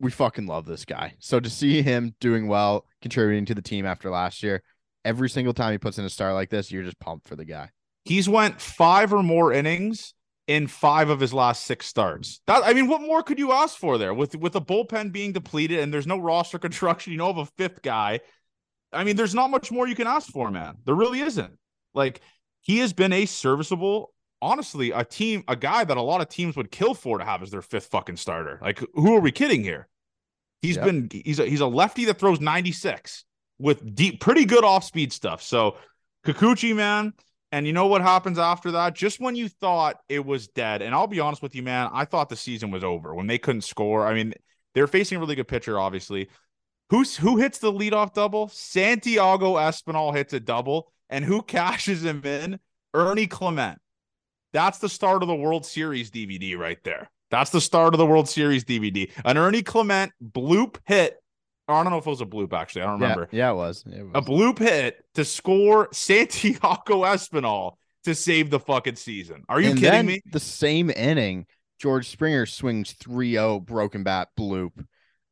we 0.00 0.10
fucking 0.10 0.46
love 0.46 0.66
this 0.66 0.84
guy. 0.84 1.14
So 1.18 1.40
to 1.40 1.50
see 1.50 1.82
him 1.82 2.14
doing 2.20 2.46
well, 2.46 2.86
contributing 3.02 3.44
to 3.46 3.54
the 3.54 3.62
team 3.62 3.86
after 3.86 4.10
last 4.10 4.42
year, 4.42 4.62
every 5.04 5.28
single 5.28 5.54
time 5.54 5.72
he 5.72 5.78
puts 5.78 5.98
in 5.98 6.04
a 6.04 6.10
start 6.10 6.34
like 6.34 6.50
this, 6.50 6.70
you're 6.70 6.84
just 6.84 6.98
pumped 6.98 7.26
for 7.26 7.36
the 7.36 7.44
guy. 7.44 7.70
He's 8.04 8.28
went 8.28 8.60
five 8.60 9.12
or 9.12 9.22
more 9.22 9.52
innings 9.52 10.14
in 10.46 10.66
five 10.66 11.10
of 11.10 11.20
his 11.20 11.34
last 11.34 11.64
six 11.64 11.86
starts. 11.86 12.40
That 12.46 12.62
I 12.64 12.72
mean, 12.72 12.88
what 12.88 13.02
more 13.02 13.22
could 13.22 13.38
you 13.38 13.52
ask 13.52 13.76
for 13.76 13.98
there? 13.98 14.14
With 14.14 14.34
with 14.36 14.54
the 14.54 14.62
bullpen 14.62 15.12
being 15.12 15.32
depleted 15.32 15.80
and 15.80 15.92
there's 15.92 16.06
no 16.06 16.18
roster 16.18 16.58
construction, 16.66 17.12
you 17.12 17.18
know, 17.18 17.30
of 17.30 17.38
a 17.38 17.46
fifth 17.46 17.82
guy. 17.82 18.20
I 18.92 19.04
mean, 19.04 19.16
there's 19.16 19.34
not 19.34 19.50
much 19.50 19.70
more 19.70 19.86
you 19.86 19.94
can 19.94 20.06
ask 20.06 20.30
for, 20.30 20.50
man. 20.50 20.76
There 20.86 20.94
really 20.94 21.20
isn't. 21.20 21.58
Like 21.94 22.20
he 22.62 22.78
has 22.78 22.92
been 22.92 23.12
a 23.12 23.26
serviceable, 23.26 24.12
honestly, 24.40 24.90
a 24.92 25.04
team, 25.04 25.44
a 25.48 25.56
guy 25.56 25.84
that 25.84 25.96
a 25.96 26.02
lot 26.02 26.20
of 26.20 26.28
teams 26.28 26.56
would 26.56 26.70
kill 26.70 26.94
for 26.94 27.18
to 27.18 27.24
have 27.24 27.42
as 27.42 27.50
their 27.50 27.62
fifth 27.62 27.86
fucking 27.86 28.16
starter. 28.16 28.58
Like, 28.62 28.82
who 28.94 29.14
are 29.16 29.20
we 29.20 29.32
kidding 29.32 29.62
here? 29.62 29.88
He's 30.62 30.76
Yep. 30.76 30.84
been 30.84 31.08
he's 31.12 31.38
a 31.38 31.46
he's 31.46 31.60
a 31.60 31.66
lefty 31.66 32.04
that 32.06 32.18
throws 32.18 32.40
96 32.40 33.24
with 33.58 33.94
deep, 33.94 34.20
pretty 34.20 34.44
good 34.44 34.64
off 34.64 34.84
speed 34.84 35.12
stuff. 35.12 35.42
So 35.42 35.76
Kikuchi, 36.26 36.74
man. 36.74 37.12
And 37.50 37.66
you 37.66 37.72
know 37.72 37.86
what 37.86 38.02
happens 38.02 38.38
after 38.38 38.72
that? 38.72 38.94
Just 38.94 39.20
when 39.20 39.34
you 39.34 39.48
thought 39.48 39.96
it 40.08 40.24
was 40.24 40.48
dead, 40.48 40.82
and 40.82 40.94
I'll 40.94 41.06
be 41.06 41.20
honest 41.20 41.40
with 41.42 41.54
you, 41.54 41.62
man, 41.62 41.88
I 41.94 42.04
thought 42.04 42.28
the 42.28 42.36
season 42.36 42.70
was 42.70 42.84
over 42.84 43.14
when 43.14 43.26
they 43.26 43.38
couldn't 43.38 43.62
score. 43.62 44.06
I 44.06 44.12
mean, 44.12 44.34
they're 44.74 44.86
facing 44.86 45.16
a 45.16 45.20
really 45.20 45.34
good 45.34 45.48
pitcher, 45.48 45.78
obviously. 45.78 46.28
Who's 46.90 47.16
who 47.16 47.38
hits 47.38 47.58
the 47.58 47.72
leadoff 47.72 48.12
double? 48.12 48.48
Santiago 48.48 49.54
Espinal 49.54 50.14
hits 50.14 50.32
a 50.34 50.40
double, 50.40 50.92
and 51.08 51.24
who 51.24 51.40
cashes 51.56 52.04
him 52.04 52.22
in? 52.24 52.60
Ernie 52.94 53.26
Clement. 53.26 53.80
That's 54.52 54.78
the 54.78 54.88
start 54.88 55.22
of 55.22 55.28
the 55.28 55.34
World 55.34 55.66
Series 55.66 56.10
DVD 56.10 56.56
right 56.56 56.78
there. 56.84 57.10
That's 57.30 57.50
the 57.50 57.60
start 57.60 57.94
of 57.94 57.98
the 57.98 58.06
World 58.06 58.28
Series 58.28 58.64
DVD. 58.64 59.10
An 59.24 59.36
Ernie 59.36 59.62
Clement 59.62 60.12
bloop 60.22 60.76
hit. 60.86 61.22
I 61.68 61.82
don't 61.82 61.92
know 61.92 61.98
if 61.98 62.06
it 62.06 62.10
was 62.10 62.22
a 62.22 62.26
bloop, 62.26 62.54
actually. 62.54 62.82
I 62.82 62.86
don't 62.86 63.00
remember 63.00 63.28
Yeah, 63.30 63.48
yeah, 63.48 63.50
it 63.52 63.56
was. 63.56 63.84
It 63.86 64.02
was. 64.02 64.12
a 64.14 64.22
bloop 64.22 64.58
hit 64.58 65.04
to 65.14 65.24
score 65.24 65.88
Santiago 65.92 67.02
Espinal 67.02 67.74
to 68.04 68.14
save 68.14 68.48
the 68.48 68.58
fucking 68.60 68.96
season. 68.96 69.44
Are 69.50 69.60
you 69.60 69.70
and 69.72 69.78
kidding 69.78 70.06
me? 70.06 70.22
The 70.32 70.40
same 70.40 70.88
inning, 70.90 71.46
George 71.78 72.08
Springer 72.08 72.46
swings 72.46 72.94
3-0 72.94 73.66
broken 73.66 74.02
bat 74.02 74.28
bloop 74.38 74.72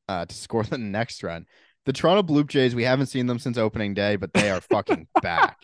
uh, 0.08 0.26
to 0.26 0.34
score 0.34 0.62
the 0.64 0.76
next 0.76 1.22
run. 1.22 1.46
The 1.86 1.92
Toronto 1.92 2.22
Bloop 2.22 2.48
Jays, 2.48 2.74
we 2.74 2.82
haven't 2.82 3.06
seen 3.06 3.26
them 3.26 3.38
since 3.38 3.56
opening 3.56 3.94
day, 3.94 4.16
but 4.16 4.34
they 4.34 4.50
are 4.50 4.60
fucking 4.60 5.06
back. 5.22 5.56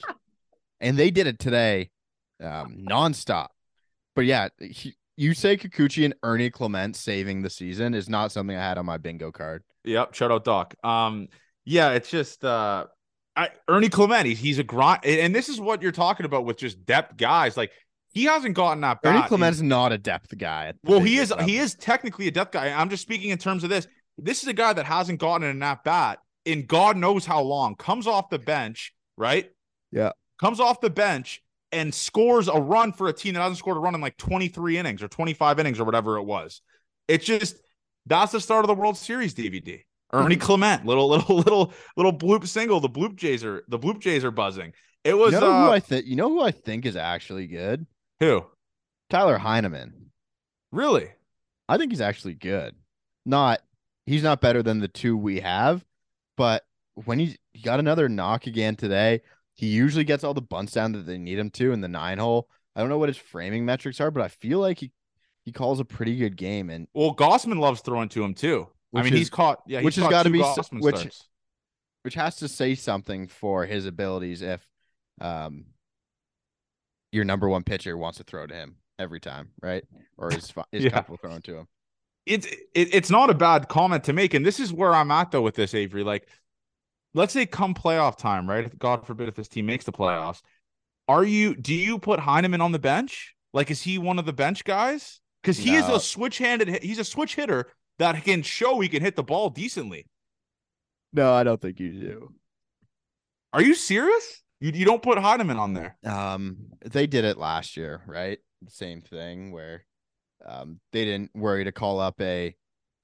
And 0.81 0.97
they 0.97 1.11
did 1.11 1.27
it 1.27 1.39
today 1.41 1.91
um, 2.43 2.85
nonstop. 2.89 3.49
But 4.15 4.27
yeah, 4.27 4.49
he, 4.61 4.95
Yusei 5.19 5.59
Kikuchi 5.61 6.05
and 6.05 6.15
Ernie 6.23 6.51
Clement 6.51 6.97
saving 6.97 7.43
the 7.43 7.51
season 7.51 7.95
is 7.95 8.09
not 8.09 8.33
something 8.33 8.57
I 8.57 8.61
had 8.61 8.79
on 8.79 8.87
my 8.87 8.99
bingo 8.99 9.31
card. 9.31 9.63
Yep, 9.85 10.15
shout 10.15 10.31
out 10.31 10.45
Doc. 10.45 10.75
Um, 10.85 11.29
yeah, 11.65 11.91
it's 11.91 12.11
just 12.11 12.45
uh, 12.45 12.87
I, 13.37 13.51
Ernie 13.69 13.89
Clement. 13.89 14.27
He's, 14.27 14.39
he's 14.39 14.59
a 14.59 14.65
grind, 14.65 15.05
and 15.05 15.35
this 15.35 15.49
is 15.49 15.61
what 15.61 15.83
you're 15.83 15.93
talking 15.93 16.27
about 16.27 16.45
with 16.45 16.57
just 16.57 16.85
depth 16.85 17.17
guys. 17.17 17.57
Like 17.57 17.73
he 18.13 18.25
hasn't 18.25 18.55
gotten 18.55 18.81
that. 18.83 18.99
Ernie 19.05 19.23
Clement's 19.23 19.61
not 19.61 19.93
a 19.93 19.99
depth 19.99 20.37
guy. 20.37 20.73
Well, 20.85 21.01
he 21.01 21.19
is. 21.19 21.31
Level. 21.31 21.47
He 21.47 21.59
is 21.59 21.75
technically 21.75 22.29
a 22.29 22.31
depth 22.31 22.53
guy. 22.53 22.71
I'm 22.71 22.91
just 22.91 23.03
speaking 23.03 23.31
in 23.31 23.39
terms 23.39 23.65
of 23.65 23.71
this. 23.71 23.87
This 24.19 24.43
is 24.43 24.49
a 24.49 24.53
guy 24.53 24.73
that 24.73 24.85
hasn't 24.85 25.21
gotten 25.21 25.47
an 25.47 25.63
at 25.63 25.85
bat 25.85 26.19
in 26.45 26.67
God 26.67 26.97
knows 26.97 27.25
how 27.25 27.41
long. 27.41 27.75
Comes 27.77 28.07
off 28.07 28.29
the 28.29 28.39
bench, 28.39 28.93
right? 29.17 29.51
Yeah. 29.91 30.13
Comes 30.39 30.61
off 30.61 30.81
the 30.81 30.91
bench 30.91 31.43
and 31.73 31.93
scores 31.95 32.49
a 32.49 32.61
run 32.61 32.93
for 32.93 33.09
a 33.09 33.13
team 33.13 33.35
that 33.35 33.41
hasn't 33.41 33.59
scored 33.59 33.77
a 33.77 33.81
run 33.81 33.95
in 33.95 34.01
like 34.01 34.17
23 34.19 34.79
innings 34.79 35.03
or 35.03 35.09
25 35.09 35.59
innings 35.59 35.81
or 35.81 35.85
whatever 35.85 36.19
it 36.19 36.23
was. 36.23 36.61
It's 37.09 37.25
just 37.25 37.57
that's 38.07 38.33
the 38.33 38.41
start 38.41 38.65
of 38.65 38.69
the 38.69 38.75
World 38.75 38.97
Series 38.97 39.35
DVD. 39.35 39.83
Ernie 40.13 40.37
mm-hmm. 40.37 40.45
Clement, 40.45 40.85
little 40.85 41.09
little 41.09 41.37
little 41.39 41.73
little 41.97 42.13
bloop 42.13 42.47
single. 42.47 42.81
The 42.81 42.91
bloop 42.91 43.17
jays 43.17 43.45
are 43.45 43.65
the 43.69 43.79
bloop 43.79 44.01
jays 44.01 44.25
are 44.25 44.31
buzzing. 44.31 44.73
It 45.05 45.15
was 45.15 45.33
you 45.33 45.41
know 45.41 45.51
uh, 45.51 45.67
who 45.67 45.73
I 45.73 45.81
think 45.81 46.07
you 46.07 46.17
know 46.17 46.29
who 46.29 46.43
I 46.43 46.51
think 46.51 46.87
is 46.87 46.97
actually 46.97 47.47
good. 47.47 47.87
Who? 48.21 48.45
Tyler 49.11 49.39
Heineman. 49.39 50.11
Really? 50.71 51.11
I 51.69 51.79
think 51.79 51.93
he's 51.93 52.01
actually 52.01 52.35
good. 52.35 52.75
Not 53.25 53.61
he's 54.07 54.23
not 54.23 54.41
better 54.41 54.63
than 54.63 54.81
the 54.81 54.89
two 54.89 55.17
we 55.17 55.41
have, 55.41 55.85
but 56.37 56.65
when 56.95 57.19
he, 57.19 57.37
he 57.53 57.63
got 57.63 57.81
another 57.81 58.09
knock 58.09 58.47
again 58.47 58.77
today, 58.77 59.23
he 59.63 59.69
usually 59.69 60.03
gets 60.03 60.25
all 60.25 60.35
the 60.35 60.43
bunts 60.43 60.73
down 60.73 60.91
that 60.91 61.07
they 61.07 61.19
need 61.19 61.39
him 61.39 61.49
to 61.49 61.73
in 61.73 61.81
the 61.81 61.87
nine 61.87 62.19
hole. 62.19 62.49
I 62.75 62.81
don't 62.81 62.89
know 62.89 62.99
what 62.99 63.09
his 63.09 63.17
framing 63.17 63.65
metrics 63.65 64.01
are, 64.01 64.11
but 64.11 64.21
I 64.21 64.27
feel 64.27 64.59
like 64.59 64.81
he 64.81 64.91
he 65.45 65.53
calls 65.53 65.79
a 65.79 65.85
pretty 65.85 66.17
good 66.17 66.37
game. 66.37 66.69
And 66.69 66.89
well, 66.95 67.15
Gausman 67.15 67.61
loves 67.61 67.81
throwing 67.81 68.09
to 68.09 68.25
him 68.25 68.35
too. 68.35 68.67
I 68.93 69.05
mean, 69.05 69.13
is, 69.13 69.21
he's 69.21 69.31
caught 69.31 69.63
yeah, 69.69 69.79
he's 69.79 69.85
which 69.85 69.95
has 69.97 70.09
got 70.09 70.25
to 70.25 70.31
be 70.31 70.41
Gausman 70.41 70.83
which 70.83 70.97
starts. 70.97 71.29
which 72.03 72.15
has 72.15 72.35
to 72.39 72.49
say 72.49 72.75
something 72.75 73.29
for 73.29 73.65
his 73.65 73.87
abilities 73.87 74.43
if 74.43 74.67
um 75.21 75.67
your 77.13 77.25
number 77.25 77.49
one 77.49 77.63
pitcher 77.63 77.97
wants 77.97 78.19
to 78.19 78.25
throw 78.25 78.45
to 78.45 78.55
him 78.55 78.79
every 78.99 79.21
time, 79.21 79.51
right? 79.63 79.85
Or 80.19 80.33
is 80.33 80.53
is 80.73 80.83
yeah. 80.85 80.91
comfortable 80.91 81.19
throwing 81.19 81.43
to 81.43 81.59
him. 81.59 81.69
It's 82.27 82.47
it, 82.47 82.59
it's 82.75 83.11
not 83.11 83.31
a 83.31 83.35
bad 83.35 83.69
comment 83.69 84.03
to 84.05 84.13
make, 84.13 84.35
and 84.35 84.45
this 84.45 84.59
is 84.59 84.73
where 84.73 84.93
I'm 84.93 85.13
at 85.13 85.31
though 85.31 85.43
with 85.43 85.55
this 85.55 85.73
Avery. 85.73 86.03
Like, 86.03 86.27
let's 87.15 87.33
say 87.33 87.47
come 87.47 87.75
playoff 87.75 88.17
time, 88.17 88.49
right? 88.49 88.79
God 88.79 89.07
forbid 89.07 89.29
if 89.29 89.35
this 89.35 89.49
team 89.49 89.67
makes 89.67 89.85
the 89.85 89.93
playoffs, 89.93 90.41
are 91.09 91.25
you? 91.25 91.55
Do 91.55 91.75
you 91.75 91.99
put 91.99 92.21
Heineman 92.21 92.61
on 92.61 92.73
the 92.73 92.79
bench? 92.79 93.35
Like, 93.53 93.71
is 93.71 93.83
he 93.83 93.99
one 93.99 94.19
of 94.19 94.27
the 94.27 94.33
bench 94.33 94.65
guys? 94.65 95.21
Because 95.43 95.59
he 95.59 95.73
no. 95.73 95.79
is 95.79 95.89
a 95.89 96.01
switch-handed. 96.01 96.83
He's 96.83 96.99
a 96.99 97.05
switch 97.05 97.35
hitter 97.35 97.71
that 97.99 98.23
can 98.25 98.43
show 98.43 98.81
he 98.81 98.89
can 98.89 99.03
hit 99.03 99.17
the 99.17 99.23
ball 99.23 99.51
decently. 99.51 100.07
No, 101.13 101.33
I 101.33 101.45
don't 101.45 101.61
think 101.61 101.81
you 101.81 101.93
do. 101.93 102.35
Are 103.53 103.63
you 103.63 103.75
serious? 103.75 104.43
You, 104.61 104.71
you 104.73 104.85
don't 104.85 105.03
put 105.03 105.19
Heineman 105.19 105.59
on 105.59 105.75
there. 105.75 105.97
Um, 106.05 106.57
they 106.85 107.07
did 107.07 107.25
it 107.25 107.37
last 107.37 107.77
year, 107.77 108.03
right? 108.07 108.39
Same 108.69 109.01
thing 109.01 109.51
where 109.51 109.85
um 110.47 110.81
they 110.93 111.05
didn't 111.05 111.31
worry 111.35 111.65
to 111.65 111.73
call 111.73 112.01
up 112.01 112.21
a 112.21 112.55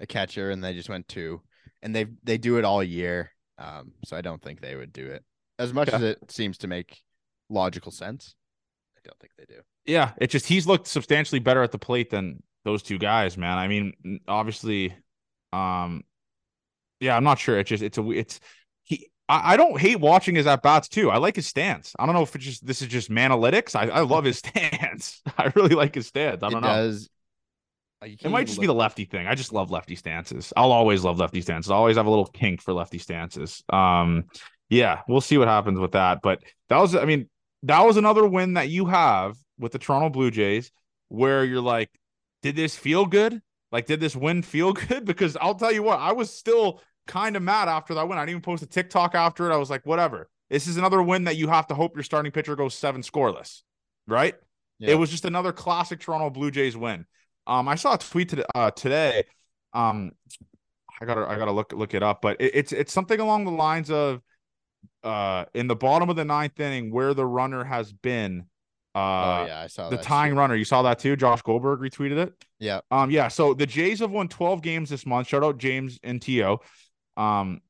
a 0.01 0.07
catcher 0.07 0.51
and 0.51 0.63
they 0.63 0.73
just 0.73 0.89
went 0.89 1.09
two. 1.09 1.43
And 1.83 1.95
they 1.95 2.07
they 2.23 2.39
do 2.39 2.59
it 2.59 2.65
all 2.65 2.83
year. 2.83 3.33
Um, 3.59 3.93
so 4.05 4.17
I 4.17 4.21
don't 4.21 4.43
think 4.43 4.61
they 4.61 4.77
would 4.77 4.93
do 4.93 5.07
it. 5.07 5.25
As 5.59 5.73
much 5.73 5.89
yeah. 5.89 5.97
as 5.97 6.03
it 6.03 6.31
seems 6.31 6.59
to 6.59 6.69
make 6.69 7.03
logical 7.51 7.91
sense, 7.91 8.35
I 8.97 9.01
don't 9.05 9.19
think 9.19 9.33
they 9.37 9.45
do. 9.45 9.61
Yeah, 9.85 10.13
it 10.19 10.29
just 10.29 10.47
he's 10.47 10.67
looked 10.67 10.87
substantially 10.87 11.41
better 11.41 11.63
at 11.63 11.73
the 11.73 11.79
plate 11.79 12.11
than 12.11 12.43
those 12.65 12.83
two 12.83 12.99
guys, 12.99 13.37
man. 13.37 13.59
I 13.59 13.67
mean, 13.67 14.21
obviously, 14.29 14.95
um, 15.53 16.05
yeah, 17.01 17.17
I'm 17.17 17.25
not 17.25 17.39
sure. 17.39 17.59
It's 17.59 17.69
just 17.69 17.83
it's 17.83 17.99
a 17.99 18.11
it's 18.11 18.41
I, 19.29 19.55
I 19.55 19.57
don't 19.57 19.79
hate 19.79 20.01
watching 20.01 20.35
his 20.35 20.47
at 20.47 20.63
bats 20.63 20.89
too. 20.89 21.11
I 21.11 21.19
like 21.19 21.37
his 21.37 21.47
stance. 21.47 21.95
I 21.99 22.07
don't 22.07 22.15
know 22.15 22.23
if 22.23 22.35
it's 22.35 22.45
just 22.45 22.67
this 22.67 22.83
is 22.83 22.89
just 22.89 23.11
manalytics. 23.11 23.77
I, 23.77 23.89
I 23.89 24.01
love 24.01 24.25
his 24.25 24.39
stance. 24.45 25.21
I 25.37 25.53
really 25.55 25.75
like 25.75 25.95
his 25.95 26.07
stance. 26.07 26.43
I 26.43 26.49
don't 26.49 26.65
it 26.65 26.69
know. 26.69 26.75
Does. 26.75 27.09
Uh, 28.01 28.07
it 28.07 28.31
might 28.31 28.47
just 28.47 28.61
be 28.61 28.67
the 28.67 28.75
lefty 28.75 29.05
thing. 29.05 29.27
I 29.27 29.35
just 29.35 29.53
love 29.53 29.71
lefty 29.71 29.97
stances. 29.97 30.53
I'll 30.57 30.73
always 30.73 31.05
love 31.05 31.19
lefty 31.19 31.41
stances. 31.41 31.71
I 31.71 31.75
always 31.75 31.97
have 31.97 32.07
a 32.07 32.11
little 32.11 32.27
kink 32.27 32.63
for 32.63 32.73
lefty 32.73 32.99
stances. 32.99 33.63
Um, 33.71 34.25
yeah, 34.69 35.01
we'll 35.09 35.21
see 35.21 35.39
what 35.39 35.49
happens 35.49 35.79
with 35.79 35.93
that. 35.93 36.21
But 36.23 36.43
that 36.69 36.79
was, 36.79 36.95
I 36.95 37.05
mean, 37.05 37.29
that 37.65 37.85
was 37.85 37.97
another 37.97 38.27
win 38.27 38.55
that 38.55 38.69
you 38.69 38.87
have 38.87 39.37
with 39.59 39.73
the 39.73 39.79
Toronto 39.79 40.11
Blue 40.11 40.31
Jays, 40.31 40.71
where 41.09 41.45
you're 41.45 41.61
like, 41.61 41.91
did 42.43 42.55
this 42.55 42.77
feel 42.77 43.07
good? 43.07 43.41
Like, 43.73 43.87
did 43.87 44.01
this 44.01 44.15
win 44.15 44.43
feel 44.43 44.73
good? 44.89 45.05
Because 45.05 45.37
I'll 45.37 45.55
tell 45.55 45.73
you 45.73 45.83
what, 45.83 45.99
I 45.99 46.13
was 46.13 46.33
still 46.33 46.81
kind 47.07 47.37
of 47.37 47.43
mad 47.43 47.69
after 47.69 47.95
that 47.95 48.09
win. 48.09 48.19
I 48.19 48.23
didn't 48.23 48.31
even 48.31 48.43
post 48.43 48.63
a 48.63 48.67
TikTok 48.67 49.15
after 49.15 49.51
it. 49.51 49.55
I 49.55 49.57
was 49.57 49.71
like, 49.71 49.85
whatever. 49.85 50.29
This 50.51 50.67
is 50.67 50.77
another 50.77 51.03
win 51.03 51.25
that 51.25 51.37
you 51.37 51.49
have 51.49 51.67
to 51.67 51.75
hope 51.75 51.97
your 51.97 52.05
starting 52.05 52.33
pitcher 52.33 52.57
goes 52.57 52.75
seven 52.75 53.03
scoreless, 53.03 53.63
right? 54.07 54.35
Yeah. 54.79 54.93
It 54.93 54.95
was 54.95 55.11
just 55.11 55.25
another 55.25 55.53
classic 55.53 56.01
Toronto 56.01 56.31
Blue 56.31 56.51
Jays 56.51 56.77
win. 56.77 57.05
Um, 57.49 57.67
I 57.67 57.75
saw 57.75 57.95
a 57.95 57.99
tweet 57.99 58.29
today. 58.29 58.45
Uh, 58.55 58.71
today. 58.71 59.25
Um, 59.73 60.13
I 61.01 61.07
gotta 61.07 61.27
I 61.29 61.37
gotta 61.37 61.53
look 61.53 61.73
look 61.73 61.95
it 61.95 62.03
up, 62.03 62.23
but 62.23 62.41
it, 62.41 62.53
it's 62.55 62.73
it's 62.73 62.93
something 62.93 63.19
along 63.19 63.45
the 63.45 63.51
lines 63.51 63.91
of, 63.91 64.21
uh, 65.03 65.47
in 65.55 65.67
the 65.67 65.77
bottom 65.77 66.11
of 66.11 66.17
the 66.17 66.25
ninth 66.25 66.61
inning 66.61 66.93
where 66.93 67.15
the 67.15 67.27
runner 67.27 67.65
has 67.65 67.93
been. 67.93 68.45
Uh, 68.95 68.99
oh 68.99 69.47
yeah, 69.47 69.61
I 69.61 69.67
saw 69.69 69.89
the 69.91 69.97
tying 69.97 70.35
runner. 70.35 70.55
You 70.55 70.65
saw 70.65 70.83
that 70.83 70.99
too. 70.99 71.17
Josh 71.17 71.43
Goldberg 71.43 71.81
retweeted 71.81 72.19
it. 72.19 72.33
Yeah. 72.59 72.81
Um. 72.91 73.11
Yeah. 73.11 73.29
So 73.29 73.55
the 73.55 73.67
Jays 73.67 74.01
have 74.01 74.11
won 74.11 74.29
12 74.29 74.61
games 74.61 74.91
this 74.91 75.07
month. 75.07 75.29
Shout 75.29 75.45
out 75.45 75.59
James 75.59 75.99
and 76.03 76.21
To. 76.23 76.59
Um, 77.17 77.61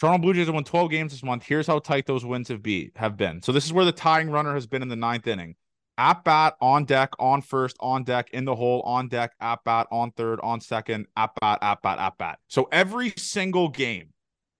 Toronto 0.00 0.18
Blue 0.20 0.34
Jays 0.34 0.46
have 0.46 0.54
won 0.54 0.64
12 0.64 0.90
games 0.90 1.12
this 1.12 1.22
month. 1.22 1.44
Here's 1.46 1.66
how 1.66 1.78
tight 1.78 2.06
those 2.06 2.24
wins 2.24 2.48
have 2.48 2.62
be 2.62 2.90
have 2.96 3.16
been. 3.16 3.42
So 3.42 3.52
this 3.52 3.64
is 3.64 3.72
where 3.72 3.84
the 3.84 3.92
tying 3.92 4.28
runner 4.30 4.54
has 4.54 4.66
been 4.66 4.82
in 4.82 4.88
the 4.88 4.96
ninth 4.96 5.26
inning. 5.26 5.54
At 5.98 6.24
bat, 6.24 6.56
on 6.60 6.84
deck, 6.84 7.12
on 7.18 7.40
first, 7.40 7.76
on 7.80 8.04
deck, 8.04 8.28
in 8.32 8.44
the 8.44 8.54
hole, 8.54 8.82
on 8.82 9.08
deck, 9.08 9.32
at 9.40 9.64
bat, 9.64 9.86
on 9.90 10.10
third, 10.10 10.40
on 10.42 10.60
second, 10.60 11.06
at 11.16 11.30
bat, 11.40 11.58
at 11.62 11.80
bat, 11.80 11.98
at 11.98 12.18
bat. 12.18 12.38
So 12.48 12.68
every 12.70 13.14
single 13.16 13.70
game, 13.70 14.10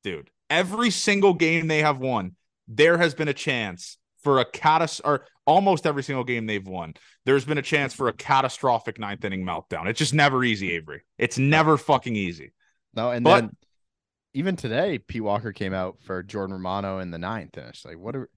dude, 0.03 0.31
every 0.49 0.91
single 0.91 1.35
game 1.35 1.67
they 1.67 1.81
have 1.81 1.99
won, 1.99 2.37
there 2.69 2.97
has 2.97 3.15
been 3.15 3.29
a 3.29 3.35
chance 3.35 3.99
for 4.23 4.41
a 4.41 4.51
catas 4.51 5.01
or 5.05 5.27
almost 5.47 5.87
every 5.87 6.03
single 6.03 6.25
game 6.25 6.47
they've 6.47 6.67
won. 6.67 6.95
There's 7.27 7.45
been 7.45 7.59
a 7.59 7.63
chance 7.63 7.93
for 7.93 8.09
a 8.09 8.15
catastrophic 8.15 8.99
ninth 8.99 9.25
inning 9.25 9.45
meltdown. 9.45 9.87
It's 9.87 9.99
just 9.99 10.15
never 10.15 10.43
easy, 10.43 10.73
Avery. 10.73 11.03
It's 11.19 11.37
never 11.37 11.77
fucking 11.77 12.17
easy. 12.17 12.55
No, 12.95 13.11
and 13.11 13.23
but, 13.23 13.41
then 13.43 13.51
even 14.33 14.57
today, 14.57 14.99
Pete 14.99 15.23
Walker 15.23 15.53
came 15.53 15.75
out 15.75 15.99
for 16.01 16.23
Jordan 16.23 16.55
Romano 16.55 16.99
in 17.01 17.11
the 17.11 17.19
ninth, 17.19 17.59
and 17.59 17.69
it's 17.69 17.85
like, 17.85 17.99
what 17.99 18.17
are 18.17 18.31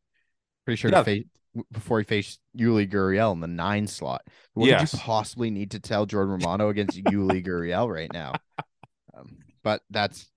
pretty 0.65 0.75
sure 0.75 0.91
yeah. 0.91 0.97
to 0.97 1.03
face 1.05 1.25
before 1.71 1.99
he 1.99 2.05
faced 2.05 2.39
Yuli 2.57 2.89
Gurriel 2.89 3.33
in 3.33 3.39
the 3.39 3.47
nine 3.47 3.87
slot. 3.87 4.21
What 4.53 4.67
yes. 4.67 4.91
did 4.91 4.97
you 4.97 5.03
possibly 5.03 5.51
need 5.51 5.71
to 5.71 5.79
tell 5.79 6.05
Jordan 6.05 6.33
Romano 6.33 6.69
against 6.69 6.97
Yuli 7.03 7.45
Gurriel 7.45 7.91
right 7.91 8.11
now? 8.11 8.33
Um, 9.15 9.37
but 9.63 9.81
that's 9.89 10.29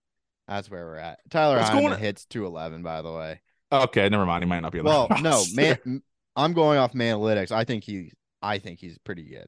that's 0.49 0.71
where 0.71 0.85
we're 0.85 0.97
at. 0.97 1.21
Tyler 1.31 1.59
What's 1.59 2.01
hits 2.01 2.25
two 2.27 2.47
eleven, 2.47 2.83
by 2.83 3.03
the 3.03 3.13
way. 3.13 3.41
Okay, 3.73 4.09
never 4.09 4.27
mind. 4.27 4.45
He 4.45 4.49
might 4.49 4.61
not 4.61 4.73
be. 4.73 4.81
Well, 4.81 5.09
no, 5.23 5.43
man. 5.55 6.03
I'm 6.37 6.53
going 6.53 6.79
off 6.79 6.93
analytics. 6.93 7.53
I 7.53 7.65
think 7.65 7.85
he. 7.85 8.13
I 8.43 8.59
think 8.59 8.81
he's 8.81 8.99
pretty 8.99 9.23
good. 9.23 9.47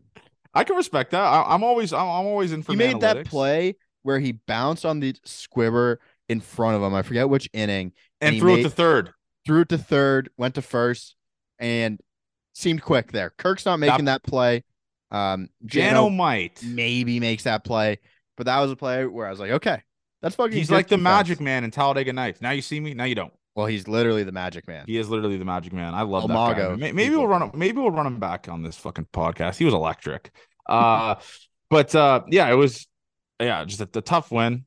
I 0.55 0.63
can 0.65 0.77
respect 0.77 1.11
that. 1.11 1.23
I, 1.23 1.55
am 1.55 1.65
always. 1.65 1.93
I'm, 1.93 2.01
I'm, 2.01 2.27
always 2.27 2.53
in 2.53 2.63
for. 2.63 2.73
He 2.73 2.79
made 2.79 3.01
that 3.01 3.27
play 3.27 3.77
where 4.03 4.21
he 4.21 4.33
bounced 4.33 4.85
on 4.85 5.01
the 5.01 5.15
squibber 5.25 6.01
in 6.29 6.41
front 6.41 6.77
of 6.77 6.83
him. 6.83 6.95
I 6.95 7.03
forget 7.03 7.29
which 7.29 7.49
inning. 7.53 7.93
And, 8.21 8.35
and 8.35 8.39
threw 8.39 8.57
made, 8.57 8.61
it 8.61 8.63
to 8.65 8.71
third. 8.71 9.11
Threw 9.47 9.63
it 9.63 9.69
to 9.71 9.79
third, 9.79 10.31
went 10.37 10.55
to 10.55 10.63
first, 10.63 11.17
and 11.59 12.01
seemed 12.55 12.83
quick 12.83 13.13
there. 13.13 13.31
Kirk's 13.37 13.67
not 13.67 13.79
making 13.79 14.07
that, 14.07 14.23
that 14.23 14.31
play. 14.31 14.65
Um, 15.11 15.49
Jano, 15.67 16.09
Jano 16.09 16.17
might 16.17 16.63
maybe 16.63 17.21
makes 17.21 17.45
that 17.45 17.65
play, 17.65 17.99
but 18.37 18.47
that 18.47 18.61
was 18.61 18.71
a 18.71 18.77
play 18.77 19.07
where 19.07 19.27
I 19.27 19.31
was 19.31 19.41
like, 19.41 19.53
okay, 19.53 19.83
that's 20.23 20.35
fucking. 20.37 20.57
He's 20.57 20.71
like 20.71 20.89
the 20.89 20.99
Magic 20.99 21.41
Man 21.41 21.65
in 21.65 21.71
Talladega 21.71 22.13
Nights. 22.13 22.41
Now 22.41 22.51
you 22.51 22.63
see 22.63 22.81
me. 22.81 22.95
Now 22.95 23.05
you 23.05 23.15
don't. 23.15 23.33
Well, 23.55 23.67
he's 23.67 23.87
literally 23.87 24.25
the 24.25 24.33
Magic 24.33 24.67
Man. 24.67 24.85
He 24.87 24.97
is 24.97 25.09
literally 25.09 25.37
the 25.37 25.45
Magic 25.45 25.73
Man. 25.73 25.95
I 25.95 26.03
love 26.03 26.25
Elmago, 26.25 26.77
that 26.77 26.81
guy. 26.81 26.93
Maybe 26.93 27.15
we'll 27.15 27.29
run 27.29 27.43
him. 27.43 27.51
Maybe 27.55 27.79
we'll 27.79 27.93
run 27.93 28.07
him 28.07 28.19
back 28.19 28.49
on 28.49 28.63
this 28.63 28.77
fucking 28.77 29.09
podcast. 29.13 29.59
He 29.59 29.65
was 29.65 29.75
electric. 29.75 30.33
Uh, 30.69 31.17
but 31.71 31.95
uh, 31.95 32.23
yeah, 32.29 32.51
it 32.51 32.55
was 32.55 32.89
yeah, 33.39 33.65
just 33.65 33.81
a, 33.81 33.89
a 33.95 34.03
tough 34.03 34.33
win. 34.33 34.65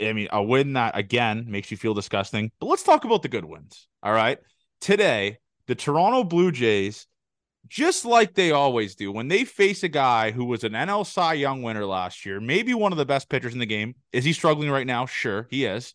I 0.00 0.12
mean, 0.14 0.28
a 0.32 0.42
win 0.42 0.72
that 0.74 0.96
again 0.96 1.46
makes 1.48 1.70
you 1.70 1.76
feel 1.76 1.94
disgusting. 1.94 2.50
But 2.58 2.66
let's 2.66 2.82
talk 2.82 3.04
about 3.04 3.22
the 3.22 3.28
good 3.28 3.44
wins. 3.44 3.88
All 4.02 4.12
right. 4.12 4.38
Today, 4.80 5.38
the 5.72 5.76
Toronto 5.76 6.22
Blue 6.22 6.52
Jays 6.52 7.06
just 7.66 8.04
like 8.04 8.34
they 8.34 8.50
always 8.50 8.94
do, 8.94 9.10
when 9.10 9.28
they 9.28 9.46
face 9.46 9.82
a 9.82 9.88
guy 9.88 10.30
who 10.30 10.44
was 10.44 10.64
an 10.64 10.72
NL 10.72 11.06
Cy 11.06 11.32
Young 11.32 11.62
winner 11.62 11.86
last 11.86 12.26
year, 12.26 12.40
maybe 12.40 12.74
one 12.74 12.92
of 12.92 12.98
the 12.98 13.06
best 13.06 13.30
pitchers 13.30 13.54
in 13.54 13.58
the 13.58 13.64
game. 13.64 13.94
Is 14.12 14.22
he 14.22 14.34
struggling 14.34 14.70
right 14.70 14.86
now? 14.86 15.06
Sure, 15.06 15.46
he 15.48 15.64
is. 15.64 15.94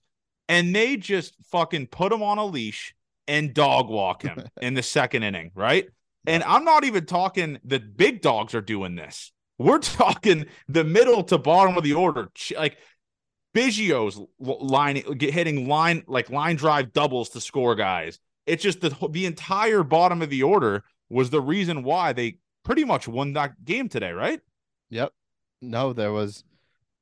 And 0.49 0.75
they 0.75 0.97
just 0.97 1.35
fucking 1.51 1.87
put 1.87 2.11
him 2.11 2.23
on 2.23 2.39
a 2.39 2.45
leash 2.45 2.95
and 3.27 3.53
dog 3.53 3.87
walk 3.87 4.23
him 4.23 4.45
in 4.63 4.73
the 4.73 4.81
second 4.81 5.21
inning, 5.21 5.51
right? 5.53 5.87
And 6.25 6.43
I'm 6.43 6.65
not 6.65 6.83
even 6.83 7.05
talking 7.05 7.59
the 7.63 7.79
big 7.79 8.23
dogs 8.23 8.55
are 8.55 8.61
doing 8.61 8.95
this. 8.95 9.31
We're 9.59 9.77
talking 9.77 10.47
the 10.67 10.85
middle 10.85 11.21
to 11.25 11.37
bottom 11.37 11.77
of 11.77 11.83
the 11.83 11.93
order. 11.93 12.31
Like 12.57 12.79
Biggio's 13.53 14.19
line 14.39 15.03
hitting 15.19 15.67
line 15.67 16.01
like 16.07 16.31
line 16.31 16.55
drive 16.55 16.93
doubles 16.93 17.29
to 17.29 17.41
score 17.41 17.75
guys. 17.75 18.17
It's 18.47 18.63
just 18.63 18.81
the 18.81 18.95
the 19.11 19.25
entire 19.25 19.83
bottom 19.83 20.21
of 20.21 20.29
the 20.29 20.43
order 20.43 20.83
was 21.09 21.29
the 21.29 21.41
reason 21.41 21.83
why 21.83 22.13
they 22.13 22.39
pretty 22.63 22.83
much 22.83 23.07
won 23.07 23.33
that 23.33 23.63
game 23.63 23.89
today, 23.89 24.11
right? 24.11 24.41
Yep. 24.89 25.13
No, 25.61 25.93
there 25.93 26.11
was 26.11 26.43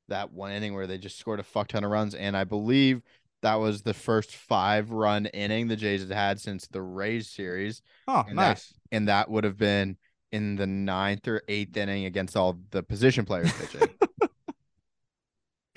that 0.08 0.32
one 0.32 0.52
inning 0.52 0.74
where 0.74 0.86
they 0.86 0.98
just 0.98 1.18
scored 1.18 1.40
a 1.40 1.44
fuck 1.44 1.68
ton 1.68 1.84
of 1.84 1.90
runs, 1.90 2.14
and 2.14 2.36
I 2.36 2.44
believe 2.44 3.02
that 3.42 3.56
was 3.56 3.82
the 3.82 3.94
first 3.94 4.34
five 4.34 4.90
run 4.90 5.26
inning 5.26 5.68
the 5.68 5.76
Jays 5.76 6.00
had 6.00 6.10
had 6.10 6.40
since 6.40 6.66
the 6.66 6.82
Rays 6.82 7.28
series. 7.28 7.82
Oh, 8.08 8.24
and 8.26 8.36
nice. 8.36 8.68
That, 8.68 8.96
and 8.96 9.08
that 9.08 9.30
would 9.30 9.44
have 9.44 9.56
been 9.56 9.96
in 10.32 10.56
the 10.56 10.66
ninth 10.66 11.28
or 11.28 11.42
eighth 11.48 11.76
inning 11.76 12.06
against 12.06 12.36
all 12.36 12.58
the 12.70 12.82
position 12.82 13.24
players 13.24 13.52
pitching. 13.52 13.88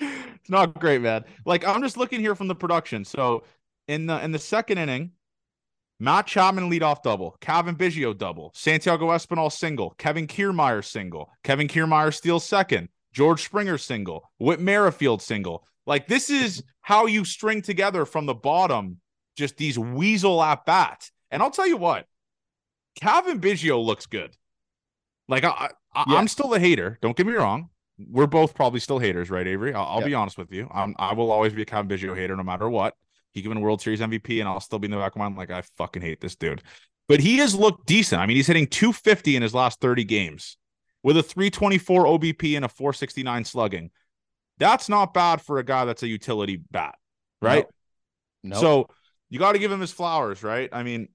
it's 0.00 0.50
not 0.50 0.78
great, 0.78 1.00
man. 1.00 1.24
Like 1.44 1.66
I'm 1.66 1.82
just 1.82 1.96
looking 1.96 2.20
here 2.20 2.34
from 2.34 2.48
the 2.48 2.54
production. 2.54 3.04
So 3.04 3.44
in 3.88 4.06
the 4.06 4.22
in 4.22 4.32
the 4.32 4.38
second 4.38 4.78
inning, 4.78 5.12
Matt 6.02 6.26
Chapman 6.26 6.70
leadoff 6.70 7.02
double, 7.02 7.36
Cavan 7.42 7.76
Biggio 7.76 8.16
double, 8.16 8.52
Santiago 8.54 9.08
Espinal 9.08 9.52
single, 9.52 9.94
Kevin 9.98 10.26
Kiermaier 10.26 10.82
single, 10.82 11.30
Kevin 11.44 11.68
Kiermaier 11.68 12.12
steals 12.12 12.42
second, 12.42 12.88
George 13.12 13.44
Springer 13.44 13.76
single, 13.76 14.30
Whit 14.38 14.60
Merrifield 14.60 15.20
single. 15.20 15.66
Like 15.86 16.08
this 16.08 16.30
is 16.30 16.62
how 16.80 17.04
you 17.04 17.26
string 17.26 17.60
together 17.60 18.06
from 18.06 18.24
the 18.24 18.34
bottom 18.34 18.98
just 19.36 19.58
these 19.58 19.78
weasel 19.78 20.42
at 20.42 20.64
bats. 20.64 21.12
And 21.30 21.42
I'll 21.42 21.50
tell 21.50 21.66
you 21.66 21.76
what, 21.76 22.06
Cavan 22.98 23.38
Biggio 23.38 23.84
looks 23.84 24.06
good. 24.06 24.34
Like 25.28 25.44
I, 25.44 25.68
I 25.94 26.18
am 26.18 26.28
still 26.28 26.54
a 26.54 26.58
hater. 26.58 26.98
Don't 27.02 27.16
get 27.16 27.26
me 27.26 27.34
wrong. 27.34 27.68
We're 27.98 28.26
both 28.26 28.54
probably 28.54 28.80
still 28.80 28.98
haters, 28.98 29.28
right, 29.28 29.46
Avery? 29.46 29.74
I'll, 29.74 29.84
I'll 29.84 30.04
be 30.04 30.14
honest 30.14 30.38
with 30.38 30.50
you. 30.50 30.66
I'm, 30.72 30.94
I 30.98 31.12
will 31.12 31.30
always 31.30 31.52
be 31.52 31.60
a 31.60 31.66
Cavan 31.66 31.88
Biggio 31.88 32.16
hater, 32.16 32.34
no 32.34 32.42
matter 32.42 32.68
what. 32.70 32.94
He 33.32 33.42
can 33.42 33.50
win 33.50 33.60
World 33.60 33.80
Series 33.80 34.00
MVP, 34.00 34.40
and 34.40 34.48
I'll 34.48 34.60
still 34.60 34.78
be 34.78 34.86
in 34.86 34.90
the 34.90 34.96
back 34.96 35.12
of 35.12 35.18
my 35.18 35.24
mind 35.24 35.38
like 35.38 35.50
I 35.50 35.62
fucking 35.76 36.02
hate 36.02 36.20
this 36.20 36.34
dude. 36.34 36.62
But 37.08 37.20
he 37.20 37.38
has 37.38 37.54
looked 37.54 37.86
decent. 37.86 38.20
I 38.20 38.26
mean, 38.26 38.36
he's 38.36 38.46
hitting 38.46 38.66
250 38.66 39.36
in 39.36 39.42
his 39.42 39.54
last 39.54 39.80
30 39.80 40.04
games 40.04 40.56
with 41.02 41.16
a 41.16 41.22
324 41.22 42.04
OBP 42.04 42.56
and 42.56 42.64
a 42.64 42.68
469 42.68 43.44
slugging. 43.44 43.90
That's 44.58 44.88
not 44.88 45.14
bad 45.14 45.40
for 45.40 45.58
a 45.58 45.64
guy 45.64 45.84
that's 45.86 46.02
a 46.02 46.08
utility 46.08 46.60
bat, 46.70 46.96
right? 47.40 47.64
Nope. 47.64 47.74
Nope. 48.42 48.60
So 48.60 48.86
you 49.28 49.38
got 49.38 49.52
to 49.52 49.58
give 49.58 49.72
him 49.72 49.80
his 49.80 49.92
flowers, 49.92 50.42
right? 50.42 50.68
I 50.72 50.82
mean, 50.82 51.08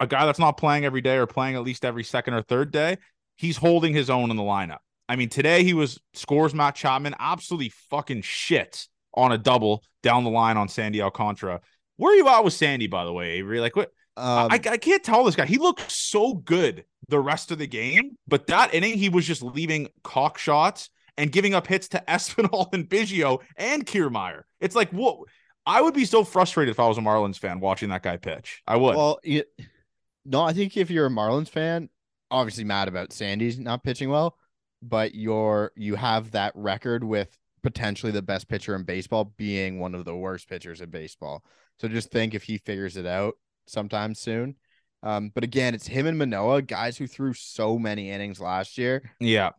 a 0.00 0.06
guy 0.06 0.26
that's 0.26 0.38
not 0.38 0.56
playing 0.56 0.84
every 0.84 1.00
day 1.00 1.16
or 1.16 1.26
playing 1.26 1.56
at 1.56 1.62
least 1.62 1.84
every 1.84 2.04
second 2.04 2.34
or 2.34 2.42
third 2.42 2.70
day, 2.70 2.98
he's 3.36 3.56
holding 3.56 3.92
his 3.92 4.10
own 4.10 4.30
in 4.30 4.36
the 4.36 4.42
lineup. 4.42 4.78
I 5.08 5.16
mean, 5.16 5.28
today 5.28 5.62
he 5.62 5.74
was 5.74 6.00
scores 6.14 6.54
Matt 6.54 6.74
Chapman 6.74 7.14
absolutely 7.18 7.68
fucking 7.90 8.22
shit 8.22 8.88
on 9.16 9.32
a 9.32 9.38
double 9.38 9.82
down 10.02 10.24
the 10.24 10.30
line 10.30 10.56
on 10.56 10.68
Sandy 10.68 11.02
Alcantara. 11.02 11.60
Where 11.96 12.12
are 12.12 12.16
you 12.16 12.28
at 12.28 12.44
with 12.44 12.52
Sandy, 12.52 12.86
by 12.86 13.04
the 13.04 13.12
way, 13.12 13.32
Avery? 13.32 13.60
Like, 13.60 13.76
what? 13.76 13.90
Um, 14.18 14.48
I, 14.50 14.54
I 14.54 14.76
can't 14.78 15.02
tell 15.02 15.24
this 15.24 15.36
guy. 15.36 15.44
He 15.44 15.58
looked 15.58 15.90
so 15.90 16.34
good 16.34 16.84
the 17.08 17.20
rest 17.20 17.50
of 17.50 17.58
the 17.58 17.66
game, 17.66 18.16
but 18.26 18.46
that 18.46 18.74
inning 18.74 18.96
he 18.96 19.08
was 19.08 19.26
just 19.26 19.42
leaving 19.42 19.88
cock 20.02 20.38
shots 20.38 20.90
and 21.18 21.30
giving 21.30 21.54
up 21.54 21.66
hits 21.66 21.88
to 21.88 22.02
Espinal 22.08 22.72
and 22.72 22.88
Biggio 22.88 23.40
and 23.56 23.86
Kiermaier. 23.86 24.42
It's 24.60 24.74
like 24.74 24.90
what 24.90 25.18
I 25.66 25.80
would 25.80 25.94
be 25.94 26.04
so 26.04 26.24
frustrated 26.24 26.70
if 26.70 26.80
I 26.80 26.86
was 26.86 26.98
a 26.98 27.02
Marlins 27.02 27.38
fan 27.38 27.60
watching 27.60 27.90
that 27.90 28.02
guy 28.02 28.16
pitch. 28.16 28.62
I 28.66 28.76
would. 28.76 28.96
Well, 28.96 29.20
no, 30.24 30.42
I 30.42 30.52
think 30.52 30.76
if 30.76 30.90
you're 30.90 31.06
a 31.06 31.10
Marlins 31.10 31.48
fan, 31.48 31.88
obviously 32.30 32.64
mad 32.64 32.88
about 32.88 33.12
Sandy's 33.12 33.58
not 33.58 33.82
pitching 33.82 34.08
well, 34.08 34.36
but 34.82 35.14
you're 35.14 35.72
you 35.76 35.94
have 35.94 36.32
that 36.32 36.52
record 36.54 37.04
with 37.04 37.36
potentially 37.66 38.12
the 38.12 38.22
best 38.22 38.46
pitcher 38.46 38.76
in 38.76 38.84
baseball 38.84 39.34
being 39.36 39.80
one 39.80 39.92
of 39.92 40.04
the 40.04 40.14
worst 40.14 40.48
pitchers 40.48 40.80
in 40.80 40.88
baseball. 40.88 41.42
So 41.80 41.88
just 41.88 42.12
think 42.12 42.32
if 42.32 42.44
he 42.44 42.58
figures 42.58 42.96
it 42.96 43.06
out 43.06 43.34
sometime 43.66 44.14
soon. 44.14 44.54
Um, 45.02 45.32
but 45.34 45.42
again, 45.42 45.74
it's 45.74 45.88
him 45.88 46.06
and 46.06 46.16
Manoah, 46.16 46.62
guys 46.62 46.96
who 46.96 47.08
threw 47.08 47.34
so 47.34 47.76
many 47.76 48.08
innings 48.08 48.38
last 48.38 48.78
year. 48.78 49.10
Yeah. 49.18 49.50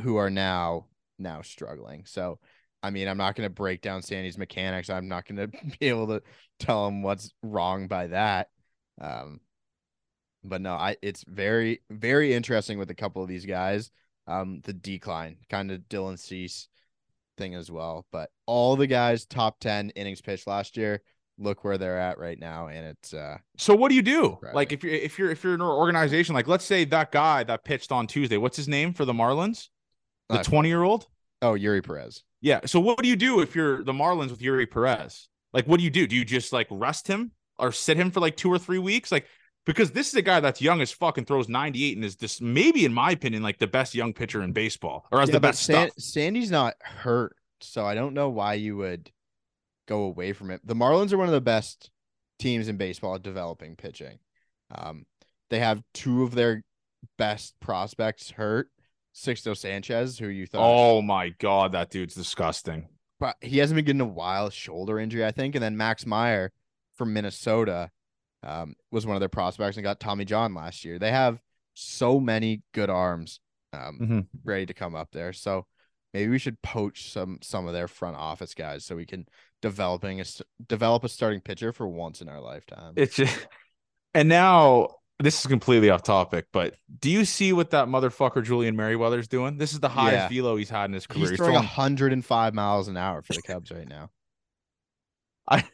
Who 0.00 0.16
are 0.16 0.30
now 0.30 0.86
now 1.18 1.42
struggling. 1.42 2.06
So 2.06 2.38
I 2.82 2.88
mean, 2.88 3.06
I'm 3.06 3.18
not 3.18 3.34
going 3.34 3.46
to 3.46 3.54
break 3.54 3.82
down 3.82 4.00
Sandy's 4.00 4.38
mechanics. 4.38 4.88
I'm 4.88 5.08
not 5.08 5.26
going 5.26 5.36
to 5.50 5.58
be 5.78 5.88
able 5.88 6.06
to 6.06 6.22
tell 6.58 6.88
him 6.88 7.02
what's 7.02 7.30
wrong 7.42 7.86
by 7.86 8.06
that. 8.06 8.48
Um, 8.98 9.40
but 10.42 10.62
no, 10.62 10.72
I 10.72 10.96
it's 11.02 11.22
very 11.28 11.82
very 11.90 12.32
interesting 12.32 12.78
with 12.78 12.90
a 12.90 12.94
couple 12.94 13.22
of 13.22 13.28
these 13.28 13.44
guys. 13.44 13.90
Um, 14.26 14.62
the 14.64 14.72
decline, 14.72 15.36
kind 15.50 15.70
of 15.70 15.82
Dylan 15.90 16.18
Cease, 16.18 16.68
thing 17.36 17.54
as 17.54 17.70
well. 17.70 18.06
But 18.12 18.30
all 18.46 18.76
the 18.76 18.86
guys 18.86 19.26
top 19.26 19.60
10 19.60 19.90
innings 19.90 20.20
pitched 20.20 20.46
last 20.46 20.76
year, 20.76 21.02
look 21.38 21.64
where 21.64 21.78
they're 21.78 22.00
at 22.00 22.18
right 22.18 22.38
now. 22.38 22.68
And 22.68 22.86
it's 22.86 23.12
uh 23.12 23.38
so 23.56 23.74
what 23.74 23.90
do 23.90 23.94
you 23.94 24.02
do? 24.02 24.38
Like 24.54 24.72
if 24.72 24.82
you're 24.82 24.94
if 24.94 25.18
you're 25.18 25.30
if 25.30 25.44
you're 25.44 25.54
in 25.54 25.60
an 25.60 25.66
organization, 25.66 26.34
like 26.34 26.48
let's 26.48 26.64
say 26.64 26.84
that 26.86 27.12
guy 27.12 27.44
that 27.44 27.64
pitched 27.64 27.92
on 27.92 28.06
Tuesday, 28.06 28.36
what's 28.36 28.56
his 28.56 28.68
name 28.68 28.92
for 28.92 29.04
the 29.04 29.12
Marlins? 29.12 29.68
The 30.28 30.42
20 30.42 30.68
year 30.68 30.82
old? 30.82 31.06
Oh, 31.42 31.52
Eury 31.52 31.84
Perez. 31.84 32.24
Yeah. 32.40 32.60
So 32.66 32.80
what 32.80 33.02
do 33.02 33.08
you 33.08 33.16
do 33.16 33.40
if 33.40 33.54
you're 33.54 33.84
the 33.84 33.92
Marlins 33.92 34.30
with 34.30 34.40
Eury 34.40 34.70
Perez? 34.70 35.28
Like, 35.52 35.66
what 35.66 35.78
do 35.78 35.84
you 35.84 35.90
do? 35.90 36.06
Do 36.06 36.16
you 36.16 36.24
just 36.24 36.52
like 36.52 36.66
rest 36.70 37.06
him 37.06 37.32
or 37.58 37.72
sit 37.72 37.96
him 37.96 38.10
for 38.10 38.20
like 38.20 38.36
two 38.36 38.52
or 38.52 38.58
three 38.58 38.78
weeks? 38.78 39.12
Like, 39.12 39.26
because 39.66 39.90
this 39.90 40.08
is 40.08 40.14
a 40.14 40.22
guy 40.22 40.40
that's 40.40 40.62
young 40.62 40.80
as 40.80 40.90
fuck 40.90 41.18
and 41.18 41.26
throws 41.26 41.48
98 41.48 41.96
and 41.96 42.04
is 42.04 42.16
this 42.16 42.40
maybe 42.40 42.84
in 42.84 42.94
my 42.94 43.10
opinion 43.10 43.42
like 43.42 43.58
the 43.58 43.66
best 43.66 43.94
young 43.94 44.14
pitcher 44.14 44.42
in 44.42 44.52
baseball 44.52 45.06
or 45.12 45.20
as 45.20 45.28
yeah, 45.28 45.34
the 45.34 45.40
best 45.40 45.62
San- 45.62 45.90
stuff. 45.90 46.02
Sandy's 46.02 46.50
not 46.50 46.76
hurt, 46.80 47.36
so 47.60 47.84
I 47.84 47.94
don't 47.94 48.14
know 48.14 48.30
why 48.30 48.54
you 48.54 48.76
would 48.78 49.10
go 49.86 50.04
away 50.04 50.32
from 50.32 50.50
it. 50.50 50.60
The 50.64 50.74
Marlins 50.74 51.12
are 51.12 51.18
one 51.18 51.28
of 51.28 51.34
the 51.34 51.40
best 51.40 51.90
teams 52.38 52.68
in 52.68 52.76
baseball 52.76 53.16
at 53.16 53.22
developing 53.22 53.76
pitching. 53.76 54.18
Um, 54.74 55.04
they 55.50 55.58
have 55.58 55.82
two 55.92 56.22
of 56.22 56.34
their 56.34 56.62
best 57.18 57.58
prospects 57.60 58.30
hurt. 58.30 58.70
Sixto 59.14 59.56
Sanchez, 59.56 60.18
who 60.18 60.28
you 60.28 60.46
thought, 60.46 60.60
oh 60.62 61.00
my 61.00 61.30
god, 61.30 61.72
that 61.72 61.90
dude's 61.90 62.14
disgusting. 62.14 62.86
But 63.18 63.36
he 63.40 63.58
hasn't 63.58 63.76
been 63.76 63.86
getting 63.86 64.00
a 64.02 64.04
while, 64.04 64.50
shoulder 64.50 64.98
injury, 64.98 65.24
I 65.24 65.30
think. 65.30 65.54
And 65.54 65.64
then 65.64 65.74
Max 65.74 66.04
Meyer 66.04 66.52
from 66.96 67.14
Minnesota 67.14 67.90
um, 68.46 68.74
was 68.90 69.04
one 69.04 69.16
of 69.16 69.20
their 69.20 69.28
prospects 69.28 69.76
and 69.76 69.84
got 69.84 70.00
Tommy 70.00 70.24
John 70.24 70.54
last 70.54 70.84
year. 70.84 70.98
They 70.98 71.10
have 71.10 71.40
so 71.74 72.20
many 72.20 72.62
good 72.72 72.88
arms 72.88 73.40
um, 73.72 73.98
mm-hmm. 74.00 74.20
ready 74.44 74.66
to 74.66 74.74
come 74.74 74.94
up 74.94 75.08
there. 75.12 75.32
So 75.32 75.66
maybe 76.14 76.30
we 76.30 76.38
should 76.38 76.62
poach 76.62 77.10
some 77.12 77.38
some 77.42 77.66
of 77.66 77.74
their 77.74 77.88
front 77.88 78.16
office 78.16 78.54
guys 78.54 78.84
so 78.84 78.96
we 78.96 79.04
can 79.04 79.26
developing 79.60 80.20
a 80.20 80.24
develop 80.68 81.04
a 81.04 81.08
starting 81.08 81.40
pitcher 81.40 81.72
for 81.72 81.88
once 81.88 82.20
in 82.20 82.28
our 82.28 82.40
lifetime. 82.40 82.94
It's 82.96 83.16
just, 83.16 83.46
and 84.14 84.28
now 84.28 84.90
this 85.18 85.40
is 85.40 85.46
completely 85.46 85.90
off 85.90 86.02
topic, 86.02 86.46
but 86.52 86.74
do 87.00 87.10
you 87.10 87.24
see 87.24 87.52
what 87.52 87.70
that 87.70 87.88
motherfucker 87.88 88.44
Julian 88.44 88.76
Merryweather's 88.76 89.28
doing? 89.28 89.58
This 89.58 89.72
is 89.72 89.80
the 89.80 89.88
highest 89.88 90.30
yeah. 90.30 90.42
velo 90.42 90.56
he's 90.56 90.70
had 90.70 90.84
in 90.86 90.92
his 90.92 91.06
career. 91.06 91.22
He's, 91.22 91.30
he's 91.30 91.38
throwing, 91.38 91.52
throwing 91.52 91.64
105 91.64 92.54
miles 92.54 92.88
an 92.88 92.96
hour 92.96 93.22
for 93.22 93.32
the 93.32 93.42
Cubs 93.42 93.70
right 93.70 93.88
now. 93.88 94.10
I 95.48 95.64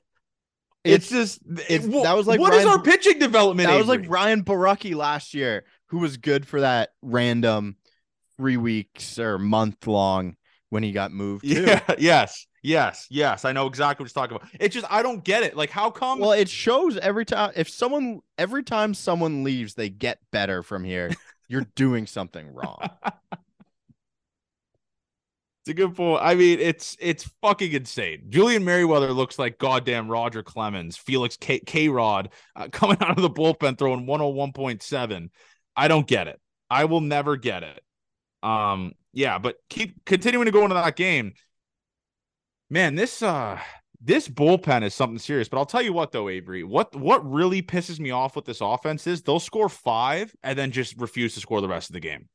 it's, 0.85 1.09
just 1.09 1.41
it's 1.69 1.87
that 1.87 2.17
was 2.17 2.27
like 2.27 2.41
what 2.41 2.53
Ryan, 2.53 2.61
is 2.63 2.67
our 2.67 2.83
pitching 2.83 3.19
development? 3.19 3.69
That 3.69 3.75
Avery? 3.75 3.87
was 3.87 3.89
like 3.89 4.11
Ryan 4.11 4.45
Borucki 4.45 4.95
last 4.95 5.35
year, 5.35 5.65
who 5.87 5.99
was 5.99 6.17
good 6.17 6.47
for 6.47 6.61
that 6.61 6.91
random 7.03 7.77
three 8.37 8.57
weeks 8.57 9.19
or 9.19 9.39
month 9.39 9.87
long 9.87 10.37
when 10.71 10.83
he 10.83 10.93
got 10.93 11.13
moved. 11.13 11.45
Too. 11.45 11.63
Yeah, 11.63 11.81
yes, 11.99 12.47
yes, 12.63 13.07
yes. 13.11 13.45
I 13.45 13.53
know 13.53 13.67
exactly 13.67 14.05
what 14.05 14.11
you're 14.15 14.23
talking 14.23 14.37
about. 14.37 14.49
It's 14.59 14.75
just 14.75 14.87
I 14.91 15.03
don't 15.03 15.23
get 15.23 15.43
it. 15.43 15.57
Like, 15.57 15.71
how 15.71 15.91
come? 15.91 16.19
Well, 16.19 16.33
it 16.33 16.49
shows 16.49 16.97
every 16.99 17.25
time 17.25 17.53
if 17.55 17.69
someone 17.69 18.21
every 18.37 18.63
time 18.63 18.95
someone 18.95 19.45
leaves, 19.45 19.75
they 19.75 19.89
get 19.89 20.19
better 20.31 20.63
from 20.63 20.85
here. 20.85 21.11
You're 21.49 21.67
doing 21.75 22.07
something 22.07 22.55
wrong. 22.55 22.79
It's 25.63 25.71
a 25.71 25.75
good 25.75 25.95
point. 25.95 26.21
I 26.25 26.35
mean, 26.35 26.59
it's 26.59 26.97
it's 26.99 27.31
fucking 27.41 27.71
insane. 27.71 28.25
Julian 28.31 28.65
Merryweather 28.65 29.13
looks 29.13 29.39
like 29.39 29.59
goddamn 29.59 30.09
Roger 30.09 30.43
Clemens, 30.43 30.97
Felix 30.97 31.37
K, 31.37 31.89
Rod 31.89 32.31
uh, 32.57 32.67
coming 32.73 32.97
out 33.01 33.17
of 33.17 33.23
the 33.23 33.31
bullpen 33.31 33.79
throwing 33.79 34.05
101.7. 34.05 35.29
I 35.77 35.89
don't 35.89 36.07
get 36.07 36.27
it. 36.27 36.41
I 36.69 36.87
will 36.87 37.01
never 37.01 37.37
get 37.37 37.63
it. 37.63 37.81
Um, 38.43 38.93
yeah, 39.13 39.39
but 39.39 39.57
keep 39.71 40.05
continuing 40.05 40.47
to 40.47 40.51
go 40.51 40.63
into 40.63 40.75
that 40.75 40.97
game. 40.97 41.35
Man, 42.69 42.97
this 42.97 43.23
uh 43.23 43.61
this 44.01 44.29
bullpen 44.29 44.83
is 44.83 44.95
something 44.95 45.21
serious. 45.21 45.49
But 45.49 45.59
I'll 45.59 45.67
tell 45.67 45.83
you 45.83 45.93
what, 45.93 46.11
though, 46.11 46.29
Avery, 46.29 46.65
what 46.65 46.97
what 46.97 47.25
really 47.31 47.63
pisses 47.63 48.01
me 48.01 48.11
off 48.11 48.35
with 48.35 48.47
this 48.47 48.61
offense 48.61 49.07
is 49.07 49.23
they'll 49.23 49.39
score 49.39 49.69
five 49.69 50.35
and 50.43 50.59
then 50.59 50.73
just 50.73 51.01
refuse 51.01 51.35
to 51.35 51.41
score 51.41 51.61
the 51.61 51.69
rest 51.69 51.89
of 51.89 51.95
the 51.95 52.01
game. 52.01 52.29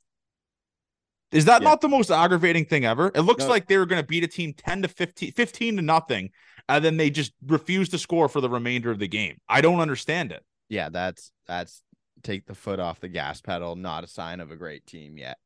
Is 1.32 1.46
that 1.46 1.62
yeah. 1.62 1.70
not 1.70 1.82
the 1.82 1.90
most 1.90 2.10
aggravating 2.10 2.66
thing 2.66 2.86
ever? 2.86 3.12
It 3.14 3.22
looks 3.22 3.44
no. 3.44 3.50
like 3.50 3.68
they 3.68 3.78
were 3.78 3.86
going 3.86 4.02
to 4.02 4.08
beat 4.08 4.24
a 4.24 4.28
team 4.28 4.54
10 4.54 4.84
to 4.84 4.88
15, 4.88 5.34
15 5.34 5.76
to 5.76 5.82
nothing, 5.82 6.30
and 6.70 6.84
then 6.84 6.98
they 6.98 7.10
just 7.10 7.34
refused 7.46 7.92
to 7.92 7.98
score 7.98 8.30
for 8.30 8.40
the 8.40 8.50
remainder 8.50 8.92
of 8.92 9.00
the 9.00 9.08
game. 9.08 9.38
I 9.50 9.62
don't 9.62 9.80
understand 9.80 10.32
it. 10.32 10.44
Yeah, 10.70 10.90
that's 10.90 11.32
that's 11.48 11.82
take 12.24 12.46
the 12.46 12.56
foot 12.56 12.80
off 12.80 13.00
the 13.00 13.10
gas 13.10 13.42
pedal, 13.42 13.76
not 13.76 14.04
a 14.04 14.08
sign 14.08 14.40
of 14.40 14.52
a 14.52 14.56
great 14.56 14.86
team 14.86 15.18
yet. 15.18 15.38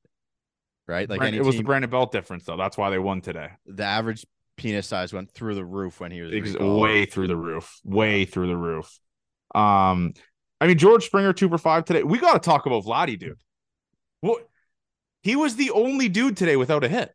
Right? 0.87 1.09
Like 1.09 1.19
Brand, 1.19 1.35
it 1.35 1.43
was 1.43 1.55
team, 1.55 1.63
the 1.63 1.67
Brandon 1.67 1.89
Belt 1.89 2.11
difference, 2.11 2.45
though. 2.45 2.57
That's 2.57 2.77
why 2.77 2.89
they 2.89 2.99
won 2.99 3.21
today. 3.21 3.49
The 3.65 3.83
average 3.83 4.25
penis 4.57 4.87
size 4.87 5.13
went 5.13 5.31
through 5.31 5.55
the 5.55 5.65
roof 5.65 5.99
when 5.99 6.11
he 6.11 6.21
was 6.21 6.55
way 6.57 7.05
through 7.05 7.27
the 7.27 7.35
roof, 7.35 7.79
way 7.83 8.25
through 8.25 8.47
the 8.47 8.57
roof. 8.57 8.99
Um, 9.55 10.13
I 10.59 10.67
mean 10.67 10.77
George 10.77 11.05
Springer 11.05 11.33
two 11.33 11.49
for 11.49 11.57
five 11.57 11.85
today. 11.85 12.03
We 12.03 12.19
got 12.19 12.33
to 12.33 12.39
talk 12.39 12.65
about 12.65 12.83
Vladdy, 12.83 13.17
dude. 13.17 13.39
What? 14.21 14.47
He 15.21 15.35
was 15.35 15.55
the 15.55 15.71
only 15.71 16.09
dude 16.09 16.37
today 16.37 16.55
without 16.55 16.83
a 16.83 16.89
hit. 16.89 17.13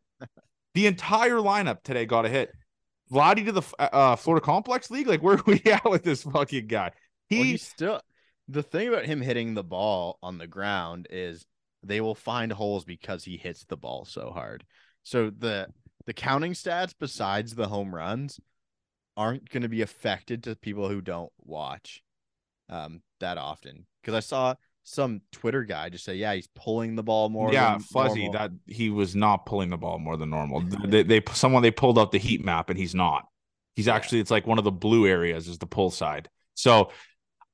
The 0.74 0.86
entire 0.86 1.36
lineup 1.36 1.82
today 1.82 2.06
got 2.06 2.26
a 2.26 2.28
hit. 2.28 2.52
Vladdy 3.10 3.44
to 3.46 3.52
the 3.52 3.62
uh, 3.78 4.16
Florida 4.16 4.44
Complex 4.44 4.90
League. 4.90 5.06
Like 5.06 5.22
where 5.22 5.36
are 5.36 5.44
we 5.46 5.62
at 5.66 5.88
with 5.88 6.02
this 6.02 6.22
fucking 6.22 6.66
guy? 6.66 6.92
He 7.28 7.52
well, 7.52 7.58
still. 7.58 8.00
The 8.48 8.62
thing 8.62 8.88
about 8.88 9.06
him 9.06 9.20
hitting 9.20 9.54
the 9.54 9.64
ball 9.64 10.18
on 10.22 10.38
the 10.38 10.46
ground 10.46 11.08
is 11.10 11.46
they 11.82 12.00
will 12.00 12.14
find 12.14 12.52
holes 12.52 12.84
because 12.84 13.24
he 13.24 13.36
hits 13.36 13.64
the 13.64 13.76
ball 13.76 14.04
so 14.04 14.30
hard. 14.30 14.64
So 15.02 15.30
the 15.30 15.68
the 16.06 16.12
counting 16.12 16.52
stats 16.52 16.94
besides 16.98 17.54
the 17.54 17.68
home 17.68 17.94
runs 17.94 18.38
aren't 19.16 19.48
going 19.50 19.62
to 19.62 19.68
be 19.68 19.82
affected 19.82 20.44
to 20.44 20.56
people 20.56 20.88
who 20.88 21.00
don't 21.00 21.32
watch 21.42 22.02
um 22.68 23.00
that 23.20 23.38
often 23.38 23.86
because 24.02 24.14
I 24.14 24.20
saw 24.20 24.54
some 24.86 25.20
Twitter 25.32 25.64
guy 25.64 25.88
just 25.88 26.04
say, 26.04 26.14
yeah, 26.14 26.32
he's 26.34 26.46
pulling 26.54 26.94
the 26.94 27.02
ball 27.02 27.28
more. 27.28 27.52
Yeah, 27.52 27.78
fuzzy 27.78 28.28
normal. 28.28 28.32
that 28.32 28.50
he 28.66 28.88
was 28.88 29.16
not 29.16 29.44
pulling 29.44 29.68
the 29.68 29.76
ball 29.76 29.98
more 29.98 30.16
than 30.16 30.30
normal. 30.30 30.60
they, 30.86 31.02
they 31.02 31.20
someone 31.32 31.62
they 31.62 31.72
pulled 31.72 31.98
out 31.98 32.12
the 32.12 32.18
heat 32.18 32.44
map 32.44 32.70
and 32.70 32.78
he's 32.78 32.94
not. 32.94 33.26
He's 33.74 33.88
actually 33.88 34.20
it's 34.20 34.30
like 34.30 34.46
one 34.46 34.58
of 34.58 34.64
the 34.64 34.70
blue 34.70 35.06
areas 35.06 35.48
is 35.48 35.58
the 35.58 35.66
pull 35.66 35.90
side. 35.90 36.28
So 36.54 36.92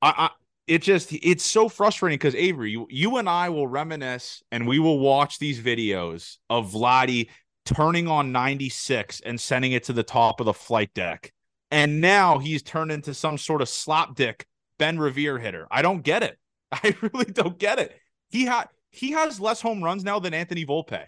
I, 0.03 0.15
I 0.17 0.31
it 0.67 0.83
just 0.83 1.11
it's 1.11 1.43
so 1.43 1.71
frustrating 1.71 2.19
because 2.19 2.35
Avery, 2.35 2.71
you, 2.71 2.87
you 2.91 3.17
and 3.17 3.29
I 3.29 3.49
will 3.49 3.67
reminisce 3.67 4.43
and 4.53 4.69
we 4.69 4.79
will 4.79 4.99
watch 4.99 5.39
these 5.39 5.59
videos 5.59 6.37
of 6.51 6.71
Vladdy 6.71 7.31
turning 7.65 8.09
on 8.09 8.31
96 8.31 9.23
and 9.25 9.41
sending 9.41 9.73
it 9.73 9.85
to 9.85 9.95
the 9.95 10.03
top 10.03 10.39
of 10.39 10.47
the 10.47 10.53
flight 10.53 10.93
deck. 10.95 11.33
And 11.71 12.03
now 12.03 12.39
he's 12.39 12.63
turned 12.63 12.93
into 12.93 13.15
some 13.15 13.39
sort 13.39 13.63
of 13.63 13.71
slap 13.71 14.15
dick 14.15 14.47
Ben 14.79 14.99
Revere 14.99 15.39
hitter. 15.39 15.67
I 15.71 15.81
don't 15.81 16.03
get 16.03 16.23
it. 16.23 16.39
I 16.85 16.97
really 17.01 17.33
don't 17.33 17.59
get 17.59 17.79
it. 17.79 17.99
He 18.31 18.45
had 18.45 18.69
he 18.91 19.13
has 19.13 19.41
less 19.41 19.61
home 19.61 19.83
runs 19.83 20.05
now 20.05 20.19
than 20.19 20.35
Anthony 20.35 20.65
Volpe. 20.65 21.05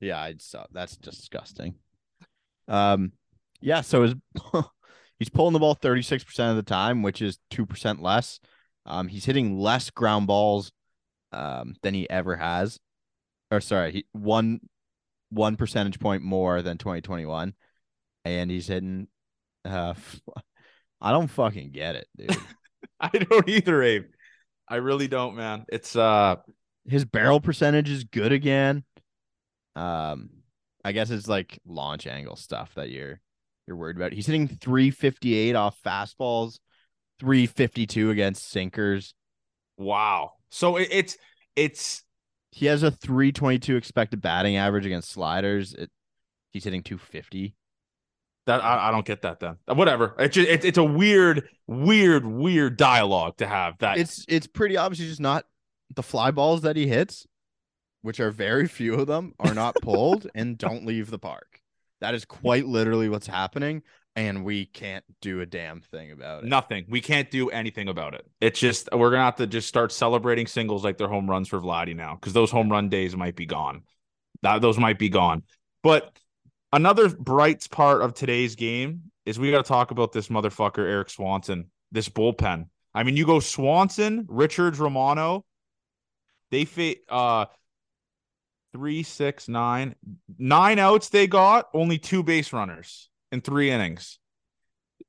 Yeah, 0.00 0.20
I 0.20 0.34
saw 0.38 0.66
that's 0.72 0.96
disgusting. 0.96 1.74
Um, 2.68 3.12
yeah, 3.60 3.80
so 3.80 4.02
his, 4.02 4.14
he's 5.18 5.30
pulling 5.30 5.54
the 5.54 5.58
ball 5.58 5.74
36% 5.74 6.50
of 6.50 6.56
the 6.56 6.62
time, 6.62 7.02
which 7.02 7.22
is 7.22 7.38
2% 7.50 8.00
less. 8.02 8.38
Um, 8.84 9.08
he's 9.08 9.24
hitting 9.24 9.58
less 9.58 9.90
ground 9.90 10.26
balls 10.26 10.72
um 11.32 11.74
than 11.82 11.94
he 11.94 12.08
ever 12.08 12.36
has. 12.36 12.78
Or 13.50 13.60
sorry, 13.60 13.92
he 13.92 14.06
one 14.12 14.60
one 15.30 15.56
percentage 15.56 15.98
point 15.98 16.22
more 16.22 16.62
than 16.62 16.78
2021. 16.78 17.54
And 18.24 18.50
he's 18.50 18.66
hitting 18.66 19.08
uh 19.64 19.94
I 21.00 21.12
don't 21.12 21.28
fucking 21.28 21.70
get 21.72 21.96
it, 21.96 22.08
dude. 22.16 22.36
I 23.00 23.08
don't 23.08 23.48
either, 23.48 23.82
Abe. 23.82 24.06
I 24.68 24.76
really 24.76 25.08
don't, 25.08 25.36
man. 25.36 25.64
It's 25.68 25.96
uh 25.96 26.36
his 26.86 27.04
barrel 27.04 27.40
percentage 27.40 27.90
is 27.90 28.04
good 28.04 28.32
again. 28.32 28.84
Um 29.76 30.30
I 30.84 30.92
guess 30.92 31.10
it's 31.10 31.28
like 31.28 31.58
launch 31.66 32.06
angle 32.06 32.36
stuff 32.36 32.74
that 32.74 32.90
you're 32.90 33.20
you're 33.66 33.76
worried 33.76 33.96
about. 33.96 34.12
He's 34.12 34.26
hitting 34.26 34.48
358 34.48 35.54
off 35.54 35.78
fastballs, 35.84 36.58
352 37.20 38.10
against 38.10 38.48
sinkers. 38.48 39.14
Wow. 39.76 40.32
So 40.50 40.76
it, 40.76 40.88
it's 40.90 41.18
it's 41.54 42.02
he 42.50 42.66
has 42.66 42.82
a 42.82 42.90
322 42.90 43.76
expected 43.76 44.22
batting 44.22 44.56
average 44.56 44.86
against 44.86 45.10
sliders. 45.10 45.74
It, 45.74 45.90
he's 46.50 46.64
hitting 46.64 46.82
250. 46.82 47.54
That 48.48 48.64
I, 48.64 48.88
I, 48.88 48.90
don't 48.92 49.04
get 49.04 49.20
that 49.22 49.40
then. 49.40 49.56
Whatever. 49.66 50.14
It's 50.18 50.34
just, 50.34 50.48
it, 50.48 50.64
it's 50.64 50.78
a 50.78 50.82
weird, 50.82 51.50
weird, 51.66 52.24
weird 52.24 52.78
dialogue 52.78 53.36
to 53.36 53.46
have. 53.46 53.76
That 53.80 53.98
it's 53.98 54.24
it's 54.26 54.46
pretty 54.46 54.78
obviously 54.78 55.06
just 55.06 55.20
not 55.20 55.44
the 55.94 56.02
fly 56.02 56.30
balls 56.30 56.62
that 56.62 56.74
he 56.74 56.86
hits, 56.86 57.26
which 58.00 58.20
are 58.20 58.30
very 58.30 58.66
few 58.66 58.94
of 58.94 59.06
them, 59.06 59.34
are 59.38 59.52
not 59.52 59.74
pulled 59.82 60.28
and 60.34 60.56
don't 60.56 60.86
leave 60.86 61.10
the 61.10 61.18
park. 61.18 61.60
That 62.00 62.14
is 62.14 62.24
quite 62.24 62.64
literally 62.64 63.10
what's 63.10 63.26
happening, 63.26 63.82
and 64.16 64.46
we 64.46 64.64
can't 64.64 65.04
do 65.20 65.42
a 65.42 65.46
damn 65.46 65.82
thing 65.82 66.10
about 66.10 66.44
it. 66.44 66.48
Nothing. 66.48 66.86
We 66.88 67.02
can't 67.02 67.30
do 67.30 67.50
anything 67.50 67.88
about 67.90 68.14
it. 68.14 68.24
It's 68.40 68.58
just 68.58 68.88
we're 68.94 69.10
gonna 69.10 69.24
have 69.24 69.36
to 69.36 69.46
just 69.46 69.68
start 69.68 69.92
celebrating 69.92 70.46
singles 70.46 70.82
like 70.84 70.96
they're 70.96 71.06
home 71.06 71.28
runs 71.28 71.48
for 71.48 71.60
Vladdy 71.60 71.94
now, 71.94 72.14
because 72.14 72.32
those 72.32 72.50
home 72.50 72.72
run 72.72 72.88
days 72.88 73.14
might 73.14 73.36
be 73.36 73.44
gone. 73.44 73.82
That 74.40 74.62
those 74.62 74.78
might 74.78 74.98
be 74.98 75.10
gone, 75.10 75.42
but 75.82 76.18
another 76.72 77.08
bright 77.08 77.66
part 77.70 78.02
of 78.02 78.14
today's 78.14 78.54
game 78.54 79.10
is 79.26 79.38
we 79.38 79.50
got 79.50 79.64
to 79.64 79.68
talk 79.68 79.90
about 79.90 80.12
this 80.12 80.28
motherfucker 80.28 80.78
Erik 80.78 81.10
Swanson, 81.10 81.70
this 81.92 82.08
bullpen. 82.08 82.68
I 82.94 83.02
mean, 83.02 83.16
you 83.16 83.26
go 83.26 83.40
Swanson, 83.40 84.26
Richards, 84.28 84.78
Romano. 84.78 85.44
They 86.50 86.64
fit 86.64 87.00
uh 87.08 87.46
three, 88.72 89.02
six, 89.02 89.48
nine, 89.48 89.94
nine 90.38 90.78
outs. 90.78 91.10
They 91.10 91.26
got 91.26 91.66
only 91.74 91.98
two 91.98 92.22
base 92.22 92.52
runners 92.52 93.10
in 93.30 93.40
three 93.40 93.70
innings. 93.70 94.18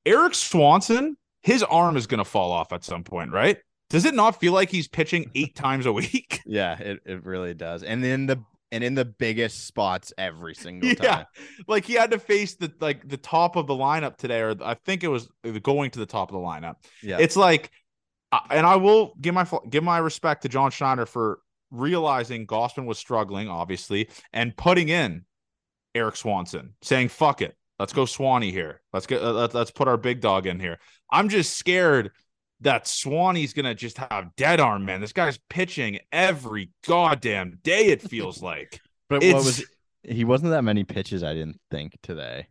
Erik 0.06 0.36
Swanson, 0.36 1.18
his 1.42 1.64
arm 1.64 1.96
is 1.98 2.08
gonna 2.08 2.26
fall 2.26 2.52
off 2.52 2.74
at 2.74 2.84
some 2.84 3.04
point, 3.04 3.32
right? 3.32 3.58
Does 3.90 4.06
it 4.06 4.14
not 4.14 4.40
feel 4.40 4.54
like 4.54 4.70
he's 4.70 4.88
pitching 4.88 5.32
eight 5.34 5.56
times 5.56 5.86
a 5.86 5.94
week? 5.94 6.42
Yeah, 6.46 6.80
it, 6.80 7.00
it 7.06 7.26
really 7.26 7.54
does. 7.54 7.84
And 7.84 8.04
then 8.04 8.26
the 8.26 8.44
and 8.72 8.84
in 8.84 8.96
the 8.96 9.06
biggest 9.06 9.66
spots 9.66 10.14
every 10.18 10.56
single 10.56 10.90
time. 10.96 10.98
Yeah, 11.04 11.24
like 11.68 11.86
he 11.86 11.94
had 11.94 12.12
to 12.12 12.20
face 12.20 12.56
the 12.56 12.72
like 12.80 13.08
the 13.08 13.18
top 13.18 13.56
of 13.56 13.68
the 13.68 13.74
lineup 13.74 14.18
today, 14.18 14.42
or 14.42 14.56
I 14.62 14.74
think 14.74 15.04
it 15.04 15.08
was 15.08 15.30
going 15.62 15.92
to 15.92 16.00
the 16.00 16.06
top 16.06 16.30
of 16.30 16.34
the 16.34 16.46
lineup. 16.46 16.76
Yeah, 17.02 17.18
it's 17.20 17.36
like, 17.36 17.72
and 18.50 18.66
I 18.66 18.76
will 18.76 19.14
give 19.20 19.34
my 19.34 19.48
give 19.70 19.84
my 19.84 19.98
respect 19.98 20.44
to 20.44 20.50
John 20.50 20.72
Schneider 20.72 21.06
for 21.06 21.40
realizing 21.72 22.48
Gausman 22.48 22.86
was 22.86 22.98
struggling, 22.98 23.50
obviously, 23.50 24.10
and 24.34 24.56
putting 24.56 24.90
in 24.90 25.26
Erik 25.96 26.16
Swanson, 26.16 26.74
saying 26.82 27.10
"fuck 27.10 27.42
it, 27.42 27.56
let's 27.80 27.94
go 27.94 28.06
Swanee 28.06 28.52
here, 28.52 28.82
let's 28.94 29.08
get 29.08 29.22
uh, 29.22 29.48
let's 29.54 29.72
put 29.72 29.88
our 29.88 29.98
big 29.98 30.22
dog 30.22 30.46
in 30.46 30.60
here." 30.60 30.80
I'm 31.12 31.30
just 31.30 31.58
scared 31.58 32.12
that 32.62 32.86
Swanee's 32.86 33.54
gonna 33.54 33.76
just 33.76 33.98
have 33.98 34.36
dead 34.36 34.60
arm, 34.60 34.86
man. 34.86 35.02
This 35.02 35.14
guy's 35.14 35.40
pitching 35.50 36.00
every 36.12 36.72
goddamn 36.86 37.60
day. 37.64 37.88
It 37.88 38.02
feels 38.02 38.42
like. 38.44 38.82
but 39.10 39.24
it's... 39.24 39.34
what 39.34 39.46
was 39.46 39.66
he 40.04 40.24
wasn't 40.24 40.52
that 40.52 40.64
many 40.64 40.84
pitches? 40.84 41.24
I 41.24 41.34
didn't 41.34 41.60
think 41.72 41.98
today. 42.02 42.48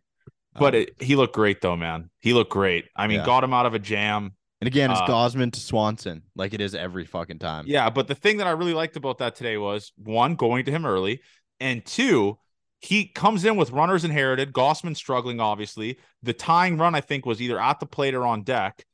But 0.55 0.75
um, 0.75 0.81
it, 0.81 1.01
he 1.01 1.15
looked 1.15 1.35
great 1.35 1.61
though, 1.61 1.75
man. 1.75 2.09
He 2.19 2.33
looked 2.33 2.51
great. 2.51 2.85
I 2.95 3.07
mean, 3.07 3.19
yeah. 3.19 3.25
got 3.25 3.43
him 3.43 3.53
out 3.53 3.65
of 3.65 3.73
a 3.73 3.79
jam. 3.79 4.35
And 4.61 4.67
again, 4.67 4.91
it's 4.91 4.99
uh, 4.99 5.07
Gausman 5.07 5.53
to 5.53 5.59
Swanson, 5.59 6.23
like 6.35 6.53
it 6.53 6.59
is 6.59 6.75
every 6.75 7.05
fucking 7.05 7.39
time. 7.39 7.63
Yeah, 7.65 7.89
but 7.89 8.07
the 8.07 8.15
thing 8.15 8.37
that 8.37 8.47
I 8.47 8.51
really 8.51 8.73
liked 8.73 8.97
about 8.97 9.19
that 9.19 9.35
today 9.35 9.57
was 9.57 9.93
one, 9.95 10.35
going 10.35 10.65
to 10.65 10.71
him 10.71 10.85
early, 10.85 11.21
and 11.61 11.85
two, 11.85 12.37
he 12.79 13.05
comes 13.05 13.45
in 13.45 13.55
with 13.55 13.71
runners 13.71 14.03
inherited. 14.03 14.51
Gausman 14.51 14.95
struggling, 14.95 15.39
obviously. 15.39 15.97
The 16.23 16.33
tying 16.33 16.77
run, 16.77 16.93
I 16.93 17.01
think, 17.01 17.25
was 17.25 17.41
either 17.41 17.59
at 17.59 17.79
the 17.79 17.85
plate 17.85 18.15
or 18.15 18.25
on 18.25 18.43
deck. 18.43 18.85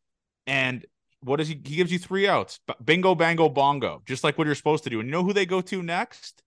And 0.47 0.85
what 1.21 1.37
does 1.37 1.47
he? 1.47 1.59
He 1.63 1.75
gives 1.75 1.91
you 1.91 1.99
three 1.99 2.27
outs. 2.27 2.59
Bingo, 2.83 3.15
bango, 3.15 3.49
bongo, 3.49 4.01
just 4.05 4.23
like 4.23 4.37
what 4.37 4.45
you're 4.45 4.55
supposed 4.55 4.83
to 4.85 4.89
do. 4.89 4.99
And 4.99 5.07
you 5.07 5.11
know 5.11 5.23
who 5.23 5.33
they 5.33 5.45
go 5.45 5.61
to 5.61 5.81
next? 5.81 6.43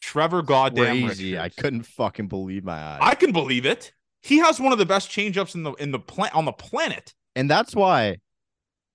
Trevor 0.00 0.42
Goddamn 0.42 1.06
Crazy. 1.06 1.32
Richards. 1.32 1.58
I 1.58 1.60
couldn't 1.60 1.82
fucking 1.82 2.28
believe 2.28 2.64
my 2.64 2.78
eyes. 2.78 2.98
I 3.02 3.14
can 3.14 3.32
believe 3.32 3.66
it. 3.66 3.92
He 4.22 4.38
has 4.38 4.60
one 4.60 4.72
of 4.72 4.78
the 4.78 4.86
best 4.86 5.10
changeups 5.10 5.54
in 5.54 5.62
the 5.62 5.72
in 5.74 5.90
the 5.92 5.98
plant 5.98 6.34
on 6.34 6.44
the 6.44 6.52
planet, 6.52 7.14
and 7.36 7.48
that's 7.48 7.74
why 7.74 8.16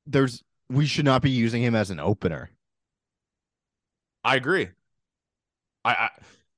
there's 0.06 0.44
we 0.70 0.86
should 0.86 1.06
not 1.06 1.22
be 1.22 1.32
using 1.32 1.64
him 1.64 1.76
as 1.76 1.90
an 1.90 2.00
opener. 2.00 2.52
I 4.24 4.36
agree. 4.36 4.70
I, 5.86 5.94
I 5.94 6.10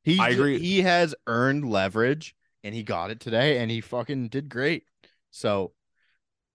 he 0.03 0.19
I 0.19 0.29
agree. 0.29 0.59
He 0.59 0.81
has 0.81 1.15
earned 1.27 1.69
leverage, 1.69 2.35
and 2.63 2.75
he 2.75 2.83
got 2.83 3.11
it 3.11 3.19
today, 3.19 3.59
and 3.59 3.69
he 3.71 3.81
fucking 3.81 4.29
did 4.29 4.49
great. 4.49 4.83
So 5.31 5.73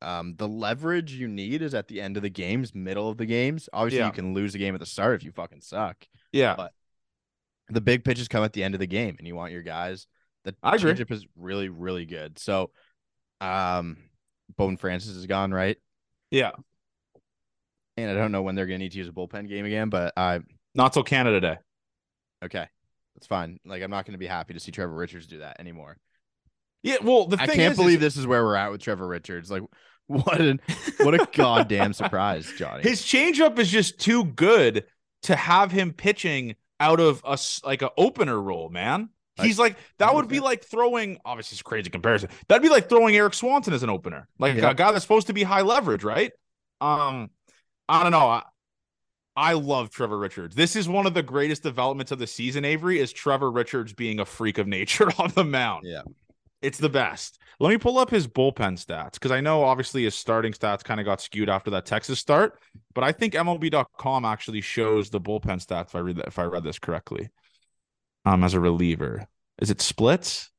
um, 0.02 0.34
the 0.36 0.48
leverage 0.48 1.12
you 1.12 1.28
need 1.28 1.62
is 1.62 1.74
at 1.74 1.88
the 1.88 2.00
end 2.00 2.16
of 2.16 2.22
the 2.22 2.30
games, 2.30 2.74
middle 2.74 3.08
of 3.08 3.16
the 3.16 3.26
games. 3.26 3.68
Obviously, 3.72 3.98
yeah. 4.00 4.06
you 4.06 4.12
can 4.12 4.34
lose 4.34 4.54
a 4.54 4.58
game 4.58 4.74
at 4.74 4.80
the 4.80 4.86
start 4.86 5.14
if 5.14 5.24
you 5.24 5.32
fucking 5.32 5.60
suck. 5.60 5.96
Yeah. 6.32 6.54
But 6.56 6.72
the 7.68 7.80
big 7.80 8.04
pitches 8.04 8.28
come 8.28 8.44
at 8.44 8.52
the 8.52 8.64
end 8.64 8.74
of 8.74 8.80
the 8.80 8.86
game, 8.86 9.16
and 9.18 9.26
you 9.26 9.34
want 9.34 9.52
your 9.52 9.62
guys. 9.62 10.06
The 10.44 10.54
I 10.62 10.76
agree. 10.76 10.92
is 10.92 11.26
really, 11.36 11.68
really 11.68 12.06
good. 12.06 12.38
So, 12.38 12.70
um, 13.40 13.98
Bowden 14.56 14.76
Francis 14.76 15.16
is 15.16 15.26
gone, 15.26 15.52
right? 15.52 15.76
Yeah, 16.30 16.52
And 17.96 18.10
I 18.10 18.14
don't 18.14 18.30
know 18.32 18.42
when 18.42 18.54
they're 18.54 18.66
gonna 18.66 18.78
need 18.78 18.92
to 18.92 18.98
use 18.98 19.08
a 19.08 19.12
bullpen 19.12 19.48
game 19.48 19.64
again, 19.64 19.90
but 19.90 20.12
I 20.16 20.40
not 20.74 20.92
till 20.92 21.02
Canada 21.02 21.40
Day. 21.40 21.56
okay. 22.44 22.68
That's 23.16 23.26
fine. 23.26 23.58
Like 23.66 23.82
I'm 23.82 23.90
not 23.90 24.06
gonna 24.06 24.16
be 24.16 24.26
happy 24.26 24.54
to 24.54 24.60
see 24.60 24.70
Trevor 24.70 24.94
Richards 24.94 25.26
do 25.26 25.38
that 25.38 25.60
anymore. 25.60 25.98
Yeah, 26.82 26.96
well, 27.02 27.26
the 27.26 27.36
I 27.38 27.46
can't 27.46 27.72
is, 27.72 27.76
believe 27.76 27.98
is 27.98 28.14
this 28.14 28.16
is 28.16 28.26
where 28.26 28.42
we're 28.42 28.54
at 28.54 28.70
with 28.70 28.80
Trevor 28.80 29.06
Richards. 29.06 29.50
Like 29.50 29.62
what 30.10 30.40
an 30.40 30.60
what 31.00 31.14
a 31.14 31.26
goddamn 31.32 31.92
surprise, 31.92 32.52
Johnny. 32.56 32.82
his 32.82 33.02
changeup 33.02 33.58
is 33.58 33.70
just 33.70 33.98
too 34.00 34.24
good 34.24 34.84
to 35.22 35.36
have 35.36 35.70
him 35.70 35.92
pitching 35.92 36.56
out 36.80 36.98
of 37.00 37.22
a 37.24 37.38
like 37.64 37.82
an 37.82 37.90
opener 37.96 38.40
role, 38.40 38.68
man. 38.68 39.10
He's 39.40 39.58
like 39.58 39.76
that 39.98 40.14
would 40.14 40.28
be 40.28 40.40
like 40.40 40.64
throwing. 40.64 41.18
Obviously, 41.24 41.54
it's 41.54 41.60
a 41.62 41.64
crazy 41.64 41.88
comparison. 41.90 42.28
That'd 42.48 42.62
be 42.62 42.68
like 42.68 42.88
throwing 42.90 43.14
Erik 43.16 43.32
Swanson 43.34 43.72
as 43.72 43.82
an 43.82 43.88
opener, 43.88 44.28
like 44.38 44.56
Yeah. 44.56 44.70
a 44.70 44.74
guy 44.74 44.92
that's 44.92 45.02
supposed 45.04 45.28
to 45.28 45.32
be 45.32 45.42
high 45.44 45.62
leverage, 45.62 46.04
right? 46.04 46.32
Um, 46.82 47.30
I 47.88 48.02
don't 48.02 48.12
know. 48.12 48.28
I, 48.28 48.42
I 49.36 49.52
love 49.54 49.88
Trevor 49.90 50.18
Richards. 50.18 50.54
This 50.54 50.76
is 50.76 50.88
one 50.88 51.06
of 51.06 51.14
the 51.14 51.22
greatest 51.22 51.62
developments 51.62 52.12
of 52.12 52.18
the 52.18 52.26
season. 52.26 52.64
Avery 52.66 52.98
is 52.98 53.12
Trevor 53.12 53.50
Richards 53.50 53.94
being 53.94 54.20
a 54.20 54.26
freak 54.26 54.58
of 54.58 54.66
nature 54.66 55.08
on 55.18 55.30
the 55.34 55.44
mound. 55.44 55.84
Yeah. 55.86 56.02
It's 56.62 56.78
the 56.78 56.90
best. 56.90 57.38
Let 57.58 57.70
me 57.70 57.78
pull 57.78 57.98
up 57.98 58.10
his 58.10 58.26
bullpen 58.26 58.82
stats 58.84 59.14
because 59.14 59.30
I 59.30 59.40
know 59.40 59.64
obviously 59.64 60.04
his 60.04 60.14
starting 60.14 60.52
stats 60.52 60.84
kind 60.84 61.00
of 61.00 61.06
got 61.06 61.20
skewed 61.20 61.48
after 61.48 61.70
that 61.70 61.86
Texas 61.86 62.18
start, 62.18 62.58
but 62.94 63.04
I 63.04 63.12
think 63.12 63.34
MLB.com 63.34 64.24
actually 64.24 64.60
shows 64.60 65.10
the 65.10 65.20
bullpen 65.20 65.64
stats 65.64 65.88
if 65.88 65.94
I 65.94 66.00
read 66.00 66.16
that 66.16 66.26
if 66.28 66.38
I 66.38 66.44
read 66.44 66.64
this 66.64 66.78
correctly. 66.78 67.30
Um, 68.26 68.44
as 68.44 68.54
a 68.54 68.60
reliever, 68.60 69.26
is 69.60 69.70
it 69.70 69.80
splits? 69.80 70.50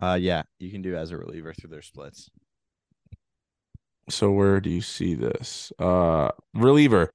Uh 0.00 0.18
yeah, 0.20 0.42
you 0.58 0.70
can 0.70 0.80
do 0.80 0.96
as 0.96 1.10
a 1.10 1.18
reliever 1.18 1.52
through 1.52 1.70
their 1.70 1.82
splits. 1.82 2.30
So 4.08 4.30
where 4.30 4.60
do 4.60 4.70
you 4.70 4.80
see 4.80 5.14
this? 5.14 5.72
Uh, 5.78 6.30
reliever, 6.54 7.12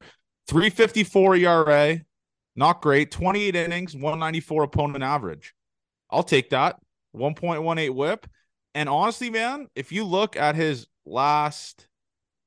three 0.48 0.70
fifty 0.70 1.04
four 1.04 1.36
ERA, 1.36 2.00
not 2.56 2.82
great. 2.82 3.12
Twenty 3.12 3.44
eight 3.46 3.56
innings, 3.56 3.96
one 3.96 4.20
ninety 4.20 4.40
four 4.40 4.64
opponent 4.64 5.04
average. 5.04 5.54
I'll 6.10 6.24
take 6.24 6.52
that. 6.52 6.78
One 7.16 7.36
point 7.36 7.64
one 7.64 7.78
eight 7.78 7.90
WHIP. 7.90 8.28
And 8.74 8.90
honestly, 8.90 9.30
man, 9.30 9.68
if 9.76 9.92
you 9.92 10.04
look 10.04 10.36
at 10.36 10.56
his 10.56 10.88
last, 11.06 11.88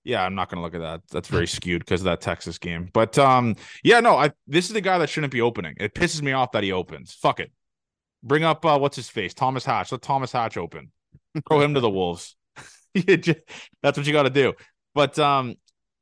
yeah, 0.04 0.22
I'm 0.22 0.34
not 0.34 0.50
gonna 0.50 0.62
look 0.62 0.74
at 0.74 0.80
that. 0.80 1.02
That's 1.10 1.28
very 1.28 1.46
skewed 1.46 1.80
because 1.80 2.02
of 2.02 2.06
that 2.06 2.20
Texas 2.20 2.58
game. 2.58 2.90
But 2.92 3.18
um, 3.18 3.56
yeah, 3.82 4.00
no, 4.00 4.16
I 4.16 4.32
this 4.46 4.66
is 4.66 4.72
the 4.72 4.80
guy 4.80 4.98
that 4.98 5.08
shouldn't 5.08 5.32
be 5.32 5.40
opening. 5.40 5.74
It 5.78 5.94
pisses 5.94 6.22
me 6.22 6.32
off 6.32 6.52
that 6.52 6.62
he 6.62 6.72
opens. 6.72 7.14
Fuck 7.14 7.40
it. 7.40 7.50
Bring 8.22 8.44
up 8.44 8.64
uh, 8.64 8.78
what's 8.78 8.96
his 8.96 9.08
face, 9.08 9.32
Thomas 9.32 9.64
Hatch. 9.64 9.92
Let 9.92 10.02
Thomas 10.02 10.32
Hatch 10.32 10.56
open. 10.56 10.90
Throw 11.48 11.60
him 11.60 11.74
to 11.74 11.80
the 11.80 11.90
wolves. 11.90 12.36
That's 12.94 13.96
what 13.96 14.06
you 14.06 14.12
got 14.12 14.24
to 14.24 14.30
do. 14.30 14.54
But 14.94 15.18
um, 15.18 15.54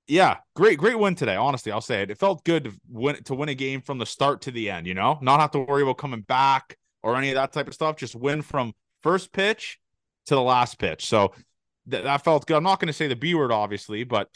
yeah, 0.09 0.39
great, 0.55 0.79
great 0.79 0.99
win 0.99 1.14
today. 1.14 1.37
Honestly, 1.37 1.73
I'll 1.73 1.81
say 1.81 2.03
it. 2.03 2.11
It 2.11 2.19
felt 2.19 2.45
good 2.45 2.64
to 2.64 2.73
win 2.89 3.23
to 3.25 3.35
win 3.35 3.49
a 3.49 3.55
game 3.55 3.81
from 3.81 3.99
the 3.99 4.07
start 4.07 4.43
to 4.43 4.51
the 4.51 4.71
end. 4.71 4.87
You 4.87 4.95
know, 4.95 5.19
not 5.21 5.41
have 5.41 5.51
to 5.53 5.61
worry 5.61 5.83
about 5.83 5.99
coming 5.99 6.23
back 6.23 6.77
or 7.07 7.16
any 7.16 7.28
of 7.30 7.36
that 7.36 7.52
type 7.52 7.68
of 7.68 7.74
stuff. 7.74 7.96
Just 7.96 8.14
win 8.16 8.42
from 8.42 8.72
first 9.02 9.32
pitch 9.32 9.78
to 10.26 10.34
the 10.34 10.42
last 10.42 10.78
pitch. 10.78 11.07
So 11.07 11.32
th- 11.90 12.02
that 12.04 12.24
felt 12.24 12.46
good. 12.46 12.57
I'm 12.57 12.64
not 12.64 12.80
going 12.80 12.88
to 12.88 12.92
say 12.92 13.07
the 13.07 13.16
B 13.16 13.34
word, 13.34 13.52
obviously, 13.52 14.04
but 14.04 14.28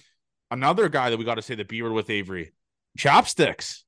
another 0.50 0.88
guy 0.88 1.10
that 1.10 1.18
we 1.18 1.24
got 1.24 1.34
to 1.34 1.42
say 1.42 1.54
the 1.56 1.64
B 1.64 1.82
word 1.82 1.92
with 1.92 2.08
Avery, 2.10 2.52
chopsticks. 2.96 3.84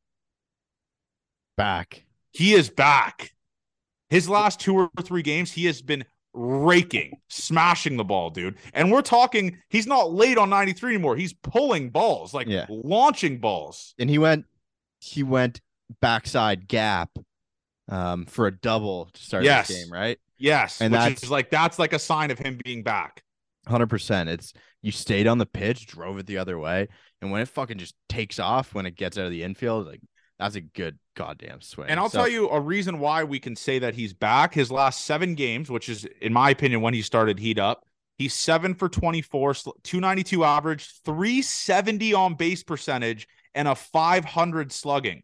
Back. 1.57 2.05
He 2.33 2.55
is 2.55 2.71
back. 2.71 3.31
His 4.11 4.29
last 4.29 4.61
two 4.61 4.77
or 4.77 4.91
three 5.03 5.23
games, 5.23 5.53
he 5.53 5.67
has 5.67 5.81
been 5.81 6.05
raking, 6.35 7.13
smashing 7.29 7.97
the 7.97 8.05
ball, 8.05 8.31
dude. 8.31 8.57
And 8.75 8.91
we're 8.91 9.03
talking, 9.03 9.59
he's 9.69 9.87
not 9.87 10.13
late 10.13 10.39
on 10.39 10.51
93 10.51 10.95
anymore. 10.95 11.15
He's 11.17 11.35
pulling 11.35 11.91
balls, 11.91 12.35
like 12.35 12.47
Yeah. 12.49 12.67
launching 12.69 13.39
balls. 13.39 13.95
And 13.99 14.11
he 14.11 14.19
went 14.19 14.47
he 15.01 15.23
went 15.25 15.61
backside 16.01 16.69
gap 16.69 17.11
um 17.93 18.25
for 18.27 18.47
a 18.47 18.51
double 18.57 19.09
to 19.13 19.23
start 19.23 19.45
Yes. 19.45 19.69
this 19.69 19.85
game, 19.85 19.93
right? 19.93 20.19
Yes. 20.39 20.81
And 20.81 20.93
which 20.93 20.99
that's- 21.01 21.31
like, 21.31 21.51
that's 21.51 21.79
like 21.79 21.93
a 21.93 21.99
sign 21.99 22.31
of 22.31 22.39
him 22.39 22.59
being 22.65 22.83
back. 22.83 23.23
Hundred 23.69 23.89
percent. 23.89 24.29
It's 24.29 24.53
you 24.81 24.91
stayed 24.91 25.27
on 25.29 25.39
the 25.39 25.47
pitch, 25.47 25.87
drove 25.87 26.19
it 26.19 26.27
the 26.27 26.39
other 26.39 26.59
way, 26.59 26.89
and 27.21 27.31
when 27.31 27.41
it 27.43 27.49
fucking 27.49 27.79
just 27.79 27.95
takes 28.09 28.39
off 28.41 28.75
when 28.75 28.87
it 28.87 28.97
gets 28.97 29.17
out 29.19 29.27
of 29.27 29.31
the 29.31 29.43
infield, 29.45 29.87
like 29.87 30.01
that's 30.39 30.57
a 30.57 30.61
good 30.61 30.99
goddamn 31.15 31.61
swing. 31.61 31.89
And 31.89 32.01
I'll 32.01 32.09
So- 32.09 32.19
tell 32.19 32.29
you 32.29 32.49
a 32.49 32.59
reason 32.61 32.99
why 32.99 33.23
we 33.23 33.39
can 33.39 33.55
say 33.55 33.79
that 33.79 33.95
he's 33.95 34.13
back. 34.13 34.55
His 34.55 34.73
last 34.73 35.05
seven 35.05 35.35
games, 35.37 35.71
which 35.71 35.89
is, 35.89 36.05
in 36.21 36.33
my 36.33 36.51
opinion, 36.51 36.81
when 36.81 36.95
he 36.95 37.03
started 37.03 37.39
heat 37.39 37.59
up, 37.61 37.85
he's 38.19 38.35
seven 38.35 38.75
for 38.75 38.89
24, 38.89 39.55
292 39.85 40.43
average, 40.43 40.89
370 41.05 42.15
on 42.15 42.35
base 42.35 42.65
percentage, 42.65 43.29
and 43.55 43.69
a 43.69 43.75
500 43.77 44.73
slugging. 44.73 45.23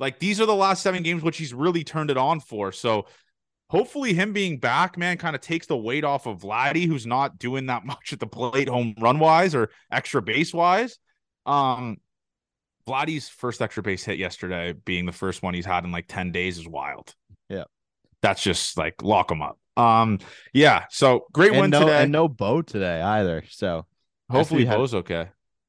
Like 0.00 0.18
these 0.18 0.40
are 0.40 0.46
the 0.46 0.54
last 0.56 0.82
seven 0.82 1.02
games, 1.02 1.22
which 1.22 1.36
he's 1.36 1.54
really 1.54 1.84
turned 1.84 2.10
it 2.10 2.16
on 2.16 2.40
for. 2.40 2.72
So 2.72 3.06
hopefully, 3.68 4.14
him 4.14 4.32
being 4.32 4.58
back, 4.58 4.96
man, 4.98 5.18
kind 5.18 5.36
of 5.36 5.42
takes 5.42 5.66
the 5.66 5.76
weight 5.76 6.02
off 6.04 6.26
of 6.26 6.40
Vladdy, 6.40 6.86
who's 6.86 7.06
not 7.06 7.38
doing 7.38 7.66
that 7.66 7.84
much 7.92 8.12
at 8.12 8.18
the 8.18 8.26
plate 8.26 8.68
home 8.68 8.94
run 8.98 9.18
wise 9.18 9.54
or 9.54 9.70
extra 9.92 10.22
base 10.22 10.52
wise. 10.52 10.98
Um, 11.46 11.98
Vladdy's 12.88 13.28
first 13.28 13.62
extra 13.62 13.82
base 13.82 14.02
hit 14.02 14.18
yesterday, 14.18 14.72
being 14.72 15.06
the 15.06 15.12
first 15.12 15.42
one 15.42 15.54
he's 15.54 15.66
had 15.66 15.84
in 15.84 15.92
like 15.92 16.06
10 16.08 16.32
days, 16.32 16.58
is 16.58 16.66
wild. 16.66 17.14
Yeah. 17.48 17.64
That's 18.22 18.42
just 18.42 18.76
like 18.76 19.02
lock 19.02 19.30
him 19.30 19.42
up. 19.42 19.58
Um, 19.76 20.18
yeah. 20.52 20.84
So 20.90 21.26
great 21.32 21.52
and 21.52 21.60
win 21.60 21.70
no 21.70 21.80
today. 21.80 22.02
and 22.02 22.12
no 22.12 22.26
bow 22.26 22.62
today 22.62 23.00
either. 23.00 23.44
So 23.50 23.86
Hopefully, 24.30 24.64
had- 24.64 24.76
Bo's 24.78 24.94
okay. 24.94 25.28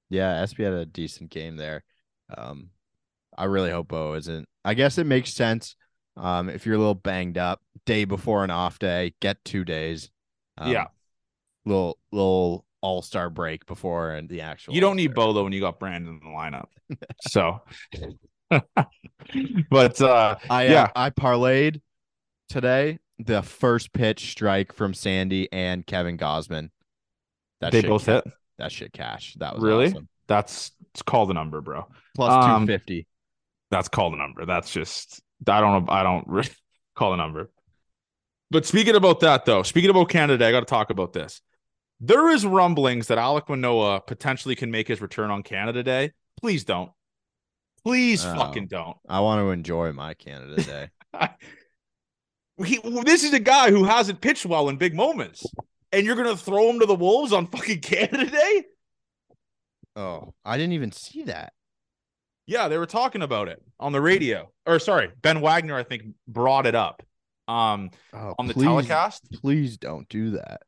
yeah, 0.09 0.43
SB 0.43 0.63
had 0.63 0.73
a 0.73 0.85
decent 0.85 1.29
game 1.29 1.57
there. 1.57 1.83
Um, 2.35 2.69
I 3.37 3.45
really 3.45 3.71
hope 3.71 3.87
Bo 3.89 4.13
isn't. 4.15 4.47
I 4.65 4.73
guess 4.73 4.97
it 4.97 5.05
makes 5.05 5.33
sense. 5.33 5.75
Um, 6.17 6.49
if 6.49 6.65
you're 6.65 6.75
a 6.75 6.77
little 6.79 6.93
banged 6.95 7.37
up, 7.37 7.61
day 7.85 8.05
before 8.05 8.43
an 8.43 8.51
off 8.51 8.77
day, 8.79 9.13
get 9.21 9.43
two 9.45 9.63
days. 9.63 10.09
Um, 10.57 10.71
Yeah. 10.71 10.87
little 11.65 11.97
little 12.11 12.65
all 12.81 13.01
star 13.01 13.29
break 13.29 13.65
before 13.65 14.11
and 14.11 14.27
the 14.27 14.41
actual. 14.41 14.73
You 14.73 14.81
don't 14.81 14.95
need. 14.95 15.13
Bo 15.13 15.33
though 15.33 15.43
when 15.43 15.53
you 15.53 15.61
got 15.61 15.79
Brandon 15.79 16.13
in 16.13 16.19
the 16.19 16.35
lineup. 16.35 16.67
so, 17.21 17.61
but 19.69 20.01
uh, 20.01 20.35
I 20.49 20.67
Yeah. 20.67 20.83
uh, 20.83 20.89
I 20.95 21.09
parlayed 21.11 21.81
today 22.49 22.99
the 23.19 23.41
first 23.41 23.93
pitch 23.93 24.31
strike 24.31 24.73
from 24.73 24.93
Sandy 24.93 25.47
and 25.51 25.85
Kevin 25.85 26.17
Gausman. 26.17 26.69
That 27.61 27.71
they 27.71 27.81
both 27.83 28.05
ca- 28.05 28.21
hit. 28.25 28.33
That 28.57 28.71
shit 28.71 28.93
cash. 28.93 29.35
That 29.35 29.55
was 29.55 29.63
Really? 29.63 29.87
awesome. 29.87 30.07
That's 30.27 30.71
it's 30.93 31.01
called 31.01 31.29
a 31.31 31.33
number, 31.33 31.61
bro. 31.61 31.87
Plus 32.15 32.31
Um, 32.33 32.65
two 32.65 32.73
fifty. 32.73 33.07
That's 33.71 33.87
called 33.87 34.13
a 34.13 34.17
number. 34.17 34.45
That's 34.45 34.71
just 34.71 35.21
I 35.47 35.59
don't 35.59 35.85
know. 35.85 35.91
I 35.91 36.03
don't 36.03 36.27
really 36.27 36.49
call 36.95 37.13
a 37.13 37.17
number. 37.17 37.49
But 38.51 38.65
speaking 38.65 38.95
about 38.95 39.21
that, 39.21 39.45
though, 39.45 39.63
speaking 39.63 39.89
about 39.89 40.09
Canada, 40.09 40.45
I 40.45 40.51
got 40.51 40.59
to 40.59 40.65
talk 40.65 40.89
about 40.89 41.13
this. 41.13 41.41
There 42.01 42.29
is 42.29 42.45
rumblings 42.45 43.07
that 43.07 43.17
Alek 43.17 43.47
Manoah 43.47 44.01
potentially 44.01 44.55
can 44.55 44.71
make 44.71 44.87
his 44.87 45.01
return 45.01 45.31
on 45.31 45.41
Canada 45.43 45.83
Day. 45.83 46.11
Please 46.39 46.63
don't. 46.65 46.91
Please 47.85 48.25
Oh. 48.25 48.35
fucking 48.35 48.67
don't. 48.67 48.97
I 49.07 49.21
want 49.21 49.39
to 49.39 49.51
enjoy 49.51 49.91
my 49.93 50.13
Canada 50.13 50.61
Day. 50.61 50.89
He, 52.63 52.77
this 53.05 53.23
is 53.23 53.33
a 53.33 53.39
guy 53.39 53.71
who 53.71 53.85
hasn't 53.85 54.21
pitched 54.21 54.45
well 54.45 54.69
in 54.69 54.77
big 54.77 54.93
moments, 54.93 55.43
and 55.91 56.05
you're 56.05 56.15
gonna 56.15 56.37
throw 56.37 56.69
him 56.69 56.79
to 56.81 56.85
the 56.85 56.93
wolves 56.93 57.33
on 57.33 57.47
fucking 57.47 57.79
Canada 57.81 58.29
Day? 58.29 58.65
oh, 59.95 60.33
I 60.45 60.57
didn't 60.57 60.73
even 60.73 60.91
see 60.91 61.23
that. 61.23 61.53
Yeah, 62.47 62.67
they 62.67 62.77
were 62.77 62.85
talking 62.85 63.21
about 63.21 63.47
it 63.47 63.61
on 63.79 63.91
the 63.91 64.01
radio. 64.01 64.51
Or 64.65 64.79
sorry, 64.79 65.09
Ben 65.21 65.41
Wagner, 65.41 65.75
I 65.75 65.83
think, 65.83 66.03
brought 66.27 66.65
it 66.65 66.75
up. 66.75 67.03
Um, 67.47 67.91
Oh, 68.13 68.35
on 68.39 68.47
the 68.47 68.53
please- 68.53 68.65
telecast. 68.65 69.27
Please 69.41 69.77
don't 69.77 70.07
do 70.09 70.31
that. 70.31 70.61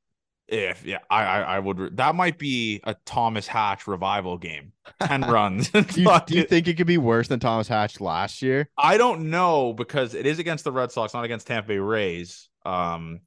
If 0.50 0.86
yeah, 0.86 1.00
I, 1.10 1.24
I 1.24 1.40
I 1.56 1.60
would. 1.60 1.96
That 1.98 2.16
might 2.16 2.38
be 2.38 2.82
a 2.84 2.96
Thomas 3.06 3.48
Hatch 3.48 3.88
revival 3.88 4.38
game. 4.38 4.74
Ten 5.02 5.22
runs. 5.30 5.70
Do 5.70 5.80
you, 6.02 6.12
do 6.28 6.36
you 6.36 6.44
think 6.44 6.68
it 6.68 6.76
could 6.76 6.86
be 6.86 6.98
worse 6.98 7.30
than 7.30 7.40
Thomas 7.40 7.68
Hatch 7.70 8.02
last 8.02 8.42
year? 8.42 8.70
I 8.78 8.98
don't 8.98 9.30
know 9.30 9.72
because 9.74 10.14
it 10.14 10.26
is 10.26 10.40
against 10.40 10.66
the 10.66 10.72
Red 10.74 10.92
Sox, 10.92 11.14
not 11.14 11.24
against 11.24 11.48
Tampa 11.48 11.70
Bay 11.70 11.78
Rays. 11.78 12.50
Um, 12.66 13.22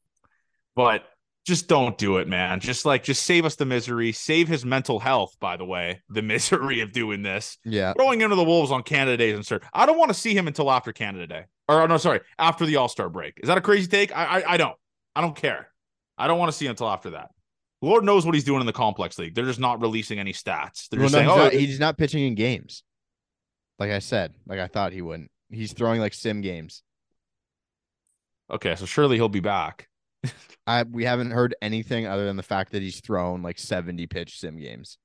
but 0.76 1.04
just 1.46 1.68
don't 1.68 1.96
do 1.96 2.16
it, 2.18 2.26
man. 2.26 2.58
Just 2.60 2.84
like 2.84 3.04
just 3.04 3.22
save 3.22 3.44
us 3.44 3.54
the 3.54 3.64
misery. 3.64 4.10
Save 4.12 4.48
his 4.48 4.64
mental 4.64 4.98
health. 4.98 5.36
By 5.40 5.56
the 5.56 5.64
way, 5.64 6.02
the 6.08 6.20
misery 6.34 6.80
of 6.80 6.92
doing 6.92 7.22
this. 7.22 7.56
Yeah. 7.64 7.92
Throwing 7.94 8.20
into 8.20 8.34
the 8.36 8.44
Wolves 8.44 8.72
on 8.72 8.82
Canada 8.82 9.16
Day 9.16 9.30
insert. 9.30 9.62
I 9.72 9.86
don't 9.86 9.96
want 9.96 10.10
to 10.10 10.14
see 10.14 10.36
him 10.36 10.48
until 10.48 10.70
after 10.70 10.92
Canada 10.92 11.26
Day. 11.26 11.44
Or 11.68 11.86
no, 11.88 11.96
sorry, 11.96 12.20
after 12.38 12.66
the 12.66 12.76
All 12.76 12.88
Star 12.88 13.08
break. 13.08 13.38
Is 13.42 13.48
that 13.48 13.56
a 13.56 13.60
crazy 13.60 13.86
take? 13.86 14.14
I, 14.14 14.24
I 14.40 14.52
I 14.52 14.56
don't. 14.56 14.76
I 15.14 15.20
don't 15.20 15.36
care. 15.36 15.68
I 16.18 16.26
don't 16.26 16.38
want 16.38 16.50
to 16.50 16.56
see 16.56 16.66
him 16.66 16.70
until 16.70 16.88
after 16.88 17.10
that. 17.10 17.30
Lord 17.80 18.04
knows 18.04 18.26
what 18.26 18.34
he's 18.34 18.44
doing 18.44 18.60
in 18.60 18.66
the 18.66 18.72
complex 18.72 19.18
league. 19.18 19.34
They're 19.34 19.44
just 19.44 19.60
not 19.60 19.80
releasing 19.80 20.18
any 20.18 20.32
stats. 20.32 20.88
They're 20.88 20.98
Well, 21.00 21.08
just 21.10 21.14
no, 21.14 21.18
saying, 21.20 21.28
he's, 21.28 21.38
"Oh, 21.38 21.44
not, 21.44 21.52
he's 21.52 21.80
not 21.80 21.98
pitching 21.98 22.24
in 22.24 22.34
games. 22.34 22.82
Like 23.78 23.90
I 23.90 23.98
said, 24.00 24.34
like 24.46 24.58
I 24.58 24.66
thought 24.66 24.92
he 24.92 25.02
wouldn't. 25.02 25.30
He's 25.50 25.72
throwing 25.72 26.00
like 26.00 26.14
sim 26.14 26.40
games. 26.40 26.82
okay." 28.50 28.74
So 28.76 28.86
surely 28.86 29.16
he'll 29.16 29.28
be 29.28 29.40
back. 29.40 29.88
I 30.66 30.82
we 30.84 31.04
haven't 31.04 31.30
heard 31.30 31.54
anything 31.62 32.06
other 32.06 32.24
than 32.26 32.36
the 32.36 32.42
fact 32.42 32.72
that 32.72 32.82
he's 32.82 33.00
thrown 33.00 33.42
like 33.42 33.58
70 33.58 34.06
pitch 34.06 34.38
sim 34.38 34.58
games. 34.58 34.98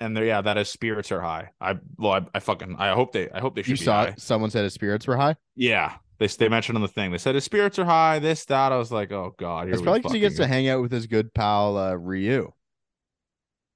And 0.00 0.16
there, 0.16 0.24
yeah, 0.24 0.40
that 0.40 0.56
his 0.56 0.68
spirits 0.68 1.12
are 1.12 1.20
high. 1.20 1.50
I 1.60 1.76
well, 1.96 2.12
I, 2.12 2.20
I 2.34 2.40
fucking 2.40 2.76
I 2.78 2.92
hope 2.92 3.12
they 3.12 3.30
I 3.30 3.40
hope 3.40 3.54
they 3.54 3.62
should 3.62 3.70
You 3.70 3.76
be 3.78 3.84
saw 3.84 4.06
high. 4.06 4.14
someone 4.18 4.50
said 4.50 4.64
his 4.64 4.74
spirits 4.74 5.06
were 5.06 5.16
high. 5.16 5.36
Yeah, 5.54 5.94
they 6.18 6.26
they 6.26 6.48
mentioned 6.48 6.76
on 6.76 6.82
the 6.82 6.88
thing. 6.88 7.12
They 7.12 7.18
said 7.18 7.34
his 7.36 7.44
spirits 7.44 7.78
are 7.78 7.84
high. 7.84 8.18
This 8.18 8.44
that. 8.46 8.72
I 8.72 8.78
was 8.78 8.90
like, 8.90 9.12
oh 9.12 9.34
god. 9.38 9.68
It's 9.68 9.80
probably 9.80 10.00
because 10.00 10.12
he 10.12 10.20
gets 10.20 10.36
to 10.36 10.46
hang 10.46 10.68
out 10.68 10.82
with 10.82 10.90
his 10.90 11.06
good 11.06 11.32
pal 11.32 11.76
uh, 11.76 11.94
Ryu. 11.94 12.50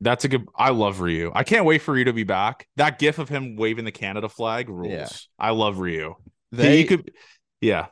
That's 0.00 0.24
a 0.24 0.28
good. 0.28 0.46
I 0.54 0.70
love 0.70 1.00
Ryu. 1.00 1.30
I 1.34 1.44
can't 1.44 1.64
wait 1.64 1.80
for 1.80 1.94
Ryu 1.94 2.04
to 2.04 2.12
be 2.12 2.24
back. 2.24 2.66
That 2.76 2.98
gif 2.98 3.18
of 3.18 3.28
him 3.28 3.56
waving 3.56 3.84
the 3.84 3.92
Canada 3.92 4.28
flag 4.28 4.68
rules. 4.68 4.92
Yeah. 4.92 5.08
I 5.38 5.50
love 5.50 5.78
Ryu. 5.78 6.14
They 6.52 6.78
he 6.78 6.84
could. 6.84 7.12
Yeah. 7.60 7.86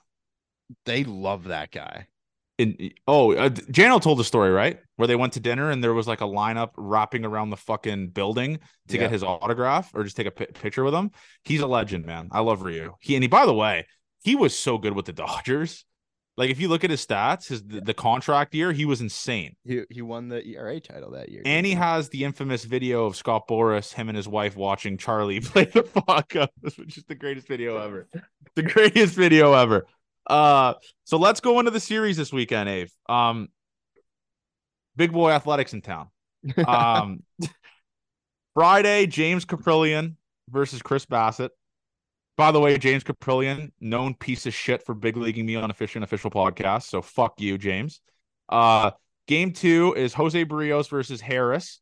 they 0.85 1.05
love 1.05 1.45
that 1.45 1.71
guy. 1.71 2.09
In, 2.57 2.91
oh, 3.09 3.33
uh, 3.35 3.49
Jano 3.49 4.01
told 4.01 4.19
the 4.19 4.25
story 4.25 4.51
right 4.51 4.79
where 4.97 5.09
they 5.09 5.17
went 5.17 5.33
to 5.33 5.41
dinner 5.41 5.71
and 5.71 5.83
there 5.83 5.93
was 5.93 6.07
like 6.07 6.21
a 6.21 6.25
lineup 6.25 6.71
wrapping 6.77 7.25
around 7.25 7.51
the 7.51 7.57
fucking 7.57 8.11
building 8.11 8.61
to 8.89 8.95
Yeah. 8.95 9.01
get 9.03 9.11
his 9.11 9.25
autograph 9.25 9.91
or 9.93 10.05
just 10.05 10.17
take 10.17 10.29
a 10.29 10.31
picture 10.31 10.85
with 10.85 10.95
him. 10.95 11.11
He's 11.43 11.61
a 11.63 11.67
legend, 11.67 12.07
man. 12.07 12.29
I 12.31 12.41
love 12.41 12.63
Ryu. 12.63 12.93
He 13.01 13.17
and 13.17 13.25
he, 13.25 13.29
by 13.29 13.45
the 13.47 13.55
way, 13.55 13.87
he 14.23 14.37
was 14.37 14.57
so 14.57 14.79
good 14.79 14.95
with 14.95 15.07
the 15.07 15.13
Dodgers. 15.25 15.85
Like 16.37 16.51
if 16.51 16.61
you 16.61 16.69
look 16.69 16.83
at 16.85 16.91
his 16.91 17.05
stats, 17.05 17.49
his 17.49 17.63
the, 17.63 17.81
the 17.81 17.95
contract 17.95 18.55
year, 18.55 18.73
he 18.73 18.85
was 18.85 19.01
insane. 19.01 19.55
He 19.65 19.83
he 19.91 20.03
won 20.03 20.29
the 20.29 20.45
ERA 20.45 20.79
title 20.81 21.13
that 21.13 21.29
year. 21.31 21.43
And 21.45 21.65
he 21.67 21.73
has 21.75 22.09
the 22.09 22.25
infamous 22.25 22.65
video 22.65 23.07
of 23.07 23.15
Scott 23.17 23.47
Boras, 23.49 23.93
him 23.93 24.09
and 24.09 24.17
his 24.17 24.27
wife 24.29 24.57
watching 24.57 24.97
Charlie 24.97 25.41
play 25.41 25.65
the 25.67 25.83
fuck 25.83 26.35
up, 26.37 26.53
which 26.77 26.99
is 26.99 27.05
the 27.05 27.15
greatest 27.17 27.47
video 27.49 27.79
ever. 27.79 28.09
The 28.55 28.63
greatest 28.63 29.15
video 29.15 29.53
ever. 29.55 29.87
Uh, 30.27 30.75
so 31.05 31.19
let's 31.19 31.41
go 31.41 31.59
into 31.59 31.71
the 31.71 31.81
series 31.81 32.17
this 32.17 32.33
weekend, 32.33 32.69
Ave. 32.69 32.89
Um, 33.09 33.49
big 34.97 35.13
boy 35.13 35.31
athletics 35.31 35.73
in 35.73 35.83
town. 35.83 36.09
Um, 36.67 37.23
Friday, 38.55 39.07
James 39.07 39.45
Kaprielian 39.45 40.17
versus 40.49 40.83
Chris 40.83 41.07
Bassitt. 41.07 41.51
By 42.37 42.51
the 42.51 42.61
way, 42.61 42.79
James 42.79 43.05
Kaprielian, 43.05 43.71
known 43.81 44.15
piece 44.15 44.47
of 44.47 44.55
shit 44.55 44.85
for 44.85 44.95
big 44.95 45.17
leaguing 45.17 45.47
me 45.47 45.57
on 45.57 45.71
a 45.71 45.75
fishing 45.75 46.03
official 46.03 46.31
podcast. 46.31 46.85
So 46.85 47.01
fuck 47.01 47.41
you, 47.41 47.59
James. 47.59 48.01
Uh, 48.49 48.91
game 49.29 49.53
two 49.53 49.95
is 49.97 50.15
Jose 50.15 50.45
Berrios 50.45 50.89
versus 50.91 51.21
Harris. 51.21 51.81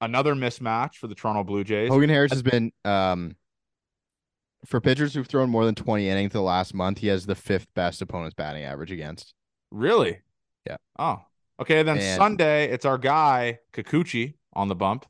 Another 0.00 0.34
mismatch 0.34 0.96
for 0.96 1.06
the 1.06 1.14
Toronto 1.14 1.44
Blue 1.44 1.64
Jays. 1.64 1.88
Hogan 1.88 2.10
Harris 2.10 2.32
has 2.32 2.42
been 2.42 2.72
um 2.84 3.36
for 4.66 4.80
pitchers 4.80 5.14
who've 5.14 5.26
thrown 5.26 5.48
more 5.50 5.64
than 5.64 5.74
20 5.74 6.08
innings 6.08 6.32
the 6.32 6.40
last 6.42 6.74
month, 6.74 6.98
he 6.98 7.06
has 7.08 7.26
the 7.26 7.34
fifth 7.34 7.66
best 7.74 8.02
opponent's 8.02 8.34
batting 8.34 8.64
average 8.64 8.90
against. 8.92 9.34
Really? 9.70 10.18
Yeah. 10.66 10.76
Oh, 10.98 11.20
okay. 11.60 11.82
Then 11.82 11.98
And- 11.98 12.16
Sunday, 12.16 12.70
it's 12.70 12.84
our 12.84 12.98
guy 12.98 13.58
Kikuchi 13.72 14.34
on 14.52 14.68
the 14.68 14.74
bump. 14.74 15.06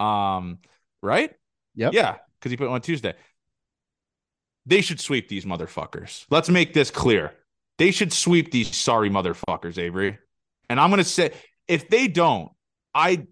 Um, 0.00 0.58
right? 1.02 1.32
Yep. 1.76 1.92
Yeah, 1.92 2.16
because 2.38 2.50
he 2.50 2.56
put 2.56 2.68
on 2.68 2.80
Tuesday. 2.80 3.14
They 4.66 4.80
should 4.80 5.00
sweep 5.00 5.28
these 5.28 5.44
motherfuckers. 5.44 6.24
Let's 6.30 6.48
make 6.48 6.72
this 6.72 6.90
clear. 6.90 7.32
They 7.78 7.90
should 7.90 8.12
sweep 8.12 8.50
these 8.50 8.74
sorry 8.74 9.10
motherfuckers, 9.10 9.78
Avery. 9.78 10.18
And 10.70 10.80
I'm 10.80 10.90
gonna 10.90 11.04
say, 11.04 11.32
if 11.68 11.88
they 11.88 12.08
don't, 12.08 12.50
I 12.94 13.26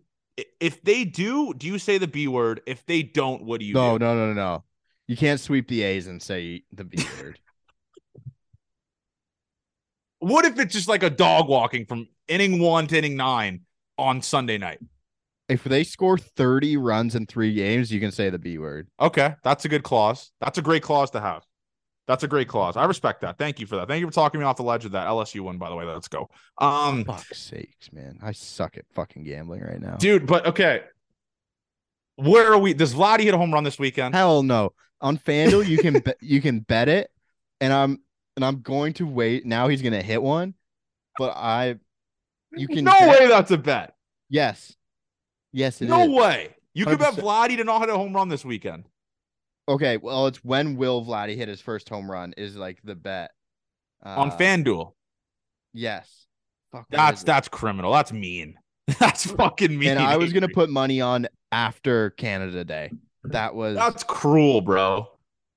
if 0.61 0.83
they 0.83 1.05
do, 1.05 1.55
do 1.55 1.66
you 1.66 1.79
say 1.79 1.99
the 1.99 2.07
B 2.09 2.27
word? 2.29 2.61
If 2.66 2.85
they 2.87 3.03
don't, 3.03 3.45
what 3.45 3.61
do 3.61 3.66
you 3.66 3.75
No, 3.75 3.99
do? 3.99 4.05
no, 4.05 4.14
no, 4.14 4.27
no, 4.29 4.33
no. 4.35 4.64
You 5.12 5.16
can't 5.18 5.38
sweep 5.38 5.68
the 5.68 5.82
A's 5.82 6.06
and 6.06 6.22
say 6.22 6.62
the 6.72 6.84
B 6.84 7.04
word. 7.20 7.38
What 10.20 10.46
if 10.46 10.58
it's 10.58 10.72
just 10.72 10.88
like 10.88 11.02
a 11.02 11.10
dog 11.10 11.48
walking 11.48 11.84
from 11.84 12.08
inning 12.28 12.60
one 12.60 12.86
to 12.86 12.96
inning 12.96 13.16
nine 13.16 13.62
on 13.98 14.22
Sunday 14.22 14.56
night? 14.56 14.78
if 15.50 15.64
they 15.64 15.84
score 15.84 16.16
30 16.16 16.78
runs 16.78 17.14
in 17.14 17.26
three 17.26 17.52
games, 17.52 17.92
you 17.92 18.00
can 18.00 18.10
say 18.10 18.30
the 18.30 18.38
B 18.38 18.56
word. 18.56 18.88
Okay, 18.98 19.34
that's 19.44 19.66
a 19.66 19.68
good 19.68 19.82
clause. 19.82 20.30
That's 20.40 20.56
a 20.56 20.62
great 20.62 20.82
clause 20.82 21.10
to 21.10 21.20
have. 21.20 21.44
That's 22.06 22.22
a 22.22 22.28
great 22.28 22.48
clause. 22.48 22.78
I 22.78 22.84
respect 22.86 23.20
that. 23.20 23.36
Thank 23.36 23.60
you 23.60 23.66
for 23.66 23.76
that. 23.76 23.88
Thank 23.88 24.00
you 24.00 24.06
for 24.06 24.14
talking 24.14 24.40
me 24.40 24.46
off 24.46 24.56
the 24.56 24.62
ledge 24.62 24.86
of 24.86 24.92
that 24.92 25.08
LSU 25.08 25.40
one, 25.40 25.58
by 25.58 25.68
the 25.68 25.74
way. 25.74 25.84
Let's 25.84 26.08
go. 26.08 26.30
Um, 26.56 27.04
Fuck's 27.04 27.38
sakes, 27.38 27.92
man. 27.92 28.18
I 28.22 28.32
suck 28.32 28.78
at 28.78 28.86
fucking 28.94 29.24
gambling 29.24 29.60
right 29.60 29.80
now. 29.80 29.96
dude, 29.96 30.26
but 30.26 30.46
okay. 30.46 30.82
Where 32.16 32.52
are 32.52 32.58
we? 32.58 32.74
Does 32.74 32.94
Vladdy 32.94 33.22
hit 33.22 33.34
a 33.34 33.38
home 33.38 33.52
run 33.52 33.64
this 33.64 33.78
weekend? 33.78 34.14
Hell 34.14 34.42
no. 34.42 34.72
On 35.03 35.18
FanDuel, 35.18 35.66
you 35.66 35.78
can 35.78 35.98
bet 36.00 36.16
you 36.20 36.40
can 36.40 36.61
bet 36.61 36.88
it, 36.88 37.11
and 37.61 37.72
I'm 37.72 38.00
and 38.36 38.44
I'm 38.44 38.62
going 38.62 38.92
to 38.94 39.07
wait. 39.07 39.44
Now 39.44 39.68
he's 39.68 39.82
gonna 39.82 40.03
hit 40.03 40.22
one, 40.22 40.55
but 41.18 41.36
I 41.36 41.76
you 42.53 42.68
can 42.68 42.84
no 42.84 42.92
bet- 42.92 43.20
way 43.20 43.28
that's 43.28 43.50
a 43.50 43.59
bet. 43.59 43.94
Yes. 44.28 44.76
Yes, 45.53 45.82
it 45.82 45.84
is. 45.84 45.90
no 45.90 46.07
way. 46.07 46.55
You 46.72 46.86
could 46.86 46.98
bet 46.98 47.14
100%. 47.14 47.22
Vladdy 47.22 47.57
to 47.59 47.64
not 47.64 47.80
hit 47.80 47.90
a 47.90 47.94
home 47.94 48.14
run 48.14 48.30
this 48.30 48.44
weekend. 48.44 48.84
Okay, 49.68 49.98
well, 49.98 50.26
it's 50.26 50.42
when 50.42 50.76
will 50.76 51.05
Vladdy 51.05 51.36
hit 51.36 51.48
his 51.48 51.61
first 51.61 51.88
home 51.88 52.11
run 52.11 52.32
is 52.38 52.57
like 52.57 52.78
the 52.82 52.94
bet. 52.94 53.32
on 54.03 54.30
Uh, 54.30 54.36
FanDuel. 54.36 54.92
Yes. 55.74 56.26
Fuck, 56.72 56.86
That's 56.90 57.22
that's 57.22 57.48
criminal. 57.48 57.92
That's 57.92 58.12
mean. 58.12 58.59
That's 58.98 59.30
fucking 59.30 59.78
mean. 59.78 59.90
And 59.90 59.98
I 60.00 60.16
was 60.16 60.32
gonna 60.32 60.48
put 60.48 60.70
money 60.70 61.00
on 61.00 61.28
after 61.53 62.11
Canada 62.11 62.64
Day. 62.64 62.90
That 63.25 63.55
was 63.55 63.77
That's 63.77 64.03
cruel, 64.05 64.61
bro. 64.61 65.07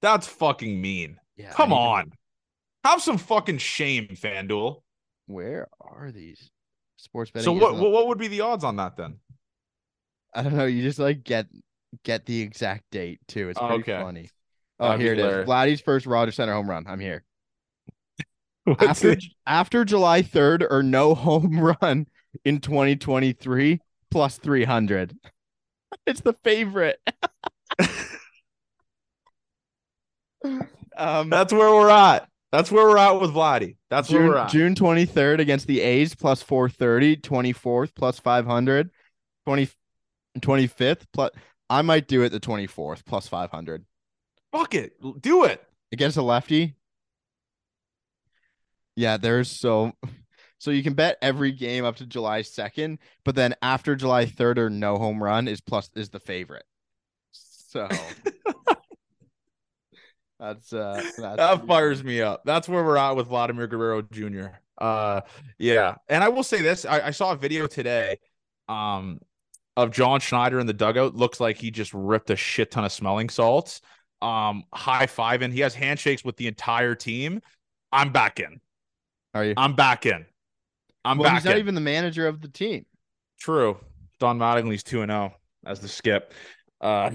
That's 0.01 0.27
fucking 0.27 0.79
mean. 0.81 1.17
yeah, 1.35 1.51
Come 1.51 1.69
to- 1.69 1.75
on. 1.75 2.13
Have 2.83 3.01
some 3.01 3.17
fucking 3.17 3.57
shame, 3.57 4.07
FanDuel. 4.13 4.81
Where 5.25 5.67
are 5.81 6.11
these 6.11 6.51
sports 6.97 7.31
betting? 7.31 7.45
So 7.45 7.51
what, 7.53 7.75
what 7.75 7.91
what 7.91 8.07
would 8.07 8.19
be 8.19 8.27
the 8.27 8.41
odds 8.41 8.63
on 8.63 8.75
that 8.75 8.95
then? 8.95 9.17
I 10.35 10.43
don't 10.43 10.55
know. 10.55 10.65
You 10.65 10.83
just 10.83 10.99
like 10.99 11.23
get 11.23 11.47
get 12.03 12.25
the 12.27 12.41
exact 12.41 12.83
date 12.91 13.19
too. 13.27 13.49
It's 13.49 13.59
Oh, 13.59 13.67
pretty 13.67 13.81
okay. 13.91 13.99
funny. 14.03 14.29
Oh, 14.79 14.89
That'd 14.89 15.01
here 15.01 15.13
it 15.13 15.17
is. 15.19 15.23
hilarious. 15.25 15.49
Vladdy's 15.49 15.81
first 15.81 16.05
Rogers 16.05 16.35
Center 16.35 16.53
home 16.53 16.69
run. 16.69 16.85
I'm 16.87 16.99
here. 16.99 17.23
After 18.79 19.11
it? 19.11 19.23
after 19.47 19.85
July 19.85 20.21
3rd 20.21 20.67
or 20.69 20.83
no 20.83 21.15
home 21.15 21.59
run 21.81 22.07
in 22.43 22.59
2023 22.59 23.79
plus 24.11 24.37
300. 24.37 25.17
It's 26.05 26.19
the 26.21 26.33
favorite. 26.33 26.99
um 30.97 31.29
That's 31.29 31.53
where 31.53 31.71
we're 31.71 31.89
at. 31.89 32.27
That's 32.51 32.71
where 32.71 32.85
we're 32.87 32.97
at 32.97 33.19
with 33.19 33.31
Vladdy. 33.31 33.75
That's 33.89 34.09
where 34.09 34.21
June, 34.21 34.29
we're 34.29 34.37
at. 34.37 34.49
June 34.49 34.75
23rd 34.75 35.39
against 35.39 35.67
the 35.67 35.81
A's 35.81 36.15
plus 36.15 36.41
430, 36.41 37.17
24th 37.17 37.93
plus 37.95 38.19
500, 38.19 38.89
20, 39.45 39.69
25th 40.39 41.05
plus 41.13 41.31
I 41.69 41.81
might 41.81 42.07
do 42.07 42.21
it 42.21 42.29
the 42.29 42.39
24th 42.39 43.05
plus 43.05 43.27
500 43.27 43.85
Fuck 44.51 44.75
it. 44.75 44.93
Do 45.21 45.43
it. 45.45 45.61
against 45.91 46.17
a 46.17 46.21
lefty. 46.21 46.75
Yeah, 48.95 49.17
there's 49.17 49.51
so 49.51 49.91
so 50.59 50.71
you 50.71 50.81
can 50.83 50.93
bet 50.93 51.17
every 51.21 51.51
game 51.51 51.83
up 51.83 51.97
to 51.97 52.05
July 52.05 52.41
2nd, 52.41 52.99
but 53.25 53.35
then 53.35 53.53
after 53.61 53.95
July 53.95 54.25
3rd 54.25 54.57
or 54.57 54.69
no 54.69 54.97
home 54.97 55.21
run 55.21 55.47
is 55.49 55.59
plus 55.59 55.89
is 55.95 56.09
the 56.09 56.19
favorite. 56.21 56.63
So 57.75 57.89
that's 60.39 60.71
uh 60.71 61.01
that's 61.17 61.17
That 61.17 61.67
fires 61.67 62.05
me 62.05 62.21
up. 62.21 62.43
That's 62.45 62.69
where 62.69 62.85
we're 62.85 62.95
at 62.95 63.17
with 63.17 63.27
Vladimir 63.27 63.67
Guerrero 63.67 64.01
Jr. 64.01 64.45
Uh 64.77 65.19
yeah. 65.59 65.95
And 66.07 66.23
I 66.23 66.29
will 66.29 66.43
say 66.43 66.61
this. 66.61 66.85
I, 66.85 67.07
I 67.07 67.11
saw 67.11 67.33
a 67.33 67.35
video 67.35 67.67
today 67.67 68.19
um 68.69 69.19
of 69.75 69.91
John 69.91 70.21
Schneider 70.21 70.61
in 70.61 70.67
the 70.67 70.73
dugout. 70.73 71.15
Looks 71.15 71.41
like 71.41 71.57
he 71.57 71.69
just 71.69 71.93
ripped 71.93 72.29
a 72.29 72.37
shit 72.37 72.71
ton 72.71 72.85
of 72.85 72.93
smelling 72.93 73.27
salts. 73.27 73.81
Um, 74.21 74.63
high 74.73 75.07
five 75.07 75.41
and 75.41 75.53
He 75.53 75.59
has 75.59 75.75
handshakes 75.75 76.23
with 76.23 76.37
the 76.37 76.47
entire 76.47 76.95
team. 76.95 77.41
I'm 77.91 78.13
back 78.13 78.39
in. 78.39 78.61
Are 79.33 79.43
you? 79.43 79.53
I'm 79.57 79.75
back 79.75 80.05
in. 80.05 80.25
I'm 81.03 81.17
well, 81.17 81.27
back 81.27 81.39
he's 81.39 81.45
not 81.45 81.55
in. 81.55 81.59
even 81.59 81.75
the 81.75 81.81
manager 81.81 82.25
of 82.25 82.39
the 82.39 82.47
team. 82.47 82.85
True. 83.37 83.77
Don 84.21 84.39
Mattingly's 84.39 84.83
2 84.83 85.01
and 85.01 85.11
0 85.11 85.33
as 85.65 85.81
the 85.81 85.89
skip. 85.89 86.33
Uh 86.79 87.11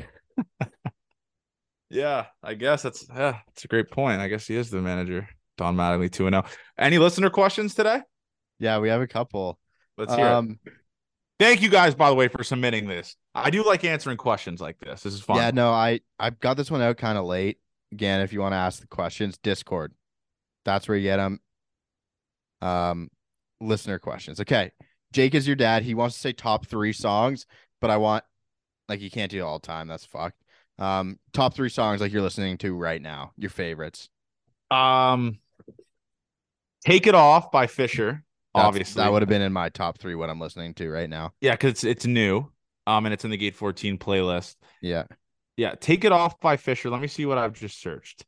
Yeah, 1.91 2.27
I 2.43 2.55
guess 2.55 2.83
that's 2.83 3.07
yeah, 3.09 3.41
that's 3.49 3.65
a 3.65 3.69
great 3.69 3.91
point. 3.91 4.21
I 4.21 4.29
guess 4.29 4.47
he 4.47 4.57
is 4.57 4.71
the 4.71 4.81
manager. 4.81 5.29
Don 5.59 5.77
Mattingly 5.77 6.11
2 6.11 6.29
and 6.29 6.35
0. 6.35 6.45
Any 6.79 6.99
listener 6.99 7.29
questions 7.29 7.75
today? 7.75 8.01
Yeah, 8.59 8.79
we 8.79 8.89
have 8.89 9.03
a 9.03 9.07
couple. 9.07 9.59
Let's 9.99 10.15
hear 10.15 10.27
it. 10.27 10.31
Um 10.31 10.59
Thank 11.41 11.63
you 11.63 11.71
guys, 11.71 11.95
by 11.95 12.11
the 12.11 12.15
way, 12.15 12.29
for 12.29 12.45
submitting 12.45 12.87
this. 12.87 13.17
I 13.35 13.49
do 13.49 13.65
like 13.65 13.83
answering 13.85 14.19
questions 14.19 14.61
like 14.61 14.79
this. 14.79 15.03
This 15.03 15.15
is 15.15 15.23
fun. 15.23 15.39
Yeah, 15.39 15.51
no, 15.53 15.71
I 15.71 16.01
I 16.19 16.31
got 16.31 16.57
this 16.57 16.71
one 16.71 16.81
out 16.83 16.97
kind 16.97 17.19
of 17.19 17.25
late. 17.25 17.59
Again, 17.93 18.21
if 18.21 18.33
you 18.33 18.41
want 18.41 18.53
to 18.53 18.59
ask 18.59 18.81
the 18.81 18.87
questions, 18.87 19.39
Discord. 19.39 19.93
That's 20.65 20.87
where 20.87 20.99
you 20.99 21.05
get 21.05 21.17
them. 21.17 21.41
Um, 22.61 23.09
listener 23.61 23.99
questions. 23.99 24.39
Okay, 24.39 24.71
Jake 25.13 25.35
is 25.35 25.47
your 25.47 25.57
dad. 25.57 25.83
He 25.83 25.95
wants 25.95 26.15
to 26.15 26.21
say 26.21 26.33
top 26.33 26.67
three 26.67 26.93
songs, 26.93 27.47
but 27.81 27.91
I 27.91 27.97
want 27.97 28.23
like 28.91 29.01
you 29.01 29.11
can't 29.11 29.31
do 29.31 29.39
it 29.39 29.43
all 29.43 29.59
the 29.59 29.67
time. 29.67 29.89
That's 29.89 30.05
fucked. 30.05 30.37
Um, 30.79 31.19
top 31.33 31.55
three 31.55 31.69
songs 31.71 32.01
like 32.01 32.13
you're 32.13 32.23
listening 32.23 32.59
to 32.59 32.75
right 32.77 33.01
now. 33.01 33.33
Your 33.39 33.51
favorites. 33.51 34.09
Um 34.71 35.39
Take 36.85 37.07
It 37.07 37.15
Off 37.15 37.51
by 37.51 37.67
Fisher. 37.67 38.25
That's- 38.55 38.69
obviously, 38.69 39.03
that 39.03 39.13
would 39.13 39.23
have 39.23 39.29
been 39.29 39.43
in 39.43 39.53
my 39.53 39.69
top 39.69 39.99
three. 39.99 40.15
What 40.15 40.31
I'm 40.31 40.41
listening 40.41 40.75
to 40.75 40.91
right 40.91 41.09
now. 41.09 41.33
yeah, 41.41 41.53
because 41.53 41.71
it's, 41.71 41.85
it's 41.85 42.07
new. 42.07 42.47
Um, 42.87 43.07
and 43.07 43.13
it's 43.13 43.25
in 43.25 43.31
the 43.31 43.37
Gate 43.37 43.55
14 43.55 43.99
playlist. 43.99 44.57
Yeah. 44.83 45.05
Yeah, 45.57 45.75
Take 45.79 46.05
It 46.05 46.13
Off 46.13 46.41
by 46.41 46.57
Fisher. 46.57 46.89
Let 46.91 47.01
me 47.03 47.07
see 47.09 47.27
what 47.27 47.39
I've 47.39 47.53
just 47.53 47.81
searched. 47.81 48.25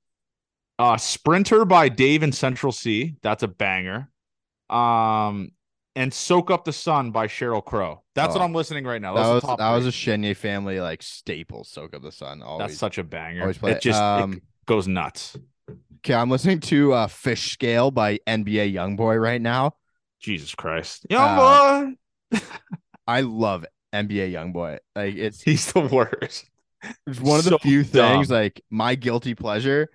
Uh 0.79 0.97
Sprinter 0.97 1.65
by 1.65 1.89
Dave 1.89 2.23
and 2.23 2.35
Central 2.35 2.73
Cee. 2.73 3.17
That's 3.23 3.43
a 3.43 3.49
banger. 3.49 4.09
Um 4.71 5.53
and 5.97 6.13
Soak 6.13 6.51
Up 6.51 6.65
the 6.65 6.73
Sun 6.73 7.11
by 7.11 7.27
Sheryl 7.27 7.65
Crow. 7.65 8.03
That's 8.15 8.35
what 8.35 8.41
Oh. 8.41 8.45
I'm 8.45 8.55
listening 8.55 8.85
right 8.85 9.01
now. 9.01 9.15
That 9.15 9.25
are 9.27 9.35
was 9.35 9.43
the 9.43 9.47
top 9.49 9.59
that 9.59 9.71
was 9.75 9.87
a 9.87 9.91
Shenye 9.91 10.37
family 10.37 10.81
like 10.81 11.03
staple. 11.03 11.65
Soak 11.65 11.95
of 11.95 12.03
the 12.03 12.13
sun. 12.13 12.43
Always. 12.43 12.69
That's 12.69 12.79
such 12.79 12.99
a 12.99 13.05
banger. 13.05 13.43
always 13.43 13.59
play 13.59 13.73
It 13.73 13.77
it. 13.79 13.83
just 13.83 13.99
it 14.01 14.03
Um, 14.03 14.41
goes 14.67 14.89
nuts. 14.89 15.37
Okay, 15.99 16.15
I'm 16.15 16.31
listening 16.31 16.61
to 16.61 16.93
uh, 16.95 17.07
Fish 17.07 17.53
Scale 17.53 17.91
by 17.91 18.19
NBA 18.27 18.73
Youngboy 18.75 19.21
right 19.23 19.41
now. 19.41 19.75
Jesus 20.21 20.55
Christ. 20.55 21.07
Young 21.11 21.97
Uh. 22.33 22.39
I 23.07 23.21
love 23.21 23.65
NBA 23.93 24.33
Youngboy. 24.33 24.79
Like 24.97 25.15
it's, 25.17 25.43
He's 25.45 25.73
the 25.73 25.81
worst. 25.81 26.47
it's 27.07 27.21
one 27.21 27.39
of 27.39 27.45
the 27.45 27.51
so 27.51 27.59
few 27.59 27.85
things 27.85 28.31
like 28.31 28.61
my 28.71 28.95
guilty 28.95 29.35
pleasure. 29.35 29.89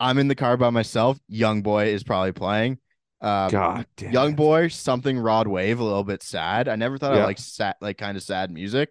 I'm 0.00 0.18
in 0.18 0.26
the 0.28 0.34
car 0.34 0.56
by 0.56 0.70
myself. 0.70 1.18
Youngboy 1.30 1.86
is 1.86 2.02
probably 2.02 2.32
playing. 2.32 2.78
Um, 3.22 3.50
God 3.50 3.86
damn. 3.96 4.12
Young 4.12 4.34
boy, 4.34 4.66
something 4.68 5.16
Rod 5.16 5.46
Wave, 5.46 5.78
a 5.78 5.84
little 5.84 6.02
bit 6.02 6.22
sad. 6.24 6.66
I 6.68 6.74
never 6.74 6.98
thought 6.98 7.12
I 7.12 7.18
like 7.18 7.24
liked 7.26 7.40
sad, 7.40 7.76
like 7.80 7.96
kind 7.96 8.16
of 8.16 8.22
sad 8.24 8.50
music, 8.50 8.90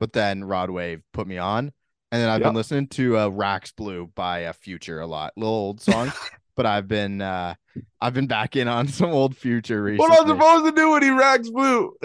but 0.00 0.14
then 0.14 0.44
Rod 0.44 0.70
Wave 0.70 1.02
put 1.12 1.26
me 1.26 1.36
on, 1.36 1.72
and 2.10 2.22
then 2.22 2.30
I've 2.30 2.40
Yeah. 2.40 2.48
been 2.48 2.54
listening 2.56 2.88
to 2.88 3.18
uh, 3.18 3.28
Racks 3.28 3.72
Blue 3.72 4.10
by 4.14 4.46
uh, 4.46 4.54
Future 4.54 5.00
a 5.00 5.06
lot, 5.06 5.34
little 5.36 5.52
old 5.52 5.82
song, 5.82 6.10
but 6.56 6.64
I've 6.64 6.88
been 6.88 7.20
uh, 7.20 7.54
I've 8.00 8.14
been 8.14 8.26
back 8.26 8.56
in 8.56 8.66
on 8.66 8.88
some 8.88 9.10
old 9.10 9.36
Future 9.36 9.82
recently. 9.82 10.08
What 10.08 10.26
am 10.26 10.32
I 10.32 10.34
supposed 10.38 10.74
to 10.74 10.80
do 10.80 10.90
when 10.92 11.02
he 11.02 11.10
racks 11.10 11.50
blue? 11.50 11.94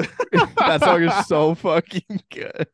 that 0.57 0.84
song 0.84 1.03
is 1.03 1.26
so 1.28 1.55
fucking 1.55 2.22
good. 2.30 2.67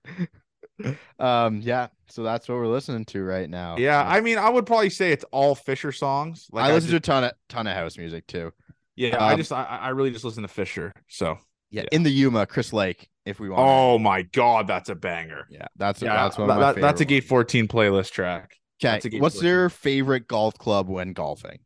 Um, 1.19 1.61
yeah, 1.61 1.87
so 2.07 2.23
that's 2.23 2.47
what 2.47 2.55
we're 2.55 2.67
listening 2.67 3.05
to 3.05 3.23
right 3.23 3.49
now. 3.49 3.77
Yeah, 3.77 4.03
I 4.03 4.21
mean, 4.21 4.37
I 4.37 4.49
would 4.49 4.65
probably 4.65 4.89
say 4.89 5.11
it's 5.11 5.25
all 5.31 5.55
Fisher 5.55 5.91
songs. 5.91 6.47
Like 6.51 6.65
I 6.65 6.73
listen 6.73 6.89
just, 6.91 7.03
to 7.03 7.11
a 7.11 7.13
ton 7.13 7.23
of 7.25 7.31
ton 7.49 7.67
of 7.67 7.75
house 7.75 7.97
music 7.97 8.25
too. 8.27 8.53
Yeah, 8.97 9.15
I 9.23 9.33
um, 9.33 9.37
just 9.37 9.51
I, 9.53 9.63
I 9.63 9.89
really 9.89 10.11
just 10.11 10.25
listen 10.25 10.41
to 10.41 10.47
Fisher. 10.49 10.91
So 11.07 11.37
Yeah, 11.69 11.83
Yeah. 11.83 11.89
in 11.93 12.03
the 12.03 12.09
Yuma, 12.09 12.45
Chris 12.47 12.73
Lake, 12.73 13.07
if 13.25 13.39
we 13.39 13.47
want. 13.49 13.61
Oh 13.61 13.97
my 13.99 14.23
god, 14.23 14.67
that's 14.67 14.89
a 14.89 14.95
banger. 14.95 15.47
yeah, 15.49 15.67
that's 15.77 16.01
Yeah, 16.01 16.15
that's 16.15 16.37
one 16.37 16.47
that- 16.49 16.55
of 16.55 16.59
my 16.59 16.73
that- 16.73 16.81
that's 16.81 17.01
a 17.01 17.05
Gate 17.05 17.23
14 17.23 17.67
playlist 17.67 18.11
track. 18.11 18.55
Okay, 18.83 18.99
what's 19.19 19.35
question. 19.35 19.47
your 19.47 19.69
favorite 19.69 20.27
golf 20.27 20.55
club 20.57 20.87
when 20.89 21.13
golfing? 21.13 21.59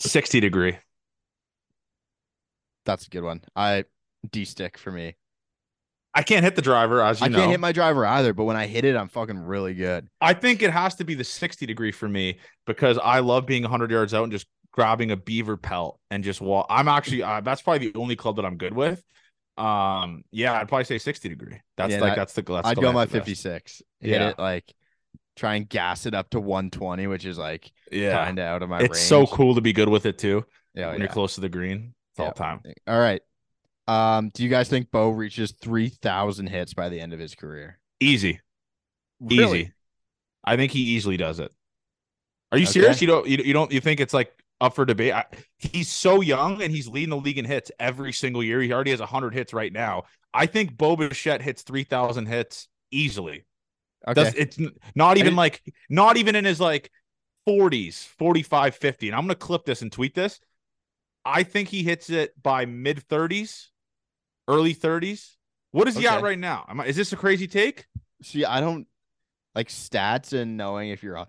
60 0.00 0.40
degree. 0.40 0.78
That's 2.84 3.06
a 3.06 3.10
good 3.10 3.22
one. 3.24 3.42
I 3.54 3.84
D 4.30 4.44
stick 4.44 4.78
for 4.78 4.90
me. 4.92 5.16
I 6.16 6.22
can't 6.22 6.42
hit 6.44 6.56
the 6.56 6.62
driver, 6.62 7.02
as 7.02 7.20
you 7.20 7.26
I 7.26 7.28
know. 7.28 7.38
can't 7.38 7.50
hit 7.50 7.60
my 7.60 7.72
driver 7.72 8.04
either, 8.06 8.32
but 8.32 8.44
when 8.44 8.56
I 8.56 8.66
hit 8.66 8.84
it, 8.84 8.96
I'm 8.96 9.08
fucking 9.08 9.38
really 9.38 9.74
good. 9.74 10.08
I 10.20 10.32
think 10.32 10.62
it 10.62 10.70
has 10.70 10.94
to 10.96 11.04
be 11.04 11.14
the 11.14 11.24
60 11.24 11.66
degree 11.66 11.92
for 11.92 12.08
me 12.08 12.38
because 12.66 12.98
I 12.98 13.18
love 13.20 13.44
being 13.46 13.62
100 13.62 13.90
yards 13.90 14.14
out 14.14 14.22
and 14.24 14.32
just 14.32 14.46
grabbing 14.72 15.10
a 15.10 15.16
beaver 15.16 15.56
pelt 15.56 16.00
and 16.10 16.24
just 16.24 16.40
walk. 16.40 16.66
I'm 16.70 16.88
actually 16.88 17.22
uh, 17.22 17.40
that's 17.42 17.62
probably 17.62 17.90
the 17.90 17.98
only 17.98 18.16
club 18.16 18.36
that 18.36 18.44
I'm 18.46 18.56
good 18.56 18.74
with. 18.74 19.02
Um, 19.58 20.22
yeah, 20.32 20.52
I'd 20.58 20.68
probably 20.68 20.84
say 20.84 20.98
60 20.98 21.28
degree. 21.28 21.60
That's 21.76 21.92
Yeah, 21.92 22.00
like 22.00 22.10
that- 22.12 22.16
that's 22.16 22.32
the 22.34 22.42
that's 22.42 22.66
I'd 22.66 22.76
the 22.76 22.80
go 22.82 22.92
my 22.92 23.00
like 23.00 23.08
the 23.10 23.18
best. 23.18 23.26
56. 23.28 23.82
Hit 24.00 24.10
Yeah. 24.10 24.28
it 24.30 24.38
like 24.38 24.64
try 25.36 25.54
and 25.56 25.68
gas 25.68 26.06
it 26.06 26.14
up 26.14 26.30
to 26.30 26.40
120, 26.40 27.06
which 27.06 27.24
is 27.26 27.36
like 27.38 27.70
Yeah, 27.92 28.24
kind 28.24 28.38
of 28.38 28.44
out 28.46 28.62
of 28.62 28.68
my 28.70 28.80
it's 28.80 28.94
range. 28.96 29.06
so 29.06 29.26
cool 29.26 29.54
to 29.54 29.60
be 29.60 29.72
good 29.74 29.88
with 29.90 30.06
it 30.06 30.18
too. 30.18 30.44
Yeah, 30.74 30.86
when 30.88 30.96
yeah. 30.96 31.00
you're 31.04 31.12
close 31.12 31.34
to 31.36 31.40
the 31.42 31.48
green, 31.50 31.94
it's 32.12 32.20
all 32.20 32.26
Yeah. 32.26 32.32
time. 32.32 32.60
All 32.86 32.98
right. 32.98 33.20
Um, 33.88 34.30
do 34.34 34.42
you 34.42 34.48
guys 34.48 34.68
think 34.68 34.90
Bo 34.90 35.10
reaches 35.10 35.52
3,000 35.52 36.48
hits 36.48 36.74
by 36.74 36.88
the 36.88 37.00
end 37.00 37.12
of 37.12 37.20
his 37.20 37.34
career? 37.34 37.78
Easy, 38.00 38.40
Really? 39.20 39.60
easy. 39.60 39.72
I 40.44 40.56
think 40.56 40.72
he 40.72 40.80
easily 40.80 41.16
does 41.16 41.40
it. 41.40 41.52
Are 42.52 42.58
you 42.58 42.64
Okay. 42.64 42.72
serious? 42.72 43.00
You 43.00 43.06
don't 43.08 43.26
you, 43.26 43.38
you 43.38 43.52
don't 43.52 43.72
you 43.72 43.80
think 43.80 44.00
it's 44.00 44.14
like 44.14 44.32
up 44.60 44.74
for 44.74 44.84
debate? 44.84 45.12
I, 45.12 45.24
he's 45.58 45.90
so 45.90 46.20
young 46.20 46.62
and 46.62 46.72
he's 46.72 46.86
leading 46.88 47.10
the 47.10 47.16
league 47.16 47.38
in 47.38 47.44
hits 47.44 47.70
every 47.80 48.12
single 48.12 48.42
year. 48.42 48.60
He 48.60 48.72
already 48.72 48.92
has 48.92 49.00
100 49.00 49.34
hits 49.34 49.52
right 49.52 49.72
now. 49.72 50.04
I 50.32 50.46
think 50.46 50.76
Bo 50.76 50.96
Bichette 50.96 51.42
hits 51.42 51.62
3,000 51.62 52.26
hits 52.26 52.68
easily. 52.90 53.44
Okay. 54.06 54.14
Does 54.22 54.34
it's 54.34 54.58
not 54.94 55.16
even 55.16 55.26
didn't- 55.30 55.36
like 55.36 55.62
not 55.90 56.16
even 56.16 56.36
in 56.36 56.44
his 56.44 56.60
like 56.60 56.90
40s, 57.48 58.04
45, 58.04 58.76
50. 58.76 59.08
And 59.08 59.16
I'm 59.16 59.22
gonna 59.22 59.34
clip 59.34 59.64
this 59.64 59.82
and 59.82 59.90
tweet 59.90 60.14
this. 60.14 60.40
I 61.24 61.42
think 61.42 61.68
he 61.68 61.82
hits 61.82 62.10
it 62.10 62.40
by 62.40 62.66
mid 62.66 62.98
30s, 63.08 63.68
early 64.48 64.74
30s. 64.74 65.34
What 65.72 65.88
is 65.88 65.96
he 65.96 66.06
at 66.06 66.22
right 66.22 66.38
now? 66.38 66.64
Am 66.68 66.80
I, 66.80 66.86
is 66.86 66.96
this 66.96 67.12
a 67.12 67.16
crazy 67.16 67.46
take? 67.46 67.86
See, 68.22 68.44
I 68.44 68.60
don't 68.60 68.86
like 69.54 69.68
stats 69.68 70.32
and 70.32 70.56
knowing 70.56 70.90
if 70.90 71.02
you're 71.02 71.16
on 71.16 71.26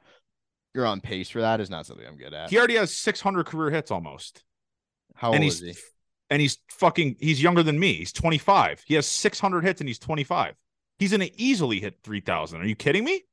you're 0.73 0.85
on 0.85 1.01
pace 1.01 1.29
for 1.29 1.41
that 1.41 1.59
is 1.59 1.69
not 1.69 1.85
something 1.85 2.05
I'm 2.05 2.17
good 2.17 2.33
at. 2.33 2.49
He 2.49 2.57
already 2.57 2.75
has 2.75 2.95
600 2.95 3.45
career 3.45 3.71
hits 3.71 3.89
almost. 3.89 4.43
How 5.15 5.29
old 5.29 5.35
and 5.35 5.43
is 5.43 5.59
he's 5.59 5.77
he? 5.77 5.83
and 6.29 6.41
he's 6.41 6.59
fucking 6.69 7.15
he's 7.19 7.41
younger 7.41 7.63
than 7.63 7.79
me. 7.79 7.93
He's 7.93 8.13
25. 8.13 8.83
He 8.85 8.93
has 8.93 9.07
600 9.07 9.63
hits 9.63 9.81
and 9.81 9.87
he's 9.87 9.99
25. 9.99 10.55
He's 10.99 11.11
gonna 11.11 11.29
easily 11.35 11.79
hit 11.79 11.97
3,000. 12.03 12.61
Are 12.61 12.65
you 12.65 12.75
kidding 12.75 13.03
me? 13.03 13.23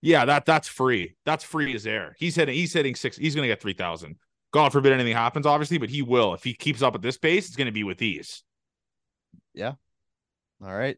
Yeah, 0.00 0.24
that 0.24 0.44
that's 0.46 0.68
free. 0.68 1.16
That's 1.24 1.44
free 1.44 1.74
as 1.74 1.86
air. 1.86 2.14
He's 2.18 2.36
hitting. 2.36 2.54
He's 2.54 2.72
hitting 2.72 2.94
six. 2.94 3.16
He's 3.16 3.34
gonna 3.34 3.48
get 3.48 3.60
3,000. 3.60 4.16
God 4.52 4.72
forbid 4.72 4.92
anything 4.92 5.12
happens, 5.14 5.46
obviously, 5.46 5.78
but 5.78 5.90
he 5.90 6.02
will 6.02 6.34
if 6.34 6.42
he 6.44 6.54
keeps 6.54 6.82
up 6.82 6.94
at 6.94 7.02
this 7.02 7.18
pace. 7.18 7.46
It's 7.46 7.56
gonna 7.56 7.72
be 7.72 7.84
with 7.84 8.00
ease. 8.02 8.42
Yeah. 9.54 9.74
All 10.64 10.74
right. 10.74 10.96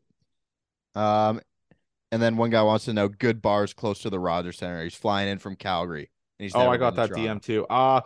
Um, 0.94 1.40
and 2.12 2.20
then 2.20 2.36
one 2.36 2.50
guy 2.50 2.62
wants 2.62 2.86
to 2.86 2.92
know 2.92 3.08
good 3.08 3.40
bars 3.42 3.72
close 3.72 4.00
to 4.00 4.10
the 4.10 4.18
Rogers 4.18 4.58
Center. 4.58 4.82
He's 4.82 4.94
flying 4.94 5.28
in 5.28 5.38
from 5.38 5.56
Calgary. 5.56 6.10
And 6.38 6.44
he's 6.44 6.54
Oh, 6.54 6.68
I 6.70 6.76
got 6.76 6.96
that 6.96 7.08
Toronto. 7.10 7.34
DM 7.34 7.42
too. 7.42 7.66
Uh 7.66 8.00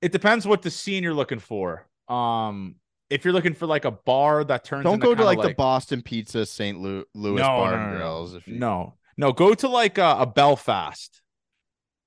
it 0.00 0.10
depends 0.12 0.46
what 0.46 0.62
the 0.62 0.70
scene 0.70 1.02
you're 1.02 1.14
looking 1.14 1.38
for. 1.38 1.86
Um, 2.08 2.74
if 3.08 3.24
you're 3.24 3.32
looking 3.34 3.54
for 3.54 3.66
like 3.66 3.84
a 3.84 3.90
bar 3.92 4.42
that 4.44 4.64
turns, 4.64 4.84
Don't 4.84 4.98
go 4.98 5.10
to 5.14 5.22
kinda 5.22 5.24
like, 5.24 5.48
the 5.48 5.54
Boston 5.54 6.02
Pizza 6.02 6.44
St. 6.44 6.78
Louis, 6.80 7.04
Louis 7.14 7.36
No, 7.40 7.46
Bar 7.46 7.76
no, 7.76 7.90
no. 7.90 7.96
Grills. 7.96 8.34
If 8.34 8.48
you, 8.48 8.58
No, 8.58 8.94
no, 9.16 9.32
go 9.32 9.54
to 9.54 9.68
like 9.68 9.98
a, 9.98 10.16
a 10.20 10.26
Belfast. 10.26 11.22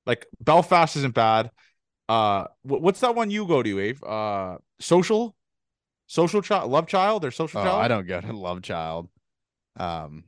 Like 0.05 0.25
Belfast 0.41 0.97
isn't 0.97 1.13
bad. 1.15 1.51
Uh, 2.07 2.45
what's 2.63 2.99
that 2.99 3.15
one 3.15 3.29
you 3.31 3.47
go 3.47 3.63
to, 3.63 3.79
Ave? 3.79 3.99
Uh, 4.05 4.57
social, 4.79 5.35
social 6.07 6.41
child, 6.41 6.69
love 6.71 6.87
child, 6.87 7.25
or 7.25 7.31
social 7.31 7.61
Oh, 7.61 7.63
child? 7.63 7.81
I 7.81 7.87
don't 7.87 8.07
go 8.07 8.21
to 8.21 8.33
Love 8.33 8.61
Child. 8.61 9.09
Um, 9.77 10.23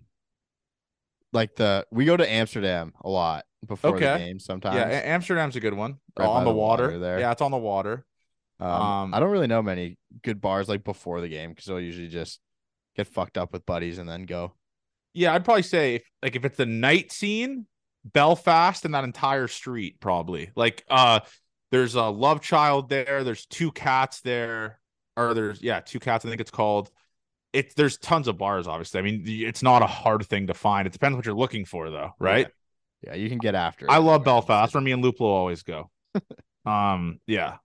like 1.33 1.55
the 1.55 1.85
we 1.91 2.05
go 2.05 2.17
to 2.17 2.29
Amsterdam 2.29 2.93
a 3.01 3.09
lot 3.09 3.45
before 3.65 3.93
the 3.93 3.99
game 3.99 4.39
sometimes. 4.39 4.75
Yeah, 4.75 4.87
Amsterdam's 4.87 5.55
a 5.55 5.59
good 5.59 5.73
one. 5.73 5.97
Right 6.17 6.25
on 6.25 6.43
the, 6.45 6.51
the 6.51 6.57
water. 6.57 6.83
water 6.85 6.99
there. 6.99 7.19
Yeah, 7.19 7.31
it's 7.31 7.41
on 7.41 7.51
the 7.51 7.57
water. 7.57 8.05
Um, 8.59 8.69
Um, 8.71 9.13
I 9.13 9.19
don't 9.19 9.29
really 9.29 9.47
know 9.47 9.61
many 9.61 9.97
good 10.23 10.41
bars 10.41 10.67
like 10.67 10.83
before 10.83 11.21
the 11.21 11.27
game 11.27 11.51
because 11.51 11.69
I'll 11.69 11.79
usually 11.79 12.07
just 12.07 12.39
get 12.95 13.07
fucked 13.07 13.37
up 13.37 13.53
with 13.53 13.65
buddies 13.65 13.99
and 13.99 14.09
then 14.09 14.23
go. 14.23 14.53
Yeah, 15.13 15.33
I'd 15.33 15.45
probably 15.45 15.63
say 15.63 15.95
if, 15.95 16.03
like 16.23 16.35
if 16.35 16.43
it's 16.43 16.57
the 16.57 16.65
night 16.65 17.11
scene, 17.11 17.67
Belfast 18.03 18.83
and 18.85 18.93
that 18.95 19.03
entire 19.03 19.47
street 19.47 19.99
probably. 19.99 20.51
Like 20.55 20.83
uh 20.89 21.19
there's 21.71 21.95
a 21.95 22.03
love 22.05 22.41
child 22.41 22.89
there, 22.89 23.23
there's 23.23 23.45
two 23.45 23.71
cats 23.71 24.21
there 24.21 24.79
or 25.15 25.33
there's 25.33 25.61
yeah, 25.61 25.79
two 25.79 25.99
cats 25.99 26.25
I 26.25 26.29
think 26.29 26.41
it's 26.41 26.51
called. 26.51 26.89
It's 27.53 27.73
there's 27.75 27.97
tons 27.97 28.27
of 28.27 28.37
bars 28.37 28.67
obviously. 28.67 28.99
I 28.99 29.03
mean, 29.03 29.23
it's 29.25 29.63
not 29.63 29.81
a 29.81 29.87
hard 29.87 30.25
thing 30.25 30.47
to 30.47 30.53
find. 30.53 30.85
It 30.87 30.93
depends 30.93 31.15
what 31.15 31.25
you're 31.25 31.35
looking 31.35 31.65
for 31.65 31.89
though, 31.89 32.11
right? 32.19 32.47
Yeah, 33.05 33.15
you 33.15 33.29
can 33.29 33.39
get 33.39 33.55
after. 33.55 33.87
it 33.87 33.91
I 33.91 33.97
love 33.97 34.23
Belfast. 34.23 34.71
city. 34.71 34.77
Where 34.77 34.83
me 34.85 34.91
and 34.91 35.03
Luplo 35.03 35.21
always 35.21 35.63
go. 35.63 35.89
um 36.65 37.19
yeah. 37.27 37.57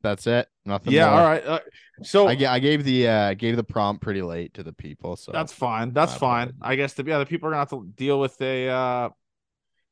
That's 0.00 0.26
it. 0.28 0.48
Nothing. 0.64 0.92
Yeah, 0.92 1.10
more. 1.10 1.20
all 1.20 1.24
right. 1.24 1.44
Uh, 1.44 1.58
so 2.02 2.28
I, 2.28 2.32
I 2.48 2.58
gave 2.60 2.84
the 2.84 3.08
uh 3.08 3.34
gave 3.34 3.56
the 3.56 3.64
prompt 3.64 4.00
pretty 4.00 4.22
late 4.22 4.54
to 4.54 4.62
the 4.62 4.72
people, 4.72 5.16
so 5.16 5.32
that's 5.32 5.52
fine. 5.52 5.92
That's 5.92 6.12
My 6.12 6.18
fine. 6.18 6.52
I 6.62 6.76
guess 6.76 6.94
the 6.94 7.04
yeah, 7.04 7.18
the 7.18 7.26
people 7.26 7.48
are 7.48 7.52
gonna 7.52 7.60
have 7.62 7.70
to 7.70 7.84
deal 7.96 8.20
with 8.20 8.40
a 8.40 8.68
uh 8.68 9.08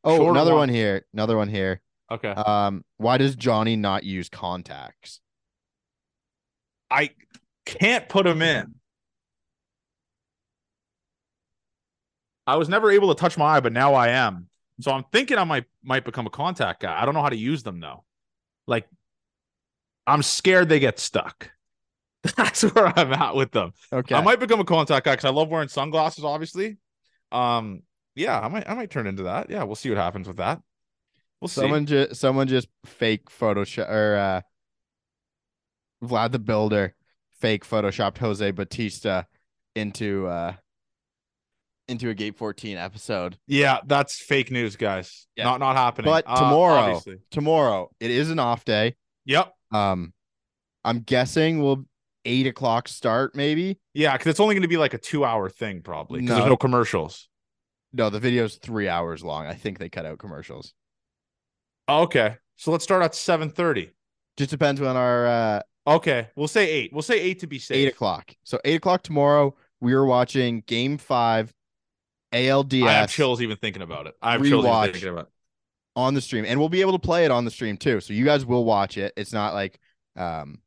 Oh, 0.04 0.30
another 0.30 0.52
one. 0.52 0.60
one 0.60 0.68
here. 0.68 1.04
Another 1.12 1.36
one 1.36 1.48
here. 1.48 1.82
Okay. 2.10 2.30
Um, 2.30 2.84
why 2.96 3.18
does 3.18 3.36
Johnny 3.36 3.76
not 3.76 4.04
use 4.04 4.28
contacts? 4.28 5.20
I 6.90 7.10
can't 7.64 8.08
put 8.08 8.26
him 8.26 8.42
in. 8.42 8.74
I 12.46 12.56
was 12.56 12.68
never 12.68 12.90
able 12.90 13.14
to 13.14 13.20
touch 13.20 13.36
my 13.36 13.56
eye, 13.56 13.60
but 13.60 13.72
now 13.72 13.94
I 13.94 14.08
am. 14.08 14.48
So 14.80 14.92
I'm 14.92 15.04
thinking 15.10 15.38
I 15.38 15.44
might 15.44 15.64
might 15.82 16.04
become 16.04 16.26
a 16.26 16.30
contact 16.30 16.82
guy. 16.82 17.00
I 17.00 17.04
don't 17.04 17.14
know 17.14 17.22
how 17.22 17.30
to 17.30 17.36
use 17.36 17.62
them 17.62 17.80
though. 17.80 18.04
Like 18.66 18.86
I'm 20.06 20.22
scared 20.22 20.68
they 20.68 20.78
get 20.78 20.98
stuck. 20.98 21.50
That's 22.36 22.62
where 22.62 22.86
I'm 22.98 23.12
at 23.12 23.34
with 23.34 23.52
them. 23.52 23.72
Okay. 23.92 24.14
I 24.14 24.20
might 24.20 24.40
become 24.40 24.60
a 24.60 24.64
contact 24.64 25.04
guy 25.04 25.12
because 25.12 25.24
I 25.24 25.30
love 25.30 25.48
wearing 25.48 25.68
sunglasses, 25.68 26.24
obviously. 26.24 26.76
Um, 27.32 27.82
Yeah, 28.14 28.38
I 28.40 28.48
might 28.48 28.68
I 28.68 28.74
might 28.74 28.90
turn 28.90 29.06
into 29.06 29.24
that. 29.24 29.50
Yeah, 29.50 29.64
we'll 29.64 29.76
see 29.76 29.88
what 29.90 29.98
happens 29.98 30.28
with 30.28 30.38
that. 30.38 30.60
We'll 31.40 31.48
someone 31.48 31.86
see. 31.86 31.92
just 32.06 32.20
someone 32.20 32.48
just 32.48 32.68
fake 32.84 33.28
Photoshop 33.30 33.88
or 33.90 34.16
uh 34.16 34.40
Vlad 36.04 36.32
the 36.32 36.38
Builder 36.38 36.94
fake 37.40 37.66
photoshopped 37.66 38.18
Jose 38.18 38.50
Bautista 38.50 39.26
into 39.74 40.26
uh 40.26 40.54
into 41.88 42.10
a 42.10 42.14
Gate 42.14 42.36
14 42.36 42.76
episode. 42.78 43.38
Yeah, 43.46 43.78
that's 43.86 44.20
fake 44.20 44.50
news, 44.50 44.74
guys. 44.76 45.26
Yeah. 45.36 45.44
Not 45.44 45.60
not 45.60 45.76
happening. 45.76 46.10
But 46.10 46.24
Uh, 46.26 46.36
tomorrow, 46.36 46.74
obviously. 46.80 47.18
tomorrow 47.30 47.90
it 48.00 48.10
is 48.10 48.30
an 48.30 48.38
off 48.38 48.64
day. 48.64 48.96
Yep. 49.26 49.52
Um, 49.72 50.12
I'm 50.84 51.00
guessing 51.00 51.62
we'll 51.62 51.84
eight 52.24 52.46
o'clock 52.46 52.88
start 52.88 53.34
maybe. 53.36 53.78
Yeah, 53.94 54.12
because 54.16 54.30
it's 54.30 54.40
only 54.40 54.54
going 54.54 54.62
to 54.62 54.68
be 54.68 54.76
like 54.76 54.94
a 54.94 54.98
two-hour 54.98 55.48
thing, 55.48 55.82
probably. 55.82 56.20
Because 56.20 56.30
No. 56.30 56.36
there's 56.40 56.50
no 56.50 56.56
commercials. 56.56 57.28
No, 57.92 58.10
the 58.10 58.18
video's 58.20 58.56
three 58.56 58.88
hours 58.88 59.22
long. 59.24 59.46
I 59.46 59.54
think 59.54 59.78
they 59.78 59.88
cut 59.88 60.06
out 60.06 60.18
commercials. 60.18 60.74
Oh, 61.88 62.02
okay, 62.02 62.36
so 62.56 62.70
let's 62.72 62.84
start 62.84 63.02
at 63.02 63.14
seven 63.14 63.50
thirty. 63.50 63.90
Just 64.36 64.50
depends 64.50 64.80
when 64.80 64.96
our 64.96 65.26
uh 65.26 65.62
Okay, 65.88 66.28
we'll 66.34 66.48
say 66.48 66.68
eight. 66.68 66.92
We'll 66.92 67.02
say 67.02 67.20
eight 67.20 67.38
to 67.40 67.46
be 67.46 67.58
safe. 67.60 67.76
eight 67.76 67.92
o'clock. 67.92 68.34
So 68.42 68.58
eight 68.64 68.74
o'clock 68.76 69.02
tomorrow. 69.02 69.54
We 69.80 69.92
are 69.92 70.04
watching 70.04 70.62
Game 70.66 70.98
Five, 70.98 71.52
ALDS 72.32 72.82
I 72.86 72.92
have 72.92 73.10
chills 73.10 73.40
even 73.40 73.56
thinking 73.56 73.82
about 73.82 74.06
it. 74.06 74.14
I 74.20 74.32
have 74.32 74.42
chills 74.42 74.64
even 74.64 74.92
thinking 74.92 75.10
about 75.10 75.26
it. 75.26 75.30
on 75.94 76.14
the 76.14 76.20
stream, 76.20 76.44
and 76.46 76.58
we'll 76.58 76.68
be 76.68 76.80
able 76.80 76.92
to 76.92 76.98
play 76.98 77.24
it 77.24 77.30
on 77.30 77.44
the 77.44 77.50
stream 77.50 77.76
too. 77.76 78.00
So 78.00 78.12
you 78.14 78.24
guys 78.24 78.44
will 78.44 78.64
watch 78.64 78.98
it. 78.98 79.12
It's 79.16 79.32
not 79.32 79.54
like 79.54 79.78
um, 80.16 80.58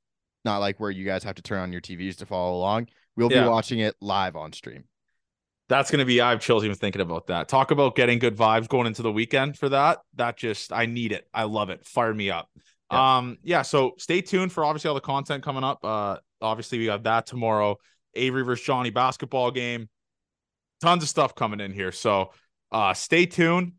not 0.45 0.59
like 0.59 0.79
where 0.79 0.91
you 0.91 1.03
guys 1.05 1.23
have 1.23 1.35
to 1.35 1.41
turn 1.41 1.59
on 1.59 1.71
your 1.73 1.81
TVs 1.81 2.15
to 2.17 2.25
follow 2.25 2.55
along. 2.57 2.87
We'll 3.17 3.31
Yeah. 3.31 3.43
be 3.43 3.49
watching 3.49 3.79
it 3.79 3.95
live 3.99 4.35
on 4.37 4.53
stream. 4.53 4.85
That's 5.69 5.91
gonna 5.91 6.05
be. 6.05 6.19
I 6.19 6.31
have 6.31 6.41
chills 6.41 6.65
even 6.65 6.75
thinking 6.75 7.01
about 7.01 7.27
that. 7.27 7.47
Talk 7.47 7.71
about 7.71 7.95
getting 7.95 8.17
good 8.19 8.35
vibes 8.35 8.67
going 8.67 8.87
into 8.87 9.03
the 9.03 9.11
weekend 9.11 9.57
for 9.57 9.69
that. 9.69 9.99
That 10.15 10.35
just 10.35 10.73
I 10.73 10.87
need 10.87 11.11
it. 11.11 11.27
I 11.33 11.43
love 11.43 11.69
it. 11.69 11.85
Fire 11.85 12.13
me 12.13 12.31
up. 12.31 12.49
Yeah. 12.91 13.17
Um, 13.17 13.37
yeah. 13.43 13.61
So 13.61 13.93
stay 13.99 14.21
tuned 14.21 14.51
for 14.51 14.65
obviously 14.65 14.89
all 14.89 14.95
the 14.95 15.01
content 15.01 15.43
coming 15.43 15.63
up. 15.63 15.85
Uh, 15.85 16.17
obviously 16.41 16.79
we 16.79 16.85
got 16.85 17.03
that 17.03 17.27
tomorrow. 17.27 17.77
Avery 18.15 18.43
versus 18.43 18.65
Johnny 18.65 18.89
basketball 18.89 19.51
game. 19.51 19.89
Tons 20.81 21.03
of 21.03 21.09
stuff 21.09 21.35
coming 21.35 21.59
in 21.59 21.71
here. 21.71 21.91
So 21.91 22.31
uh, 22.71 22.95
stay 22.95 23.27
tuned. 23.27 23.73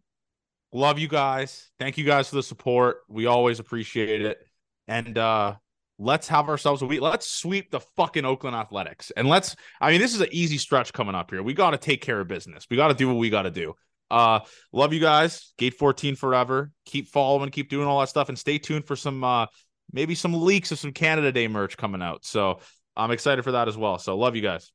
Love 0.73 1.01
you 1.01 1.09
guys. 1.09 1.71
Thank 1.81 1.99
you 1.99 2.05
guys 2.05 2.29
for 2.29 2.37
the 2.37 2.43
support. 2.45 2.99
We 3.09 3.27
always 3.27 3.59
appreciate 3.59 4.23
it. 4.23 4.39
And 4.87 5.19
uh 5.19 5.57
let's 6.01 6.27
have 6.29 6.49
ourselves 6.49 6.81
a 6.83 6.87
week. 6.87 7.03
Let's 7.03 7.31
sweep 7.31 7.71
the 7.71 7.81
fucking 7.81 8.25
Oakland 8.25 8.57
Athletics. 8.57 9.13
And 9.17 9.29
let's 9.29 9.55
I 9.81 9.93
mean, 9.93 10.01
this 10.01 10.15
is 10.15 10.21
an 10.21 10.29
easy 10.33 10.59
stretch 10.59 10.93
coming 10.93 11.15
up 11.15 11.31
here. 11.31 11.43
We 11.43 11.53
got 11.53 11.71
to 11.71 11.79
take 11.79 12.01
care 12.01 12.19
of 12.19 12.27
business. 12.27 12.67
We 12.71 12.77
got 12.77 12.89
to 12.89 12.95
do 12.95 13.07
what 13.07 13.19
we 13.19 13.31
got 13.31 13.43
to 13.43 13.51
do. 13.51 13.75
Uh 14.11 14.41
love 14.73 14.93
you 14.93 15.01
guys. 15.01 15.53
Gate 15.59 15.75
14 15.75 16.17
forever. 16.17 16.73
Keep 16.87 17.09
following, 17.09 17.51
keep 17.51 17.69
doing 17.69 17.87
all 17.87 18.01
that 18.01 18.09
stuff 18.09 18.29
and 18.29 18.39
stay 18.39 18.59
tuned 18.59 18.87
for 18.87 18.97
some 18.97 19.23
uh 19.23 19.47
maybe 19.93 20.15
some 20.15 20.33
leaks 20.33 20.73
of 20.73 20.79
some 20.79 20.93
Canada 20.93 21.31
Day 21.31 21.47
merch 21.47 21.77
coming 21.77 22.03
out. 22.03 22.25
So 22.25 22.61
I'm 22.97 23.11
excited 23.13 23.45
for 23.45 23.53
that 23.53 23.69
as 23.69 23.77
well. 23.77 23.99
So 23.99 24.17
love 24.17 24.35
you 24.35 24.43
guys. 24.43 24.73